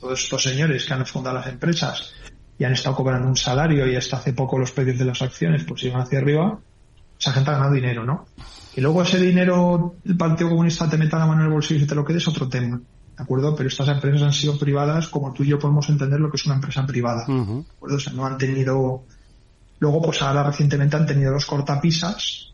todos 0.00 0.22
estos 0.22 0.42
señores 0.42 0.84
que 0.86 0.94
han 0.94 1.06
fundado 1.06 1.36
las 1.36 1.46
empresas 1.46 2.12
y 2.58 2.64
han 2.64 2.72
estado 2.72 2.96
cobrando 2.96 3.28
un 3.28 3.36
salario 3.36 3.86
y 3.90 3.96
hasta 3.96 4.16
hace 4.16 4.32
poco 4.32 4.58
los 4.58 4.72
precios 4.72 4.98
de 4.98 5.04
las 5.04 5.22
acciones 5.22 5.64
pues 5.64 5.82
iban 5.84 6.00
hacia 6.00 6.18
arriba, 6.18 6.58
esa 7.18 7.32
gente 7.32 7.50
ha 7.50 7.54
ganado 7.54 7.74
dinero, 7.74 8.04
¿no? 8.04 8.26
Y 8.74 8.80
luego 8.80 9.02
ese 9.02 9.18
dinero 9.18 9.96
el 10.04 10.16
Partido 10.16 10.50
Comunista 10.50 10.88
te 10.88 10.96
meta 10.96 11.18
la 11.18 11.26
mano 11.26 11.40
en 11.40 11.48
el 11.48 11.52
bolsillo 11.52 11.84
y 11.84 11.86
te 11.86 11.94
lo 11.94 12.04
quede 12.04 12.18
es 12.18 12.28
otro 12.28 12.48
tema, 12.48 12.78
¿de 12.78 13.22
acuerdo? 13.22 13.54
Pero 13.54 13.68
estas 13.68 13.88
empresas 13.88 14.22
han 14.22 14.32
sido 14.32 14.58
privadas 14.58 15.08
como 15.08 15.32
tú 15.32 15.42
y 15.42 15.48
yo 15.48 15.58
podemos 15.58 15.88
entender 15.88 16.20
lo 16.20 16.30
que 16.30 16.36
es 16.36 16.46
una 16.46 16.54
empresa 16.56 16.86
privada, 16.86 17.24
¿de 17.26 17.32
acuerdo? 17.32 17.96
O 17.96 18.00
sea, 18.00 18.12
no 18.12 18.26
han 18.26 18.38
tenido 18.38 19.04
Luego, 19.80 20.02
pues 20.02 20.20
ahora 20.22 20.44
recientemente 20.44 20.96
han 20.96 21.06
tenido 21.06 21.32
los 21.32 21.46
cortapisas 21.46 22.52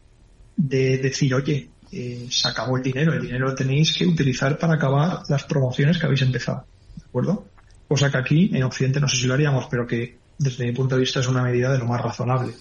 de 0.57 0.99
decir, 0.99 1.35
oye, 1.35 1.69
eh, 1.91 2.29
se 2.31 2.49
acabó 2.49 2.77
el 2.77 2.85
dinero, 2.85 3.13
el 3.13 3.21
dinero 3.21 3.49
lo 3.49 3.55
tenéis 3.55 3.95
que 3.97 4.07
utilizar 4.07 4.57
para 4.59 4.75
acabar 4.75 5.23
las 5.29 5.45
promociones 5.45 5.99
que 5.99 6.07
habéis 6.07 6.23
empezado. 6.23 6.65
¿De 6.97 7.05
acuerdo? 7.05 7.47
Cosa 7.89 8.11
que 8.11 8.19
aquí, 8.19 8.51
en 8.53 8.63
Occidente, 8.65 9.01
no 9.01 9.09
sé 9.09 9.17
si 9.17 9.27
lo 9.27 9.35
haríamos, 9.35 9.67
pero 9.71 9.87
que 9.87 10.19
desde 10.39 10.65
mi 10.65 10.73
punto 10.73 10.97
de 10.97 11.03
vista 11.03 11.21
es 11.21 11.29
una 11.29 11.43
medida 11.43 11.73
de 11.73 11.79
lo 11.79 11.87
más 11.87 12.01
razonable. 12.01 12.55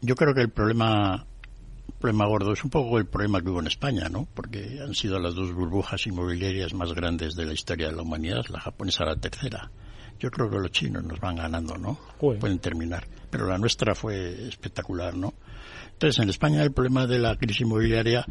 Yo 0.00 0.14
creo 0.16 0.34
que 0.34 0.40
el 0.40 0.50
problema 0.50 1.26
problema 2.02 2.26
gordo 2.26 2.52
es 2.52 2.64
un 2.64 2.70
poco 2.70 2.98
el 2.98 3.06
problema 3.06 3.40
que 3.40 3.48
hubo 3.48 3.60
en 3.60 3.68
España, 3.68 4.08
¿no? 4.08 4.26
Porque 4.34 4.80
han 4.82 4.92
sido 4.92 5.20
las 5.20 5.36
dos 5.36 5.52
burbujas 5.54 6.04
inmobiliarias 6.08 6.74
más 6.74 6.92
grandes 6.92 7.36
de 7.36 7.46
la 7.46 7.52
historia 7.52 7.86
de 7.86 7.94
la 7.94 8.02
humanidad, 8.02 8.44
la 8.48 8.60
japonesa 8.60 9.04
la 9.04 9.14
tercera. 9.14 9.70
Yo 10.18 10.28
creo 10.30 10.50
que 10.50 10.58
los 10.58 10.72
chinos 10.72 11.04
nos 11.04 11.20
van 11.20 11.36
ganando, 11.36 11.78
¿no? 11.78 11.98
Pueden 12.18 12.58
terminar. 12.58 13.06
Pero 13.30 13.46
la 13.46 13.56
nuestra 13.56 13.94
fue 13.94 14.48
espectacular, 14.48 15.16
¿no? 15.16 15.32
Entonces, 15.92 16.20
en 16.20 16.28
España 16.28 16.62
el 16.62 16.72
problema 16.72 17.06
de 17.06 17.20
la 17.20 17.36
crisis 17.36 17.60
inmobiliaria 17.60 18.26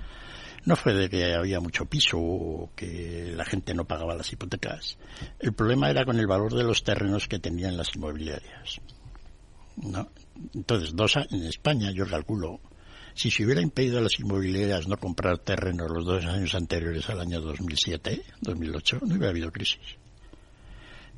no 0.66 0.76
fue 0.76 0.94
de 0.94 1.10
que 1.10 1.34
había 1.34 1.60
mucho 1.60 1.86
piso 1.86 2.18
o 2.20 2.72
que 2.76 3.34
la 3.36 3.46
gente 3.46 3.74
no 3.74 3.86
pagaba 3.86 4.16
las 4.16 4.32
hipotecas. 4.32 4.98
El 5.40 5.54
problema 5.54 5.90
era 5.90 6.06
con 6.06 6.20
el 6.20 6.28
valor 6.28 6.54
de 6.54 6.64
los 6.64 6.84
terrenos 6.84 7.28
que 7.28 7.40
tenían 7.40 7.78
las 7.78 7.96
inmobiliarias. 7.96 8.80
¿no? 9.78 10.10
Entonces, 10.54 10.96
dos 10.96 11.16
en 11.16 11.44
España, 11.46 11.92
yo 11.92 12.06
calculo, 12.08 12.60
si 13.14 13.32
se 13.32 13.44
hubiera 13.46 13.62
impedido 13.62 13.98
a 13.98 14.02
las 14.02 14.20
inmobiliarias 14.20 14.88
no 14.88 14.98
comprar 14.98 15.40
terrenos 15.40 15.90
los 15.90 16.06
dos 16.06 16.26
años 16.26 16.56
anteriores 16.56 17.10
al 17.10 17.22
año 17.22 17.42
2007, 17.42 18.22
2008, 18.42 19.00
no 19.02 19.16
hubiera 19.16 19.30
habido 19.30 19.52
crisis. 19.52 20.01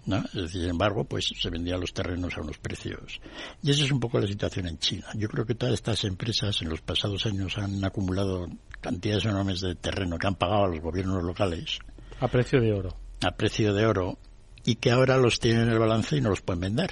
¿No? 0.05 0.23
Sin 0.47 0.63
embargo, 0.63 1.05
pues 1.05 1.33
se 1.39 1.49
vendían 1.49 1.79
los 1.79 1.93
terrenos 1.93 2.37
a 2.37 2.41
unos 2.41 2.57
precios. 2.57 3.21
Y 3.61 3.71
esa 3.71 3.83
es 3.83 3.91
un 3.91 3.99
poco 3.99 4.19
la 4.19 4.27
situación 4.27 4.67
en 4.67 4.77
China. 4.79 5.07
Yo 5.15 5.27
creo 5.29 5.45
que 5.45 5.55
todas 5.55 5.73
estas 5.73 6.03
empresas 6.03 6.61
en 6.61 6.69
los 6.69 6.81
pasados 6.81 7.25
años 7.25 7.57
han 7.57 7.83
acumulado 7.83 8.47
cantidades 8.81 9.25
enormes 9.25 9.61
de 9.61 9.75
terreno 9.75 10.17
que 10.17 10.27
han 10.27 10.35
pagado 10.35 10.65
a 10.65 10.67
los 10.67 10.81
gobiernos 10.81 11.23
locales. 11.23 11.79
A 12.19 12.27
precio 12.27 12.59
de 12.59 12.73
oro. 12.73 12.95
A 13.23 13.31
precio 13.31 13.73
de 13.73 13.85
oro. 13.85 14.17
Y 14.65 14.75
que 14.75 14.91
ahora 14.91 15.17
los 15.17 15.39
tienen 15.39 15.63
en 15.63 15.73
el 15.73 15.79
balance 15.79 16.17
y 16.17 16.21
no 16.21 16.29
los 16.29 16.41
pueden 16.41 16.61
vender. 16.61 16.91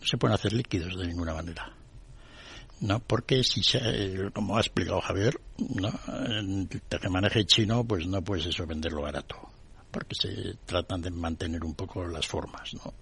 No 0.00 0.06
se 0.06 0.16
pueden 0.18 0.34
hacer 0.34 0.52
líquidos 0.52 0.96
de 0.96 1.06
ninguna 1.06 1.34
manera. 1.34 1.72
¿no? 2.80 3.00
Porque 3.00 3.42
si 3.42 3.62
se, 3.62 4.30
como 4.34 4.56
ha 4.56 4.60
explicado 4.60 5.00
Javier, 5.00 5.40
¿no? 5.58 5.90
El 6.28 7.10
maneje 7.10 7.46
chino, 7.46 7.84
pues 7.84 8.06
no 8.06 8.22
puedes 8.22 8.46
eso 8.46 8.66
venderlo 8.66 9.02
barato 9.02 9.55
porque 9.96 10.14
se 10.14 10.58
tratan 10.66 11.00
de 11.00 11.10
mantener 11.10 11.64
un 11.64 11.74
poco 11.74 12.06
las 12.06 12.26
formas, 12.26 12.74
¿no? 12.74 12.92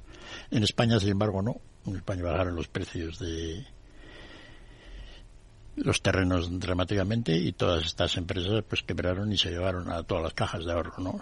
En 0.53 0.63
España, 0.63 1.01
sin 1.01 1.09
embargo, 1.09 1.43
no. 1.43 1.61
En 1.85 1.97
España 1.97 2.23
bajaron 2.23 2.55
los 2.55 2.69
precios 2.69 3.19
de 3.19 3.67
los 5.75 6.01
terrenos 6.01 6.57
dramáticamente 6.61 7.37
y 7.37 7.51
todas 7.51 7.85
estas 7.85 8.17
empresas 8.17 8.63
pues 8.69 8.85
quebraron 8.85 9.33
y 9.33 9.37
se 9.37 9.51
llevaron 9.51 9.91
a 9.91 10.05
todas 10.05 10.23
las 10.23 10.35
cajas 10.35 10.65
de 10.65 10.71
ahorro, 10.71 10.95
¿no? 10.99 11.21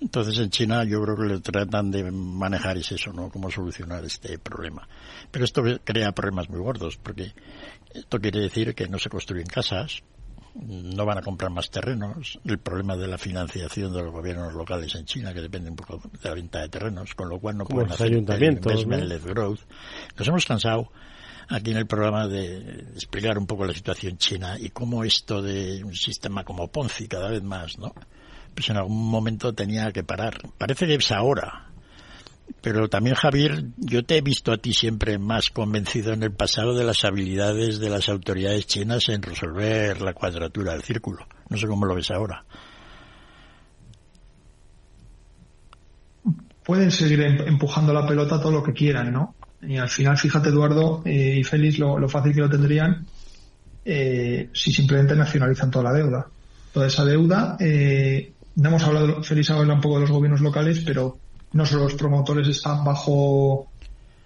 Entonces 0.00 0.36
en 0.40 0.50
China 0.50 0.82
yo 0.82 1.00
creo 1.00 1.16
que 1.16 1.34
le 1.34 1.40
tratan 1.40 1.92
de 1.92 2.10
manejar 2.10 2.76
es 2.78 2.90
eso, 2.90 3.12
¿no? 3.12 3.30
Cómo 3.30 3.48
solucionar 3.48 4.04
este 4.04 4.40
problema. 4.40 4.88
Pero 5.30 5.44
esto 5.44 5.62
crea 5.84 6.10
problemas 6.10 6.50
muy 6.50 6.58
gordos 6.58 6.96
porque 6.96 7.32
esto 7.94 8.18
quiere 8.18 8.40
decir 8.40 8.74
que 8.74 8.88
no 8.88 8.98
se 8.98 9.08
construyen 9.08 9.46
casas, 9.46 10.02
no 10.54 11.06
van 11.06 11.18
a 11.18 11.22
comprar 11.22 11.50
más 11.50 11.70
terrenos. 11.70 12.38
El 12.44 12.58
problema 12.58 12.96
de 12.96 13.08
la 13.08 13.18
financiación 13.18 13.92
de 13.92 14.02
los 14.02 14.12
gobiernos 14.12 14.52
locales 14.54 14.94
en 14.94 15.04
China, 15.04 15.32
que 15.32 15.40
depende 15.40 15.70
un 15.70 15.76
poco 15.76 15.98
de 15.98 16.28
la 16.28 16.34
venta 16.34 16.60
de 16.60 16.68
terrenos, 16.68 17.14
con 17.14 17.28
lo 17.28 17.38
cual 17.38 17.56
no 17.56 17.64
pueden 17.64 17.90
hacer 17.90 18.08
ayuntamientos, 18.08 18.86
growth. 18.86 19.60
Nos 20.16 20.28
hemos 20.28 20.46
cansado 20.46 20.90
aquí 21.48 21.70
en 21.70 21.78
el 21.78 21.86
programa 21.86 22.28
de 22.28 22.80
explicar 22.94 23.38
un 23.38 23.46
poco 23.46 23.64
la 23.64 23.72
situación 23.72 24.16
china 24.18 24.56
y 24.58 24.70
cómo 24.70 25.04
esto 25.04 25.42
de 25.42 25.82
un 25.84 25.94
sistema 25.94 26.44
como 26.44 26.68
Ponzi 26.68 27.08
cada 27.08 27.28
vez 27.28 27.42
más, 27.42 27.78
¿no? 27.78 27.94
Pues 28.54 28.68
en 28.68 28.76
algún 28.76 29.10
momento 29.10 29.54
tenía 29.54 29.90
que 29.92 30.04
parar. 30.04 30.38
Parece 30.58 30.86
que 30.86 30.94
es 30.94 31.12
ahora, 31.12 31.71
pero 32.60 32.88
también, 32.88 33.16
Javier, 33.16 33.64
yo 33.76 34.04
te 34.04 34.18
he 34.18 34.20
visto 34.20 34.52
a 34.52 34.58
ti 34.58 34.72
siempre 34.72 35.18
más 35.18 35.50
convencido 35.50 36.12
en 36.12 36.22
el 36.22 36.32
pasado 36.32 36.76
de 36.76 36.84
las 36.84 37.04
habilidades 37.04 37.80
de 37.80 37.90
las 37.90 38.08
autoridades 38.08 38.66
chinas 38.66 39.08
en 39.08 39.22
resolver 39.22 40.00
la 40.00 40.14
cuadratura 40.14 40.72
del 40.72 40.82
círculo. 40.82 41.26
No 41.48 41.56
sé 41.56 41.66
cómo 41.66 41.86
lo 41.86 41.94
ves 41.94 42.10
ahora. 42.10 42.44
Pueden 46.64 46.92
seguir 46.92 47.20
em-, 47.22 47.48
empujando 47.48 47.92
la 47.92 48.06
pelota 48.06 48.40
todo 48.40 48.52
lo 48.52 48.62
que 48.62 48.72
quieran, 48.72 49.12
¿no? 49.12 49.34
Y 49.62 49.76
al 49.76 49.88
final, 49.88 50.16
fíjate, 50.16 50.48
Eduardo 50.48 51.02
eh, 51.04 51.38
y 51.38 51.44
Félix, 51.44 51.78
lo, 51.78 52.08
fácil 52.08 52.32
que 52.32 52.40
lo 52.40 52.50
tendrían 52.50 53.06
eh, 53.84 54.50
si 54.52 54.72
simplemente 54.72 55.16
nacionalizan 55.16 55.70
toda 55.70 55.84
la 55.84 55.92
deuda. 55.92 56.26
Toda 56.72 56.86
esa 56.86 57.04
deuda, 57.04 57.56
eh, 57.60 58.32
no 58.56 58.68
hemos 58.68 58.82
hablado, 58.84 59.22
Félix 59.22 59.50
habla 59.50 59.74
un 59.74 59.80
poco 59.80 59.96
de 59.96 60.02
los 60.02 60.10
gobiernos 60.10 60.40
locales, 60.40 60.80
pero 60.80 61.18
no 61.52 61.66
solo 61.66 61.84
los 61.84 61.94
promotores 61.94 62.48
están 62.48 62.84
bajo 62.84 63.68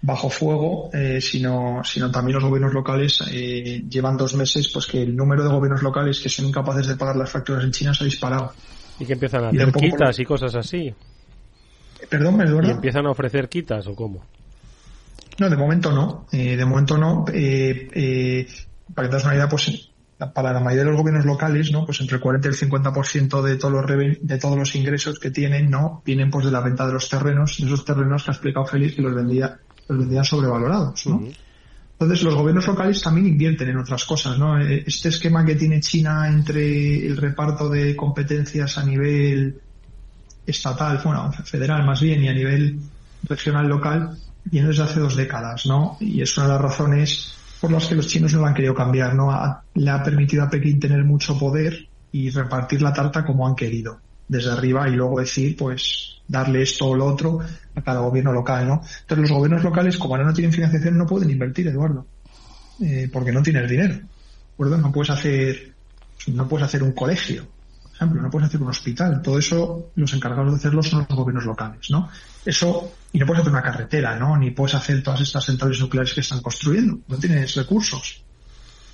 bajo 0.01 0.29
fuego, 0.29 0.89
eh, 0.93 1.19
sino, 1.19 1.81
sino 1.83 2.11
también 2.11 2.35
los 2.35 2.43
gobiernos 2.43 2.73
locales 2.73 3.23
eh, 3.31 3.83
llevan 3.89 4.15
dos 4.15 4.35
meses 4.35 4.69
pues 4.71 4.85
que 4.85 5.01
el 5.01 5.15
número 5.15 5.43
de 5.43 5.49
gobiernos 5.49 5.81
locales 5.81 6.19
que 6.19 6.29
son 6.29 6.45
incapaces 6.45 6.87
de 6.87 6.95
pagar 6.95 7.15
las 7.15 7.31
facturas 7.31 7.63
en 7.63 7.71
China 7.71 7.93
se 7.93 8.03
ha 8.03 8.05
disparado. 8.05 8.53
Y 8.99 9.05
que 9.05 9.13
empiezan 9.13 9.45
a 9.45 9.49
hacer 9.49 9.71
quitas 9.73 10.19
y 10.19 10.25
cosas 10.25 10.55
así. 10.55 10.93
Perdón, 12.09 12.39
¿Y 12.63 12.69
empiezan 12.69 13.05
a 13.07 13.11
ofrecer 13.11 13.49
quitas 13.49 13.87
o 13.87 13.95
cómo? 13.95 14.23
No, 15.39 15.49
de 15.49 15.57
momento 15.57 15.91
no. 15.91 16.27
Eh, 16.31 16.55
de 16.55 16.65
momento 16.65 16.97
no. 16.97 17.25
para 17.25 17.33
que 17.33 18.47
te 18.93 19.07
das 19.09 19.25
una 19.25 19.35
idea, 19.35 19.49
pues 19.49 19.86
para 20.33 20.51
la 20.51 20.59
mayoría 20.59 20.83
de 20.83 20.91
los 20.91 20.99
gobiernos 20.99 21.25
locales, 21.25 21.71
¿no? 21.71 21.85
Pues 21.85 22.01
entre 22.01 22.15
el 22.15 22.21
40 22.21 22.47
y 22.47 22.51
el 22.51 22.57
50% 22.57 23.41
de 23.41 23.55
todos 23.55 23.73
los 23.73 23.85
de 23.87 24.37
todos 24.39 24.57
los 24.57 24.75
ingresos 24.75 25.19
que 25.19 25.29
tienen, 25.29 25.69
¿no? 25.69 26.01
Vienen 26.03 26.31
pues 26.31 26.45
de 26.45 26.51
la 26.51 26.61
venta 26.61 26.87
de 26.87 26.93
los 26.93 27.07
terrenos, 27.07 27.57
de 27.57 27.67
esos 27.67 27.85
terrenos 27.85 28.23
que 28.23 28.31
ha 28.31 28.33
explicado 28.33 28.65
Félix 28.65 28.95
que 28.95 29.03
los 29.03 29.13
vendía, 29.13 29.59
los 29.87 29.99
vendían 29.99 30.23
sobrevalorados, 30.23 31.05
¿no? 31.05 31.21
Entonces 31.99 32.23
los 32.23 32.35
gobiernos 32.35 32.67
locales 32.67 33.01
también 33.01 33.27
invierten 33.27 33.69
en 33.69 33.77
otras 33.77 34.05
cosas, 34.05 34.37
¿no? 34.39 34.59
Eh, 34.59 34.83
este 34.87 35.09
esquema 35.09 35.45
que 35.45 35.55
tiene 35.55 35.81
China 35.81 36.27
entre 36.27 37.05
el 37.05 37.17
reparto 37.17 37.69
de 37.69 37.95
competencias 37.95 38.77
a 38.77 38.85
nivel 38.85 39.59
estatal, 40.45 40.99
bueno, 41.03 41.31
federal 41.31 41.85
más 41.85 42.01
bien, 42.01 42.23
y 42.23 42.29
a 42.29 42.33
nivel 42.33 42.79
regional 43.23 43.67
local, 43.67 44.17
viene 44.45 44.69
desde 44.69 44.83
hace 44.83 44.99
dos 44.99 45.15
décadas, 45.15 45.65
¿no? 45.65 45.97
Y 45.99 46.21
es 46.21 46.35
una 46.37 46.47
de 46.47 46.53
las 46.53 46.61
razones 46.61 47.36
por 47.59 47.71
las 47.71 47.87
que 47.87 47.95
los 47.95 48.07
chinos 48.07 48.33
no 48.33 48.41
lo 48.41 48.47
han 48.47 48.53
querido 48.53 48.75
cambiar, 48.75 49.15
¿no? 49.15 49.31
le 49.73 49.89
ha 49.89 50.03
permitido 50.03 50.43
a 50.43 50.49
Pekín 50.49 50.79
tener 50.79 51.03
mucho 51.03 51.37
poder 51.37 51.87
y 52.11 52.29
repartir 52.29 52.81
la 52.81 52.93
tarta 52.93 53.25
como 53.25 53.47
han 53.47 53.55
querido, 53.55 53.99
desde 54.27 54.51
arriba 54.51 54.87
y 54.87 54.95
luego 54.95 55.19
decir, 55.19 55.55
pues, 55.57 56.21
darle 56.27 56.61
esto 56.61 56.87
o 56.87 56.95
lo 56.95 57.05
otro 57.05 57.39
a 57.75 57.81
cada 57.81 57.99
gobierno 57.99 58.31
local, 58.31 58.67
¿no? 58.67 58.81
Entonces 59.01 59.29
los 59.29 59.31
gobiernos 59.31 59.63
locales, 59.63 59.97
como 59.97 60.15
ahora 60.15 60.27
no 60.27 60.33
tienen 60.33 60.53
financiación, 60.53 60.97
no 60.97 61.05
pueden 61.05 61.29
invertir, 61.29 61.67
Eduardo, 61.67 62.05
eh, 62.81 63.09
porque 63.11 63.31
no 63.31 63.41
tienen 63.41 63.67
dinero, 63.67 63.95
¿de 63.95 64.03
acuerdo? 64.53 64.77
No 64.77 64.91
puedes 64.91 65.09
hacer, 65.09 65.73
no 66.27 66.47
puedes 66.47 66.67
hacer 66.67 66.83
un 66.83 66.91
colegio, 66.91 67.47
ejemplo, 67.97 68.21
no 68.21 68.29
puedes 68.29 68.47
hacer 68.47 68.61
un 68.61 68.69
hospital. 68.69 69.21
Todo 69.21 69.39
eso, 69.39 69.91
los 69.95 70.13
encargados 70.13 70.51
de 70.51 70.57
hacerlo 70.57 70.81
son 70.81 71.05
los 71.07 71.17
gobiernos 71.17 71.45
locales, 71.45 71.89
¿no? 71.89 72.09
Eso, 72.45 72.91
y 73.11 73.19
no 73.19 73.25
puedes 73.25 73.41
hacer 73.41 73.51
una 73.51 73.61
carretera, 73.61 74.17
¿no? 74.17 74.37
Ni 74.37 74.51
puedes 74.51 74.75
hacer 74.75 75.03
todas 75.03 75.21
estas 75.21 75.45
centrales 75.45 75.79
nucleares 75.79 76.13
que 76.13 76.21
están 76.21 76.41
construyendo. 76.41 76.99
No 77.07 77.17
tienes 77.17 77.55
recursos. 77.55 78.23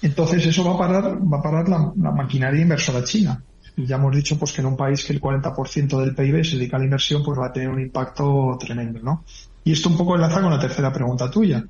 Entonces 0.01 0.45
eso 0.45 0.65
va 0.65 0.73
a 0.73 0.77
parar, 0.77 1.17
va 1.21 1.37
a 1.37 1.41
parar 1.41 1.69
la, 1.69 2.11
maquinaria 2.11 2.61
inversora 2.61 3.03
china. 3.03 3.41
Ya 3.77 3.95
hemos 3.95 4.15
dicho 4.15 4.37
pues 4.37 4.51
que 4.51 4.61
en 4.61 4.67
un 4.67 4.77
país 4.77 5.03
que 5.03 5.13
el 5.13 5.21
40% 5.21 5.99
del 5.99 6.15
PIB 6.15 6.43
se 6.45 6.57
dedica 6.57 6.77
a 6.77 6.79
la 6.79 6.85
inversión, 6.85 7.23
pues 7.23 7.39
va 7.39 7.47
a 7.47 7.53
tener 7.53 7.69
un 7.69 7.79
impacto 7.79 8.57
tremendo, 8.59 8.99
¿no? 9.01 9.23
Y 9.63 9.71
esto 9.71 9.89
un 9.89 9.97
poco 9.97 10.15
enlaza 10.15 10.41
con 10.41 10.51
la 10.51 10.59
tercera 10.59 10.91
pregunta 10.91 11.31
tuya 11.31 11.63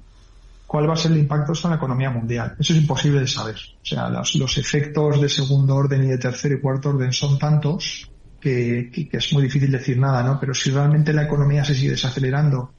cuál 0.68 0.90
va 0.90 0.94
a 0.94 0.98
ser 0.98 1.12
el 1.12 1.20
impacto 1.20 1.54
en 1.64 1.70
la 1.70 1.76
economía 1.76 2.10
mundial. 2.10 2.56
Eso 2.60 2.74
es 2.74 2.80
imposible 2.80 3.20
de 3.20 3.28
saber. 3.28 3.56
O 3.56 3.86
sea, 3.86 4.10
los, 4.10 4.58
efectos 4.58 5.22
de 5.22 5.30
segundo 5.30 5.76
orden 5.76 6.04
y 6.04 6.08
de 6.08 6.18
tercer 6.18 6.54
y 6.54 6.60
cuarto 6.60 6.90
orden 6.90 7.12
son 7.14 7.38
tantos 7.38 8.10
que, 8.40 8.90
es 9.12 9.34
muy 9.34 9.44
difícil 9.44 9.72
decir 9.72 9.98
nada, 9.98 10.24
¿no? 10.24 10.40
Pero 10.40 10.54
si 10.54 10.72
realmente 10.72 11.14
la 11.14 11.24
economía 11.24 11.64
se 11.64 11.76
sigue 11.76 11.92
desacelerando 11.92 12.74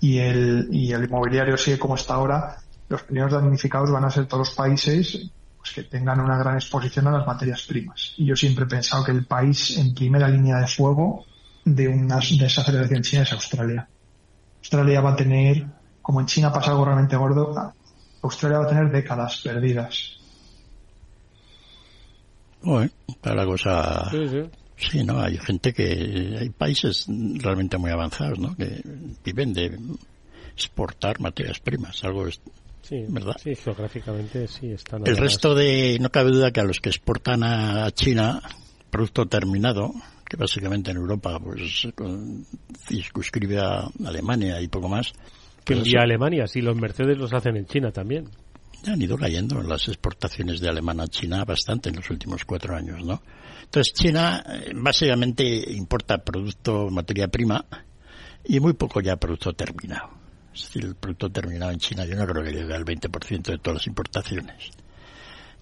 y 0.00 0.18
el, 0.18 0.68
y 0.70 0.92
el 0.92 1.04
inmobiliario 1.04 1.56
sigue 1.56 1.78
como 1.78 1.94
está 1.94 2.14
ahora, 2.14 2.56
los 2.88 3.02
primeros 3.02 3.32
damnificados 3.32 3.90
van 3.90 4.04
a 4.04 4.10
ser 4.10 4.26
todos 4.26 4.48
los 4.48 4.56
países 4.56 5.30
pues, 5.56 5.72
que 5.72 5.82
tengan 5.84 6.20
una 6.20 6.38
gran 6.38 6.56
exposición 6.56 7.06
a 7.08 7.12
las 7.12 7.26
materias 7.26 7.62
primas. 7.62 8.14
Y 8.16 8.26
yo 8.26 8.36
siempre 8.36 8.64
he 8.64 8.68
pensado 8.68 9.04
que 9.04 9.12
el 9.12 9.26
país 9.26 9.76
en 9.78 9.94
primera 9.94 10.28
línea 10.28 10.58
de 10.58 10.66
fuego 10.66 11.24
de 11.64 11.88
una 11.88 12.16
desaceleración 12.16 13.02
china 13.02 13.22
es 13.22 13.32
Australia. 13.32 13.88
Australia 14.58 15.00
va 15.00 15.12
a 15.12 15.16
tener 15.16 15.66
como 16.06 16.20
en 16.20 16.26
China 16.26 16.52
pasa 16.52 16.70
algo 16.70 16.84
realmente 16.84 17.16
gordo, 17.16 17.52
Australia 18.22 18.58
va 18.60 18.66
a 18.66 18.68
tener 18.68 18.92
décadas 18.92 19.40
perdidas. 19.42 20.16
Bueno, 22.62 22.92
está 23.08 23.34
la 23.34 23.44
cosa. 23.44 24.08
Sí, 24.76 25.02
¿no? 25.02 25.20
Hay 25.20 25.36
gente 25.38 25.72
que. 25.72 26.36
Hay 26.38 26.50
países 26.50 27.06
realmente 27.08 27.76
muy 27.76 27.90
avanzados, 27.90 28.38
¿no? 28.38 28.54
Que 28.54 28.80
viven 29.24 29.52
de 29.52 29.76
exportar 30.52 31.18
materias 31.18 31.58
primas, 31.58 32.04
algo 32.04 32.28
Sí, 32.82 33.04
¿verdad? 33.08 33.34
Sí, 33.42 33.56
geográficamente 33.56 34.46
sí 34.46 34.70
están. 34.70 35.04
El 35.04 35.16
resto 35.16 35.56
de, 35.56 35.98
no 36.00 36.12
cabe 36.12 36.30
duda 36.30 36.52
que 36.52 36.60
a 36.60 36.64
los 36.64 36.78
que 36.78 36.90
exportan 36.90 37.42
a 37.42 37.90
China 37.90 38.40
producto 38.90 39.26
terminado, 39.26 39.90
que 40.24 40.36
básicamente 40.36 40.92
en 40.92 40.98
Europa 40.98 41.40
pues 41.40 41.88
circunscribe 42.86 43.58
a 43.58 43.88
Alemania 44.04 44.60
y 44.60 44.68
poco 44.68 44.88
más. 44.88 45.12
Que 45.66 45.74
envía 45.74 45.98
a 46.00 46.04
Alemania, 46.04 46.46
si 46.46 46.60
los 46.60 46.76
Mercedes 46.76 47.18
los 47.18 47.32
hacen 47.32 47.56
en 47.56 47.66
China 47.66 47.90
también. 47.90 48.30
Ya 48.84 48.92
han 48.92 49.02
ido 49.02 49.18
cayendo 49.18 49.60
las 49.62 49.88
exportaciones 49.88 50.60
de 50.60 50.68
Alemania 50.68 51.02
a 51.02 51.08
China 51.08 51.44
bastante 51.44 51.88
en 51.88 51.96
los 51.96 52.08
últimos 52.08 52.44
cuatro 52.44 52.76
años, 52.76 53.04
¿no? 53.04 53.20
Entonces 53.64 53.92
China 53.92 54.44
eh, 54.48 54.70
básicamente 54.76 55.44
importa 55.72 56.18
producto, 56.18 56.88
materia 56.88 57.26
prima 57.26 57.64
y 58.44 58.60
muy 58.60 58.74
poco 58.74 59.00
ya 59.00 59.16
producto 59.16 59.54
terminado. 59.54 60.10
Es 60.54 60.62
decir, 60.66 60.84
el 60.84 60.94
producto 60.94 61.30
terminado 61.30 61.72
en 61.72 61.78
China 61.78 62.04
yo 62.04 62.14
no 62.14 62.26
creo 62.26 62.44
que 62.44 62.52
llegue 62.52 62.72
al 62.72 62.84
20% 62.84 63.42
de 63.42 63.58
todas 63.58 63.80
las 63.80 63.86
importaciones. 63.88 64.70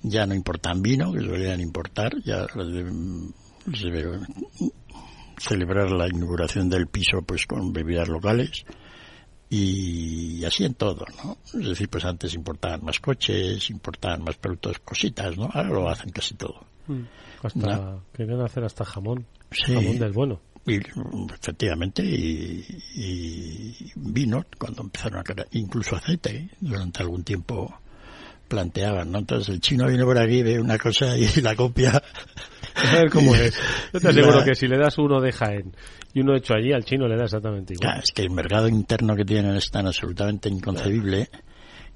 Ya 0.02 0.26
no 0.26 0.34
importan 0.34 0.82
vino, 0.82 1.10
que 1.10 1.20
deberían 1.20 1.60
importar, 1.60 2.12
ya 2.22 2.46
se 2.46 3.88
debe 3.90 4.18
celebrar 5.38 5.90
la 5.90 6.08
inauguración 6.08 6.68
del 6.68 6.88
piso 6.88 7.22
pues 7.22 7.46
con 7.46 7.72
bebidas 7.72 8.08
locales 8.08 8.66
y 9.56 10.44
así 10.44 10.64
en 10.64 10.74
todo, 10.74 11.04
¿no? 11.22 11.38
Es 11.44 11.68
decir, 11.68 11.88
pues 11.88 12.04
antes 12.04 12.34
importaban 12.34 12.84
más 12.84 12.98
coches, 12.98 13.70
importaban 13.70 14.24
más 14.24 14.36
productos, 14.36 14.80
cositas, 14.80 15.36
¿no? 15.36 15.48
Ahora 15.52 15.68
lo 15.68 15.88
hacen 15.88 16.10
casi 16.10 16.34
todo. 16.34 16.60
Mm. 16.88 17.02
Hasta, 17.40 17.98
querían 18.12 18.40
hacer 18.40 18.64
hasta 18.64 18.84
jamón, 18.84 19.24
jamón 19.52 19.98
del 19.98 20.12
bueno. 20.12 20.40
Y, 20.66 20.80
efectivamente, 21.32 22.02
y, 22.04 23.92
vino, 23.94 24.44
cuando 24.58 24.82
empezaron 24.82 25.20
a 25.20 25.22
crear, 25.22 25.46
incluso 25.52 25.94
aceite, 25.94 26.48
durante 26.60 27.02
algún 27.02 27.22
tiempo 27.22 27.78
planteaban, 28.48 29.12
¿no? 29.12 29.18
Entonces 29.18 29.54
el 29.54 29.60
chino 29.60 29.86
viene 29.86 30.04
por 30.04 30.18
aquí, 30.18 30.42
ve 30.42 30.58
una 30.58 30.78
cosa 30.78 31.16
y 31.16 31.26
la 31.42 31.54
copia. 31.54 32.02
A 32.92 32.96
ver 32.96 33.10
cómo 33.10 33.34
es. 33.34 33.54
Yo 33.92 34.00
te 34.00 34.08
aseguro 34.08 34.44
que 34.44 34.54
si 34.54 34.66
le 34.66 34.76
das 34.76 34.98
uno 34.98 35.20
de 35.20 35.32
Jaén 35.32 35.74
y 36.12 36.20
uno 36.20 36.36
hecho 36.36 36.54
allí, 36.54 36.72
al 36.72 36.84
chino 36.84 37.06
le 37.06 37.16
da 37.16 37.24
exactamente 37.24 37.74
igual. 37.74 38.00
es 38.02 38.10
que 38.12 38.22
el 38.22 38.30
mercado 38.30 38.68
interno 38.68 39.14
que 39.14 39.24
tienen 39.24 39.54
es 39.56 39.70
tan 39.70 39.86
absolutamente 39.86 40.48
inconcebible 40.48 41.28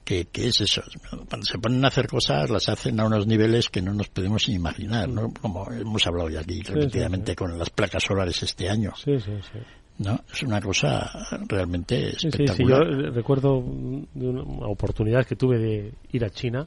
que, 0.04 0.26
es 0.32 0.60
eso. 0.60 0.82
Cuando 1.28 1.44
se 1.44 1.58
ponen 1.58 1.84
a 1.84 1.88
hacer 1.88 2.06
cosas, 2.06 2.48
las 2.48 2.68
hacen 2.68 2.98
a 2.98 3.06
unos 3.06 3.26
niveles 3.26 3.68
que 3.68 3.82
no 3.82 3.92
nos 3.92 4.08
podemos 4.08 4.48
imaginar, 4.48 5.08
¿no? 5.08 5.32
Como 5.34 5.70
hemos 5.70 6.06
hablado 6.06 6.30
ya 6.30 6.40
aquí 6.40 6.62
repetidamente 6.62 7.36
con 7.36 7.58
las 7.58 7.68
placas 7.68 8.04
solares 8.04 8.42
este 8.42 8.70
año. 8.70 8.92
Sí, 8.96 9.18
sí, 9.20 9.32
sí. 9.52 9.58
¿no? 9.98 10.20
Es 10.32 10.42
una 10.42 10.60
cosa 10.60 11.10
realmente 11.48 12.10
espectacular. 12.10 12.86
Sí, 12.86 12.94
sí, 12.94 13.02
yo 13.02 13.10
recuerdo 13.10 13.62
de 14.14 14.28
una 14.28 14.68
oportunidad 14.68 15.26
que 15.26 15.36
tuve 15.36 15.58
de 15.58 15.92
ir 16.12 16.24
a 16.24 16.30
China 16.30 16.66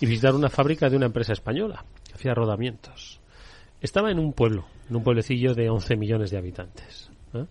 y 0.00 0.06
visitar 0.06 0.34
una 0.34 0.48
fábrica 0.48 0.88
de 0.88 0.96
una 0.96 1.06
empresa 1.06 1.32
española 1.32 1.84
que 2.06 2.14
hacía 2.14 2.34
rodamientos. 2.34 3.19
Estaba 3.80 4.10
en 4.10 4.18
un 4.18 4.32
pueblo, 4.32 4.66
en 4.88 4.96
un 4.96 5.02
pueblecillo 5.02 5.54
de 5.54 5.70
11 5.70 5.96
millones 5.96 6.30
de 6.30 6.38
habitantes. 6.38 7.10
¿eh? 7.32 7.46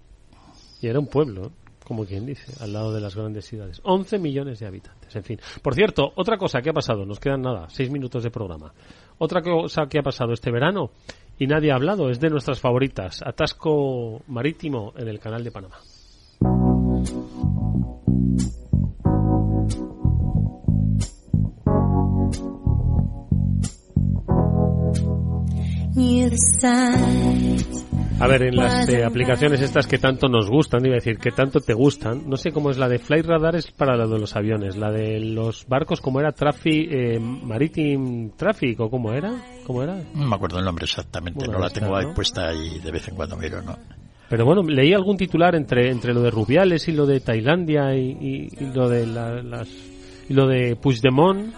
Y 0.81 0.87
era 0.87 0.99
un 0.99 1.07
pueblo, 1.07 1.51
como 1.83 2.05
quien 2.05 2.25
dice, 2.25 2.53
al 2.63 2.71
lado 2.71 2.93
de 2.93 3.01
las 3.01 3.15
grandes 3.15 3.45
ciudades. 3.45 3.81
11 3.83 4.19
millones 4.19 4.59
de 4.59 4.67
habitantes, 4.67 5.15
en 5.15 5.23
fin. 5.23 5.39
Por 5.63 5.73
cierto, 5.73 6.11
otra 6.15 6.37
cosa 6.37 6.61
que 6.61 6.69
ha 6.69 6.73
pasado, 6.73 7.05
nos 7.05 7.19
quedan 7.19 7.41
nada, 7.41 7.67
seis 7.69 7.89
minutos 7.89 8.23
de 8.23 8.29
programa. 8.29 8.71
Otra 9.17 9.41
cosa 9.41 9.87
que 9.87 9.99
ha 9.99 10.03
pasado 10.03 10.33
este 10.33 10.51
verano 10.51 10.91
y 11.39 11.47
nadie 11.47 11.71
ha 11.71 11.75
hablado, 11.75 12.09
es 12.09 12.19
de 12.19 12.29
nuestras 12.29 12.59
favoritas, 12.59 13.23
Atasco 13.25 14.21
Marítimo 14.27 14.93
en 14.97 15.07
el 15.07 15.19
Canal 15.19 15.43
de 15.43 15.51
Panamá. 15.51 15.79
A 28.19 28.27
ver, 28.27 28.43
en 28.43 28.55
las 28.55 28.89
eh, 28.89 29.05
aplicaciones 29.05 29.61
estas 29.61 29.87
que 29.87 29.97
tanto 29.97 30.27
nos 30.27 30.49
gustan, 30.49 30.85
iba 30.85 30.95
a 30.95 30.99
decir, 30.99 31.17
que 31.17 31.31
tanto 31.31 31.61
te 31.61 31.73
gustan, 31.73 32.29
no 32.29 32.35
sé 32.35 32.51
cómo 32.51 32.69
es 32.69 32.77
la 32.77 32.89
de 32.89 32.99
Flight 32.99 33.25
Radar 33.25 33.55
es 33.55 33.71
para 33.71 33.95
la 33.95 34.05
de 34.05 34.19
los 34.19 34.35
aviones, 34.35 34.75
la 34.75 34.91
de 34.91 35.21
los 35.21 35.65
barcos, 35.67 36.01
¿cómo 36.01 36.19
era? 36.19 36.33
Traffic, 36.33 36.91
eh, 36.91 37.19
Maritime 37.19 38.31
Traffic, 38.35 38.77
¿o 38.81 38.89
cómo 38.89 39.13
era? 39.13 39.33
¿Cómo 39.65 39.83
era? 39.83 39.95
No 40.13 40.25
me 40.27 40.35
acuerdo 40.35 40.59
el 40.59 40.65
nombre 40.65 40.83
exactamente, 40.83 41.47
no 41.47 41.59
la 41.59 41.69
tengo 41.69 41.95
ahí 41.95 42.07
puesta 42.13 42.53
y 42.53 42.79
de 42.79 42.91
vez 42.91 43.07
en 43.07 43.15
cuando 43.15 43.37
miro, 43.37 43.61
¿no? 43.61 43.77
Pero 44.27 44.45
bueno, 44.45 44.63
leí 44.63 44.93
algún 44.93 45.15
titular 45.15 45.55
entre, 45.55 45.89
entre 45.89 46.13
lo 46.13 46.21
de 46.21 46.29
Rubiales 46.29 46.87
y 46.89 46.91
lo 46.91 47.05
de 47.05 47.21
Tailandia 47.21 47.95
y, 47.95 48.49
lo 48.73 48.89
de 48.89 49.07
las 49.07 49.69
y 50.27 50.33
lo 50.33 50.45
de 50.45 50.75
Puigdemont, 50.75 51.53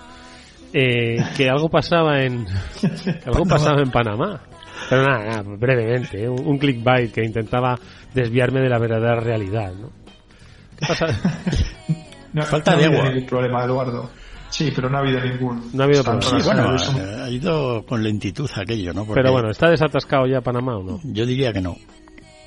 eh, 0.72 1.18
que 1.36 1.50
algo 1.50 1.70
pasaba 1.70 2.22
en 2.22 2.46
algo 3.26 3.46
pasaba 3.46 3.82
en 3.82 3.92
Panamá. 3.92 4.42
Pero 4.90 5.04
nada, 5.04 5.42
brevemente, 5.44 6.24
¿eh? 6.24 6.30
un, 6.30 6.58
clickbait 6.58 7.12
que 7.12 7.24
intentaba 7.24 7.78
desviarme 8.14 8.62
de 8.62 8.70
la 8.70 8.78
verdadera 8.78 9.20
realidad, 9.20 9.74
¿no? 9.74 9.90
¿Qué 10.78 10.86
pasa? 10.88 11.08
Falta 12.46 12.76
de 12.76 12.86
agua. 12.86 13.10
el 13.10 13.26
problema, 13.26 13.64
Eduardo. 13.64 14.10
Sí, 14.50 14.72
pero 14.76 14.90
no 14.90 14.98
ha 14.98 15.00
habido 15.02 15.22
ningún. 15.22 15.70
No 15.74 15.84
ha 15.84 15.86
habido 15.86 16.04
problema. 16.04 16.40
Sí, 16.40 16.46
bueno, 16.46 17.24
ha, 17.24 17.30
ido 17.30 17.86
con 17.86 18.04
lentitud 18.04 18.50
aquello, 18.56 18.94
¿no? 18.94 19.06
pero 19.06 19.32
bueno, 19.32 19.50
¿está 19.50 19.70
desatascado 19.70 20.28
ya 20.28 20.42
Panamá 20.42 20.78
o 20.78 20.84
no? 20.84 21.00
Yo 21.04 21.26
diría 21.26 21.54
que 21.54 21.62
no. 21.62 21.78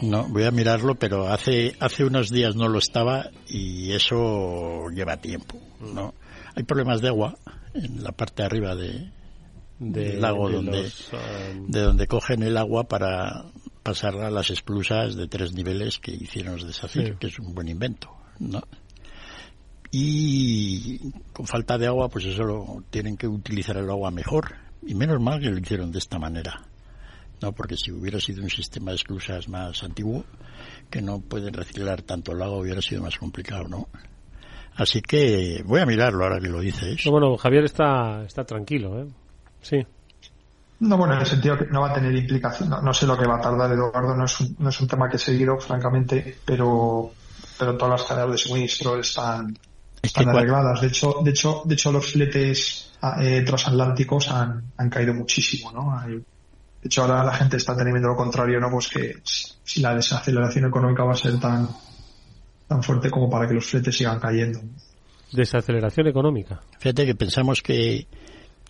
No, 0.03 0.25
voy 0.25 0.45
a 0.45 0.51
mirarlo, 0.51 0.97
pero 0.97 1.29
hace 1.29 1.77
hace 1.81 2.05
unos 2.05 2.31
días 2.31 2.57
no 2.57 2.68
lo 2.68 2.79
estaba 2.79 3.31
y 3.49 3.93
eso 3.93 4.91
lleva 4.91 5.16
tiempo, 5.16 5.59
¿no? 5.81 6.12
Hay 6.57 6.64
problemas 6.64 7.01
de 7.01 7.09
agua 7.09 7.37
en 7.72 8.03
la 8.03 8.12
parte 8.12 8.43
de 8.43 8.47
arriba 8.47 8.75
de, 8.75 9.11
del 9.93 10.20
lago 10.20 10.51
donde 10.51 10.91
um, 11.12 11.66
de 11.66 11.80
donde 11.80 12.07
cogen 12.07 12.43
el 12.43 12.57
agua 12.57 12.85
para 12.85 13.47
pasarla 13.82 14.28
a 14.28 14.30
las 14.30 14.51
esplusas 14.51 15.14
de 15.14 15.28
tres 15.28 15.53
niveles 15.53 15.99
que 15.99 16.12
hicieron 16.12 16.55
los 16.55 16.66
desafíos, 16.66 17.16
que 17.18 17.26
es 17.26 17.39
un 17.39 17.55
buen 17.55 17.68
invento, 17.68 18.11
¿no? 18.39 18.62
Y 19.97 20.99
con 21.32 21.47
falta 21.47 21.78
de 21.78 21.87
agua, 21.87 22.09
pues 22.09 22.24
eso 22.24 22.43
lo, 22.43 22.82
tienen 22.91 23.16
que 23.16 23.28
utilizar 23.28 23.76
el 23.76 23.89
agua 23.89 24.11
mejor. 24.11 24.57
Y 24.85 24.95
menos 24.95 25.20
mal 25.20 25.41
que 25.41 25.51
lo 25.51 25.57
hicieron 25.57 25.93
de 25.93 25.99
esta 25.99 26.18
manera. 26.18 26.66
No, 27.41 27.53
porque 27.53 27.76
si 27.76 27.93
hubiera 27.93 28.18
sido 28.18 28.43
un 28.43 28.51
sistema 28.51 28.91
de 28.91 28.97
esclusas 28.97 29.49
más 29.49 29.85
antiguo, 29.85 30.24
que 30.91 31.01
no 31.01 31.20
pueden 31.20 31.55
reciclar 31.55 32.03
tanto 32.03 32.32
el 32.32 32.43
agua, 32.43 32.59
hubiera 32.59 32.82
sido 32.82 33.03
más 33.03 33.16
complicado, 33.18 33.68
¿no? 33.68 33.89
Así 34.74 35.01
que 35.01 35.62
voy 35.64 35.80
a 35.80 35.87
mirarlo 35.87 36.24
ahora 36.24 36.41
que 36.41 36.49
lo 36.49 36.61
dices. 36.61 37.05
bueno, 37.07 37.37
Javier 37.37 37.64
está, 37.64 38.24
está 38.24 38.45
tranquilo, 38.45 39.01
¿eh? 39.01 39.07
Sí. 39.65 39.85
No, 40.81 40.99
bueno, 40.99 41.15
en 41.15 41.21
el 41.21 41.27
sentido 41.27 41.57
que 41.57 41.67
no 41.67 41.81
va 41.81 41.91
a 41.91 41.95
tener 41.95 42.15
implicación. 42.15 42.69
No, 42.69 42.93
sé 42.95 43.07
lo 43.07 43.17
que 43.17 43.27
va 43.27 43.37
a 43.37 43.41
tardar 43.41 43.73
Eduardo, 43.73 44.15
no 44.15 44.25
es 44.25 44.41
un, 44.41 44.57
no 44.59 44.69
es 44.69 44.81
un 44.81 44.89
tema 44.89 45.09
que 45.09 45.17
he 45.17 45.19
seguido, 45.19 45.59
francamente, 45.59 46.39
pero, 46.45 47.12
pero 47.59 47.77
todas 47.77 48.01
las 48.01 48.09
cadenas 48.09 48.33
de 48.33 48.39
suministro 48.39 48.99
están, 48.99 49.57
están 50.03 50.29
arregladas. 50.29 50.81
De 50.81 50.89
hecho, 50.89 51.17
de 51.23 51.31
hecho, 51.31 51.62
de 51.65 51.75
hecho, 51.75 51.91
los 51.91 52.12
fletes 52.12 52.93
ah, 53.01 53.17
eh, 53.23 53.43
transatlánticos 53.43 54.31
han, 54.31 54.73
han 54.77 54.91
caído 54.91 55.15
muchísimo, 55.15 55.73
¿no? 55.73 56.03
de 56.07 56.23
hecho, 56.89 57.03
ahora 57.03 57.25
la 57.25 57.33
gente 57.33 57.57
está 57.57 57.75
teniendo 57.75 58.09
lo 58.09 58.17
contrario, 58.17 58.61
¿no? 58.61 58.71
Pues 58.71 58.89
que 58.89 59.15
si 59.25 59.81
la 59.81 59.95
desaceleración 59.95 60.67
económica 60.67 61.03
va 61.03 61.12
a 61.12 61.17
ser 61.17 61.41
tan, 61.41 61.67
tan 62.69 62.83
fuerte 62.83 63.11
como 63.11 63.31
para 63.31 63.49
que 63.49 63.55
los 63.55 63.65
fletes 63.65 63.97
sigan 63.97 64.21
cayendo. 64.21 64.61
Desaceleración 65.33 66.09
económica. 66.09 66.61
Fíjate 66.79 67.07
que 67.07 67.15
pensamos 67.15 67.62
que 67.62 68.07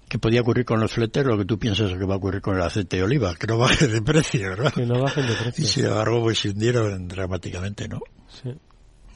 que 0.09 0.19
podía 0.19 0.43
ocurrir 0.43 0.65
con 0.65 0.81
los 0.81 0.93
fletes 0.93 1.25
lo 1.25 1.39
que 1.39 1.45
tú 1.45 1.59
piensas 1.59 1.93
que 1.93 2.05
va 2.05 2.15
a 2.15 2.19
ocurrir 2.19 2.41
con 2.41 2.57
el 2.57 2.63
aceite 2.63 2.99
de 2.99 3.03
oliva, 3.03 3.35
que 3.35 3.47
no 3.47 3.59
baje 3.59 3.89
de 3.89 4.03
precio, 4.03 4.51
¿verdad? 4.51 4.73
Que 4.73 4.87
no 4.87 5.01
bajen 5.01 5.27
de 5.27 5.35
precio. 5.35 5.65
Y 5.65 5.67
sin 5.67 5.87
embargo, 5.87 6.23
pues 6.23 6.39
se 6.39 6.51
hundieron 6.51 7.09
dramáticamente, 7.09 7.89
¿no? 7.89 8.01
Sí. 8.29 8.51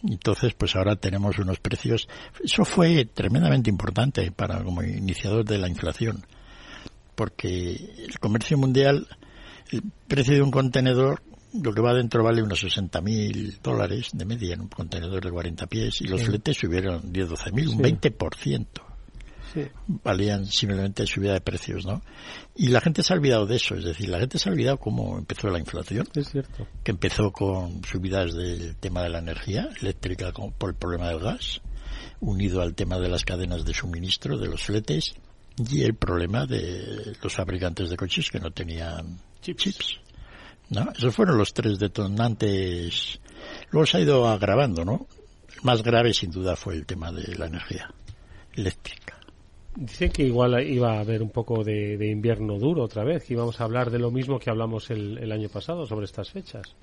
Entonces, 0.04 0.54
pues 0.54 0.76
ahora 0.76 0.96
tenemos 0.96 1.38
unos 1.38 1.58
precios. 1.58 2.08
Eso 2.42 2.64
fue 2.64 3.04
tremendamente 3.06 3.68
importante 3.68 4.30
para 4.30 4.62
como 4.62 4.82
iniciador 4.82 5.44
de 5.44 5.58
la 5.58 5.68
inflación, 5.68 6.24
porque 7.14 7.72
el 7.98 8.18
comercio 8.20 8.56
mundial, 8.56 9.08
el 9.70 9.82
precio 10.06 10.34
de 10.34 10.42
un 10.42 10.50
contenedor, 10.50 11.22
lo 11.52 11.72
que 11.72 11.80
va 11.80 11.90
adentro 11.90 12.22
vale 12.22 12.42
unos 12.42 12.62
60.000 12.62 13.60
dólares 13.60 14.10
de 14.12 14.24
media 14.24 14.54
en 14.54 14.60
un 14.62 14.68
contenedor 14.68 15.24
de 15.24 15.30
40 15.30 15.66
pies, 15.66 16.00
y 16.00 16.04
los 16.04 16.22
fletes 16.22 16.56
subieron 16.56 17.12
10-12.000, 17.12 17.52
mil, 17.52 17.68
un 17.68 17.78
20% 17.78 18.87
valían 19.86 20.46
simplemente 20.46 21.06
subida 21.06 21.32
de 21.32 21.40
precios, 21.40 21.86
¿no? 21.86 22.02
Y 22.54 22.68
la 22.68 22.80
gente 22.80 23.02
se 23.02 23.12
ha 23.12 23.16
olvidado 23.16 23.46
de 23.46 23.56
eso, 23.56 23.74
es 23.74 23.84
decir, 23.84 24.08
la 24.08 24.18
gente 24.18 24.38
se 24.38 24.48
ha 24.48 24.52
olvidado 24.52 24.78
cómo 24.78 25.18
empezó 25.18 25.48
la 25.48 25.58
inflación. 25.58 26.06
Es 26.14 26.30
cierto. 26.30 26.66
Que 26.82 26.90
empezó 26.90 27.32
con 27.32 27.84
subidas 27.84 28.34
del 28.34 28.76
tema 28.76 29.02
de 29.02 29.10
la 29.10 29.18
energía 29.18 29.68
eléctrica 29.80 30.32
por 30.32 30.70
el 30.70 30.76
problema 30.76 31.08
del 31.08 31.20
gas, 31.20 31.60
unido 32.20 32.62
al 32.62 32.74
tema 32.74 32.98
de 32.98 33.08
las 33.08 33.24
cadenas 33.24 33.64
de 33.64 33.74
suministro, 33.74 34.38
de 34.38 34.48
los 34.48 34.62
fletes, 34.62 35.14
y 35.70 35.82
el 35.82 35.94
problema 35.94 36.46
de 36.46 37.16
los 37.22 37.34
fabricantes 37.34 37.90
de 37.90 37.96
coches 37.96 38.30
que 38.30 38.40
no 38.40 38.50
tenían 38.50 39.18
chips. 39.42 40.00
¿no? 40.70 40.92
Esos 40.96 41.14
fueron 41.14 41.38
los 41.38 41.52
tres 41.52 41.78
detonantes. 41.78 43.20
Luego 43.70 43.86
se 43.86 43.96
ha 43.96 44.00
ido 44.00 44.28
agravando, 44.28 44.84
¿no? 44.84 45.06
más 45.62 45.82
grave 45.82 46.14
sin 46.14 46.30
duda 46.30 46.56
fue 46.56 46.74
el 46.74 46.86
tema 46.86 47.12
de 47.12 47.34
la 47.36 47.46
energía 47.46 47.92
eléctrica. 48.54 49.07
Dicen 49.80 50.10
que 50.10 50.24
igual 50.24 50.60
iba 50.66 50.96
a 50.96 51.00
haber 51.00 51.22
un 51.22 51.30
poco 51.30 51.62
de, 51.62 51.94
invierno 52.10 52.58
duro 52.58 52.82
otra 52.82 53.04
vez, 53.04 53.22
que 53.22 53.34
íbamos 53.34 53.60
a 53.60 53.64
hablar 53.64 53.92
de 53.92 54.00
lo 54.00 54.10
mismo 54.10 54.40
que 54.40 54.50
hablamos 54.50 54.90
el, 54.90 55.30
año 55.30 55.48
pasado 55.48 55.86
sobre 55.86 56.06
estas 56.06 56.30
fechas. 56.30 56.74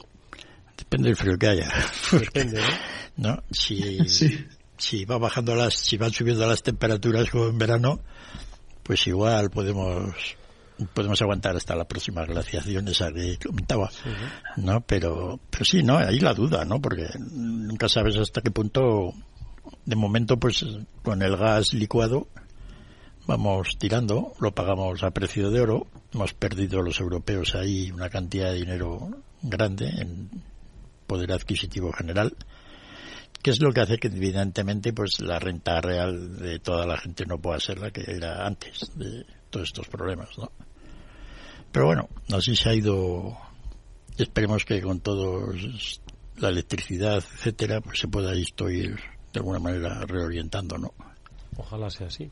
Depende 0.78 1.10
del 1.10 1.18
frío 1.18 1.38
que 1.38 1.48
haya. 1.48 1.70
Depende, 2.14 2.62
¿no? 3.18 3.44
Si, 3.52 4.00
si 4.78 5.04
va 5.04 5.18
bajando 5.18 5.56
las, 5.56 5.76
si 5.76 5.98
van 5.98 6.14
subiendo 6.14 6.48
las 6.48 6.64
temperaturas 6.64 7.30
como 7.30 7.48
en 7.48 7.58
verano, 7.58 8.00
pues 8.82 9.06
igual 9.08 9.50
podemos 9.50 10.38
podemos 10.94 11.22
aguantar 11.22 11.58
hasta 11.58 11.76
la 11.76 11.86
próxima 11.86 12.26
glaciación 12.26 12.88
esa 12.88 13.12
que 13.12 13.38
comentaba, 13.46 13.90
¿no? 14.56 14.80
Pero, 14.82 15.40
pero 15.50 15.66
sí, 15.66 15.84
¿no? 15.84 15.98
Ahí 15.98 16.20
la 16.20 16.34
duda, 16.34 16.64
¿no? 16.64 16.82
Porque 16.82 17.08
nunca 17.20 17.90
sabes 17.90 18.16
hasta 18.18 18.42
qué 18.42 18.52
punto, 18.52 19.14
de 19.86 19.96
momento, 19.98 20.38
pues 20.38 20.66
con 21.04 21.22
el 21.22 21.36
gas 21.36 21.74
licuado, 21.74 22.28
vamos 23.28 23.78
tirando, 23.80 24.34
lo 24.40 24.54
pagamos 24.54 25.04
a 25.04 25.12
precio 25.12 25.50
de 25.50 25.62
oro, 25.62 25.88
hemos 26.14 26.34
perdido 26.34 26.82
los 26.82 27.00
europeos 27.00 27.56
ahí 27.56 27.92
una 27.92 28.10
cantidad 28.10 28.52
de 28.52 28.60
dinero 28.60 29.10
grande 29.42 29.90
en 29.90 30.30
poder 31.08 31.32
adquisitivo 31.32 31.92
general, 31.92 32.36
que 33.42 33.52
es 33.52 33.62
lo 33.62 33.72
que 33.72 33.82
hace 33.82 33.98
que 33.98 34.08
evidentemente 34.08 34.94
pues 34.94 35.20
la 35.20 35.40
renta 35.40 35.82
real 35.82 36.38
de 36.38 36.60
toda 36.60 36.86
la 36.86 36.98
gente 36.98 37.26
no 37.26 37.40
pueda 37.40 37.60
ser 37.60 37.80
la 37.80 37.92
que 37.92 38.04
era 38.08 38.46
antes 38.46 38.92
de 38.96 39.26
todos 39.50 39.68
estos 39.68 39.88
problemas, 39.88 40.38
¿no? 40.38 40.52
Pero 41.72 41.88
bueno, 41.88 42.10
así 42.32 42.56
se 42.56 42.70
ha 42.70 42.74
ido, 42.74 43.38
esperemos 44.18 44.66
que 44.66 44.82
con 44.82 45.00
todo 45.02 45.52
la 46.38 46.50
electricidad, 46.50 47.18
etcétera, 47.18 47.82
pues 47.82 48.00
se 48.00 48.08
pueda 48.08 48.34
esto 48.34 48.70
ir 48.70 48.96
de 49.34 49.40
alguna 49.40 49.60
manera 49.60 50.02
reorientando, 50.08 50.78
¿no? 50.78 50.94
Ojalá 51.58 51.90
sea 51.90 52.08
así. 52.08 52.32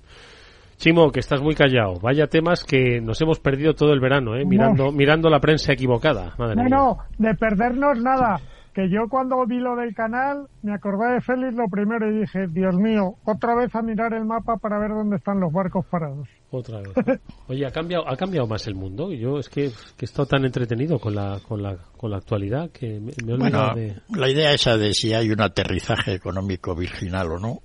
Chimo, 0.78 1.12
que 1.12 1.20
estás 1.20 1.42
muy 1.42 1.56
callado. 1.56 2.00
Vaya 2.02 2.28
temas 2.28 2.64
que 2.64 3.00
nos 3.02 3.22
hemos 3.22 3.40
perdido 3.40 3.74
todo 3.74 3.94
el 3.94 4.00
verano, 4.00 4.36
¿eh? 4.36 4.46
Mirando, 4.46 4.92
mirando 4.92 5.30
la 5.30 5.40
prensa 5.40 5.74
equivocada. 5.74 6.34
no, 6.38 6.70
no, 6.70 6.98
de 7.18 7.34
perdernos 7.36 8.00
nada. 8.02 8.40
Que 8.74 8.90
yo 8.90 9.08
cuando 9.08 9.46
vi 9.46 9.60
lo 9.60 9.76
del 9.76 9.94
canal 9.94 10.48
me 10.64 10.74
acordé 10.74 11.14
de 11.14 11.22
Félix 11.22 11.54
lo 11.54 11.68
primero 11.70 12.10
y 12.10 12.22
dije, 12.22 12.48
Dios 12.48 12.74
mío, 12.76 13.18
otra 13.24 13.54
vez 13.54 13.74
a 13.76 13.84
mirar 13.84 14.14
el 14.16 14.26
mapa 14.26 14.58
para 14.58 14.80
ver 14.80 14.90
dónde 14.90 15.18
están 15.18 15.40
los 15.40 15.54
barcos 15.54 15.86
parados. 15.86 16.28
Otra 16.50 16.80
vez. 16.82 17.20
Oye, 17.48 17.68
¿ha 17.68 17.72
cambiado, 17.72 18.10
ha 18.10 18.16
cambiado 18.18 18.48
más 18.48 18.66
el 18.66 18.74
mundo? 18.74 19.12
Yo 19.12 19.38
es 19.38 19.48
que, 19.48 19.70
que 19.96 20.02
he 20.02 20.06
estado 20.06 20.26
tan 20.26 20.44
entretenido 20.44 20.98
con 20.98 21.14
la, 21.14 21.40
con 21.48 21.62
la, 21.62 21.78
con 21.96 22.10
la 22.10 22.18
actualidad 22.18 22.72
que 22.72 23.00
me, 23.00 23.12
he 23.12 23.34
olvidado 23.34 23.76
de... 23.76 23.96
La 24.10 24.28
idea 24.28 24.52
esa 24.54 24.76
de 24.76 24.92
si 24.96 25.14
hay 25.14 25.30
un 25.30 25.42
aterrizaje 25.42 26.16
económico 26.16 26.76
virginal 26.76 27.32
o 27.32 27.38
no, 27.38 27.60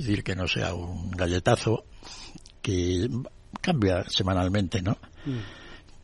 es 0.00 0.06
decir, 0.06 0.24
que 0.24 0.34
no 0.34 0.48
sea 0.48 0.74
un 0.74 1.10
galletazo, 1.10 1.84
que 2.62 3.08
cambia 3.60 4.04
semanalmente, 4.08 4.80
¿no? 4.80 4.96
Mm. 5.26 5.38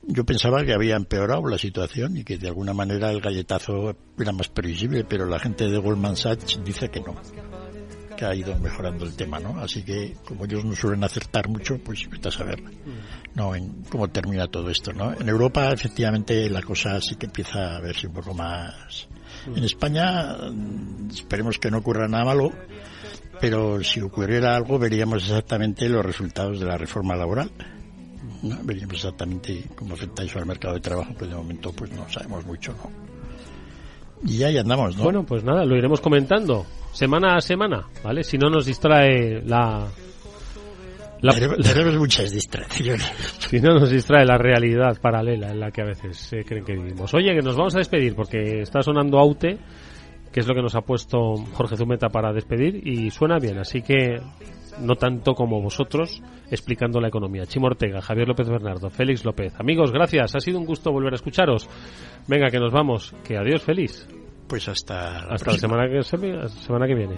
Yo 0.08 0.24
pensaba 0.24 0.64
que 0.64 0.72
había 0.72 0.94
empeorado 0.94 1.48
la 1.48 1.58
situación 1.58 2.16
y 2.16 2.24
que 2.24 2.38
de 2.38 2.48
alguna 2.48 2.72
manera 2.72 3.10
el 3.10 3.20
galletazo 3.20 3.96
era 4.18 4.32
más 4.32 4.48
previsible, 4.48 5.04
pero 5.04 5.26
la 5.26 5.40
gente 5.40 5.68
de 5.68 5.78
Goldman 5.78 6.16
Sachs 6.16 6.60
dice 6.62 6.90
que 6.90 7.00
no, 7.00 7.16
que 8.16 8.24
ha 8.24 8.34
ido 8.34 8.56
mejorando 8.58 9.04
el 9.04 9.16
tema, 9.16 9.40
¿no? 9.40 9.58
Así 9.58 9.82
que 9.82 10.14
como 10.24 10.44
ellos 10.44 10.64
no 10.64 10.76
suelen 10.76 11.02
acertar 11.02 11.48
mucho, 11.48 11.78
pues 11.78 12.08
vete 12.08 12.28
a 12.28 12.30
saber, 12.30 12.62
¿no? 13.34 13.54
En 13.54 13.82
cómo 13.90 14.08
termina 14.08 14.46
todo 14.46 14.70
esto, 14.70 14.92
¿no? 14.92 15.12
En 15.12 15.28
Europa 15.28 15.72
efectivamente 15.72 16.48
la 16.50 16.62
cosa 16.62 17.00
sí 17.00 17.16
que 17.16 17.26
empieza 17.26 17.76
a 17.76 17.80
verse 17.80 18.06
un 18.06 18.12
poco 18.12 18.32
más. 18.32 19.08
En 19.46 19.64
España 19.64 20.36
esperemos 21.10 21.58
que 21.58 21.70
no 21.70 21.78
ocurra 21.78 22.06
nada 22.06 22.24
malo 22.26 22.52
pero 23.40 23.82
si 23.82 24.00
ocurriera 24.00 24.56
algo 24.56 24.78
veríamos 24.78 25.24
exactamente 25.24 25.88
los 25.88 26.04
resultados 26.04 26.60
de 26.60 26.66
la 26.66 26.76
reforma 26.76 27.16
laboral. 27.16 27.50
¿no? 28.42 28.58
Veríamos 28.62 28.96
exactamente 28.96 29.64
cómo 29.74 29.94
afecta 29.94 30.22
eso 30.22 30.38
al 30.38 30.46
mercado 30.46 30.74
de 30.74 30.80
trabajo, 30.80 31.14
que 31.16 31.26
de 31.26 31.34
momento 31.34 31.72
pues 31.72 31.90
no 31.92 32.08
sabemos 32.08 32.44
mucho, 32.46 32.72
¿no? 32.72 32.90
Y 34.24 34.42
ahí 34.42 34.56
andamos, 34.56 34.96
¿no? 34.96 35.04
Bueno, 35.04 35.24
pues 35.24 35.44
nada, 35.44 35.64
lo 35.64 35.76
iremos 35.76 36.00
comentando 36.00 36.64
semana 36.92 37.36
a 37.36 37.40
semana, 37.40 37.86
¿vale? 38.02 38.24
Si 38.24 38.38
no 38.38 38.48
nos 38.48 38.64
distrae 38.64 39.42
la... 39.44 39.86
la... 41.20 41.32
Tenemos 41.34 41.96
muchas 41.96 42.32
distracciones. 42.32 43.12
Si 43.46 43.60
no 43.60 43.74
nos 43.74 43.90
distrae 43.90 44.24
la 44.24 44.38
realidad 44.38 44.98
paralela 45.00 45.50
en 45.50 45.60
la 45.60 45.70
que 45.70 45.82
a 45.82 45.84
veces 45.84 46.16
se 46.16 46.44
creen 46.44 46.64
que 46.64 46.72
vivimos. 46.72 47.14
Oye, 47.14 47.32
que 47.32 47.42
nos 47.42 47.56
vamos 47.56 47.76
a 47.76 47.78
despedir 47.78 48.16
porque 48.16 48.62
está 48.62 48.82
sonando 48.82 49.18
Aute 49.18 49.56
que 50.36 50.40
es 50.40 50.46
lo 50.46 50.54
que 50.54 50.60
nos 50.60 50.74
ha 50.74 50.82
puesto 50.82 51.36
Jorge 51.54 51.78
Zumeta 51.78 52.10
para 52.10 52.30
despedir 52.30 52.86
y 52.86 53.10
suena 53.10 53.38
bien, 53.38 53.56
así 53.56 53.80
que 53.80 54.20
no 54.82 54.96
tanto 54.96 55.32
como 55.32 55.62
vosotros 55.62 56.22
explicando 56.50 57.00
la 57.00 57.08
economía. 57.08 57.46
Chimo 57.46 57.68
Ortega, 57.68 58.02
Javier 58.02 58.28
López 58.28 58.46
Bernardo, 58.46 58.90
Félix 58.90 59.24
López. 59.24 59.58
Amigos, 59.58 59.92
gracias, 59.92 60.36
ha 60.36 60.40
sido 60.40 60.58
un 60.58 60.66
gusto 60.66 60.92
volver 60.92 61.14
a 61.14 61.16
escucharos. 61.16 61.70
Venga, 62.28 62.50
que 62.50 62.58
nos 62.58 62.70
vamos, 62.70 63.14
que 63.26 63.38
adiós, 63.38 63.62
feliz. 63.62 64.06
Pues 64.46 64.68
hasta 64.68 65.20
hasta 65.20 65.52
la 65.52 65.56
semana 65.56 65.88
que, 65.88 66.02
semana 66.02 66.86
que 66.86 66.94
viene. 66.94 67.16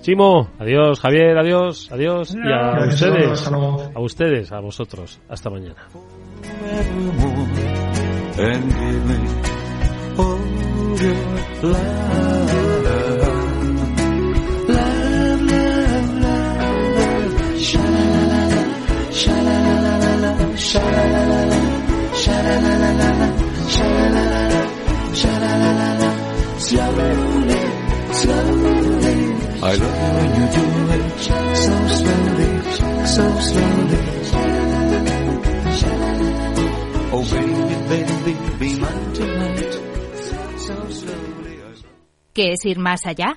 Chimo, 0.00 0.52
adiós, 0.60 1.00
Javier, 1.00 1.36
adiós, 1.36 1.90
adiós 1.90 2.32
y 2.32 2.38
a 2.48 2.84
ustedes, 2.86 3.48
a 3.48 4.00
ustedes, 4.00 4.52
a 4.52 4.60
vosotros. 4.60 5.20
Hasta 5.28 5.50
mañana. 5.50 5.88
I 29.64 29.76
love 29.76 29.94
you 29.94 30.10
when 30.18 30.30
you 30.34 30.46
do 30.52 30.64
it 30.92 31.06
so 31.54 31.74
slowly, 31.86 32.50
so 33.06 33.24
slowly. 33.38 34.00
Oh 37.14 37.24
baby, 37.30 37.74
baby, 37.88 38.34
be 38.58 38.70
mine 38.80 39.12
tonight. 39.14 39.72
So 40.58 40.74
slowly. 40.90 41.62
¿Qué 42.34 42.52
es 42.54 42.64
ir 42.64 42.78
más 42.80 43.06
allá? 43.06 43.36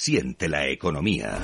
Siente 0.00 0.48
la 0.48 0.66
economía. 0.66 1.38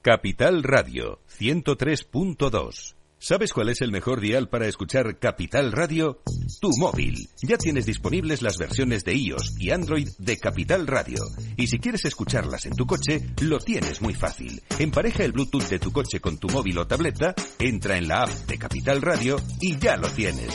Capital 0.00 0.62
Radio 0.62 1.18
103.2. 1.40 2.94
¿Sabes 3.18 3.52
cuál 3.52 3.70
es 3.70 3.80
el 3.80 3.90
mejor 3.90 4.20
dial 4.20 4.48
para 4.48 4.68
escuchar 4.68 5.18
Capital 5.18 5.72
Radio? 5.72 6.22
Tu 6.60 6.70
móvil. 6.78 7.28
Ya 7.42 7.58
tienes 7.58 7.84
disponibles 7.84 8.42
las 8.42 8.58
versiones 8.58 9.04
de 9.04 9.16
iOS 9.16 9.56
y 9.58 9.72
Android 9.72 10.08
de 10.18 10.38
Capital 10.38 10.86
Radio. 10.86 11.18
Y 11.56 11.66
si 11.66 11.80
quieres 11.80 12.04
escucharlas 12.04 12.66
en 12.66 12.76
tu 12.76 12.86
coche, 12.86 13.22
lo 13.40 13.58
tienes 13.58 14.00
muy 14.00 14.14
fácil. 14.14 14.62
Empareja 14.78 15.24
el 15.24 15.32
Bluetooth 15.32 15.68
de 15.68 15.80
tu 15.80 15.90
coche 15.90 16.20
con 16.20 16.38
tu 16.38 16.46
móvil 16.48 16.78
o 16.78 16.86
tableta, 16.86 17.34
entra 17.58 17.98
en 17.98 18.06
la 18.06 18.22
app 18.22 18.30
de 18.30 18.56
Capital 18.56 19.02
Radio 19.02 19.36
y 19.60 19.76
ya 19.78 19.96
lo 19.96 20.06
tienes. 20.10 20.54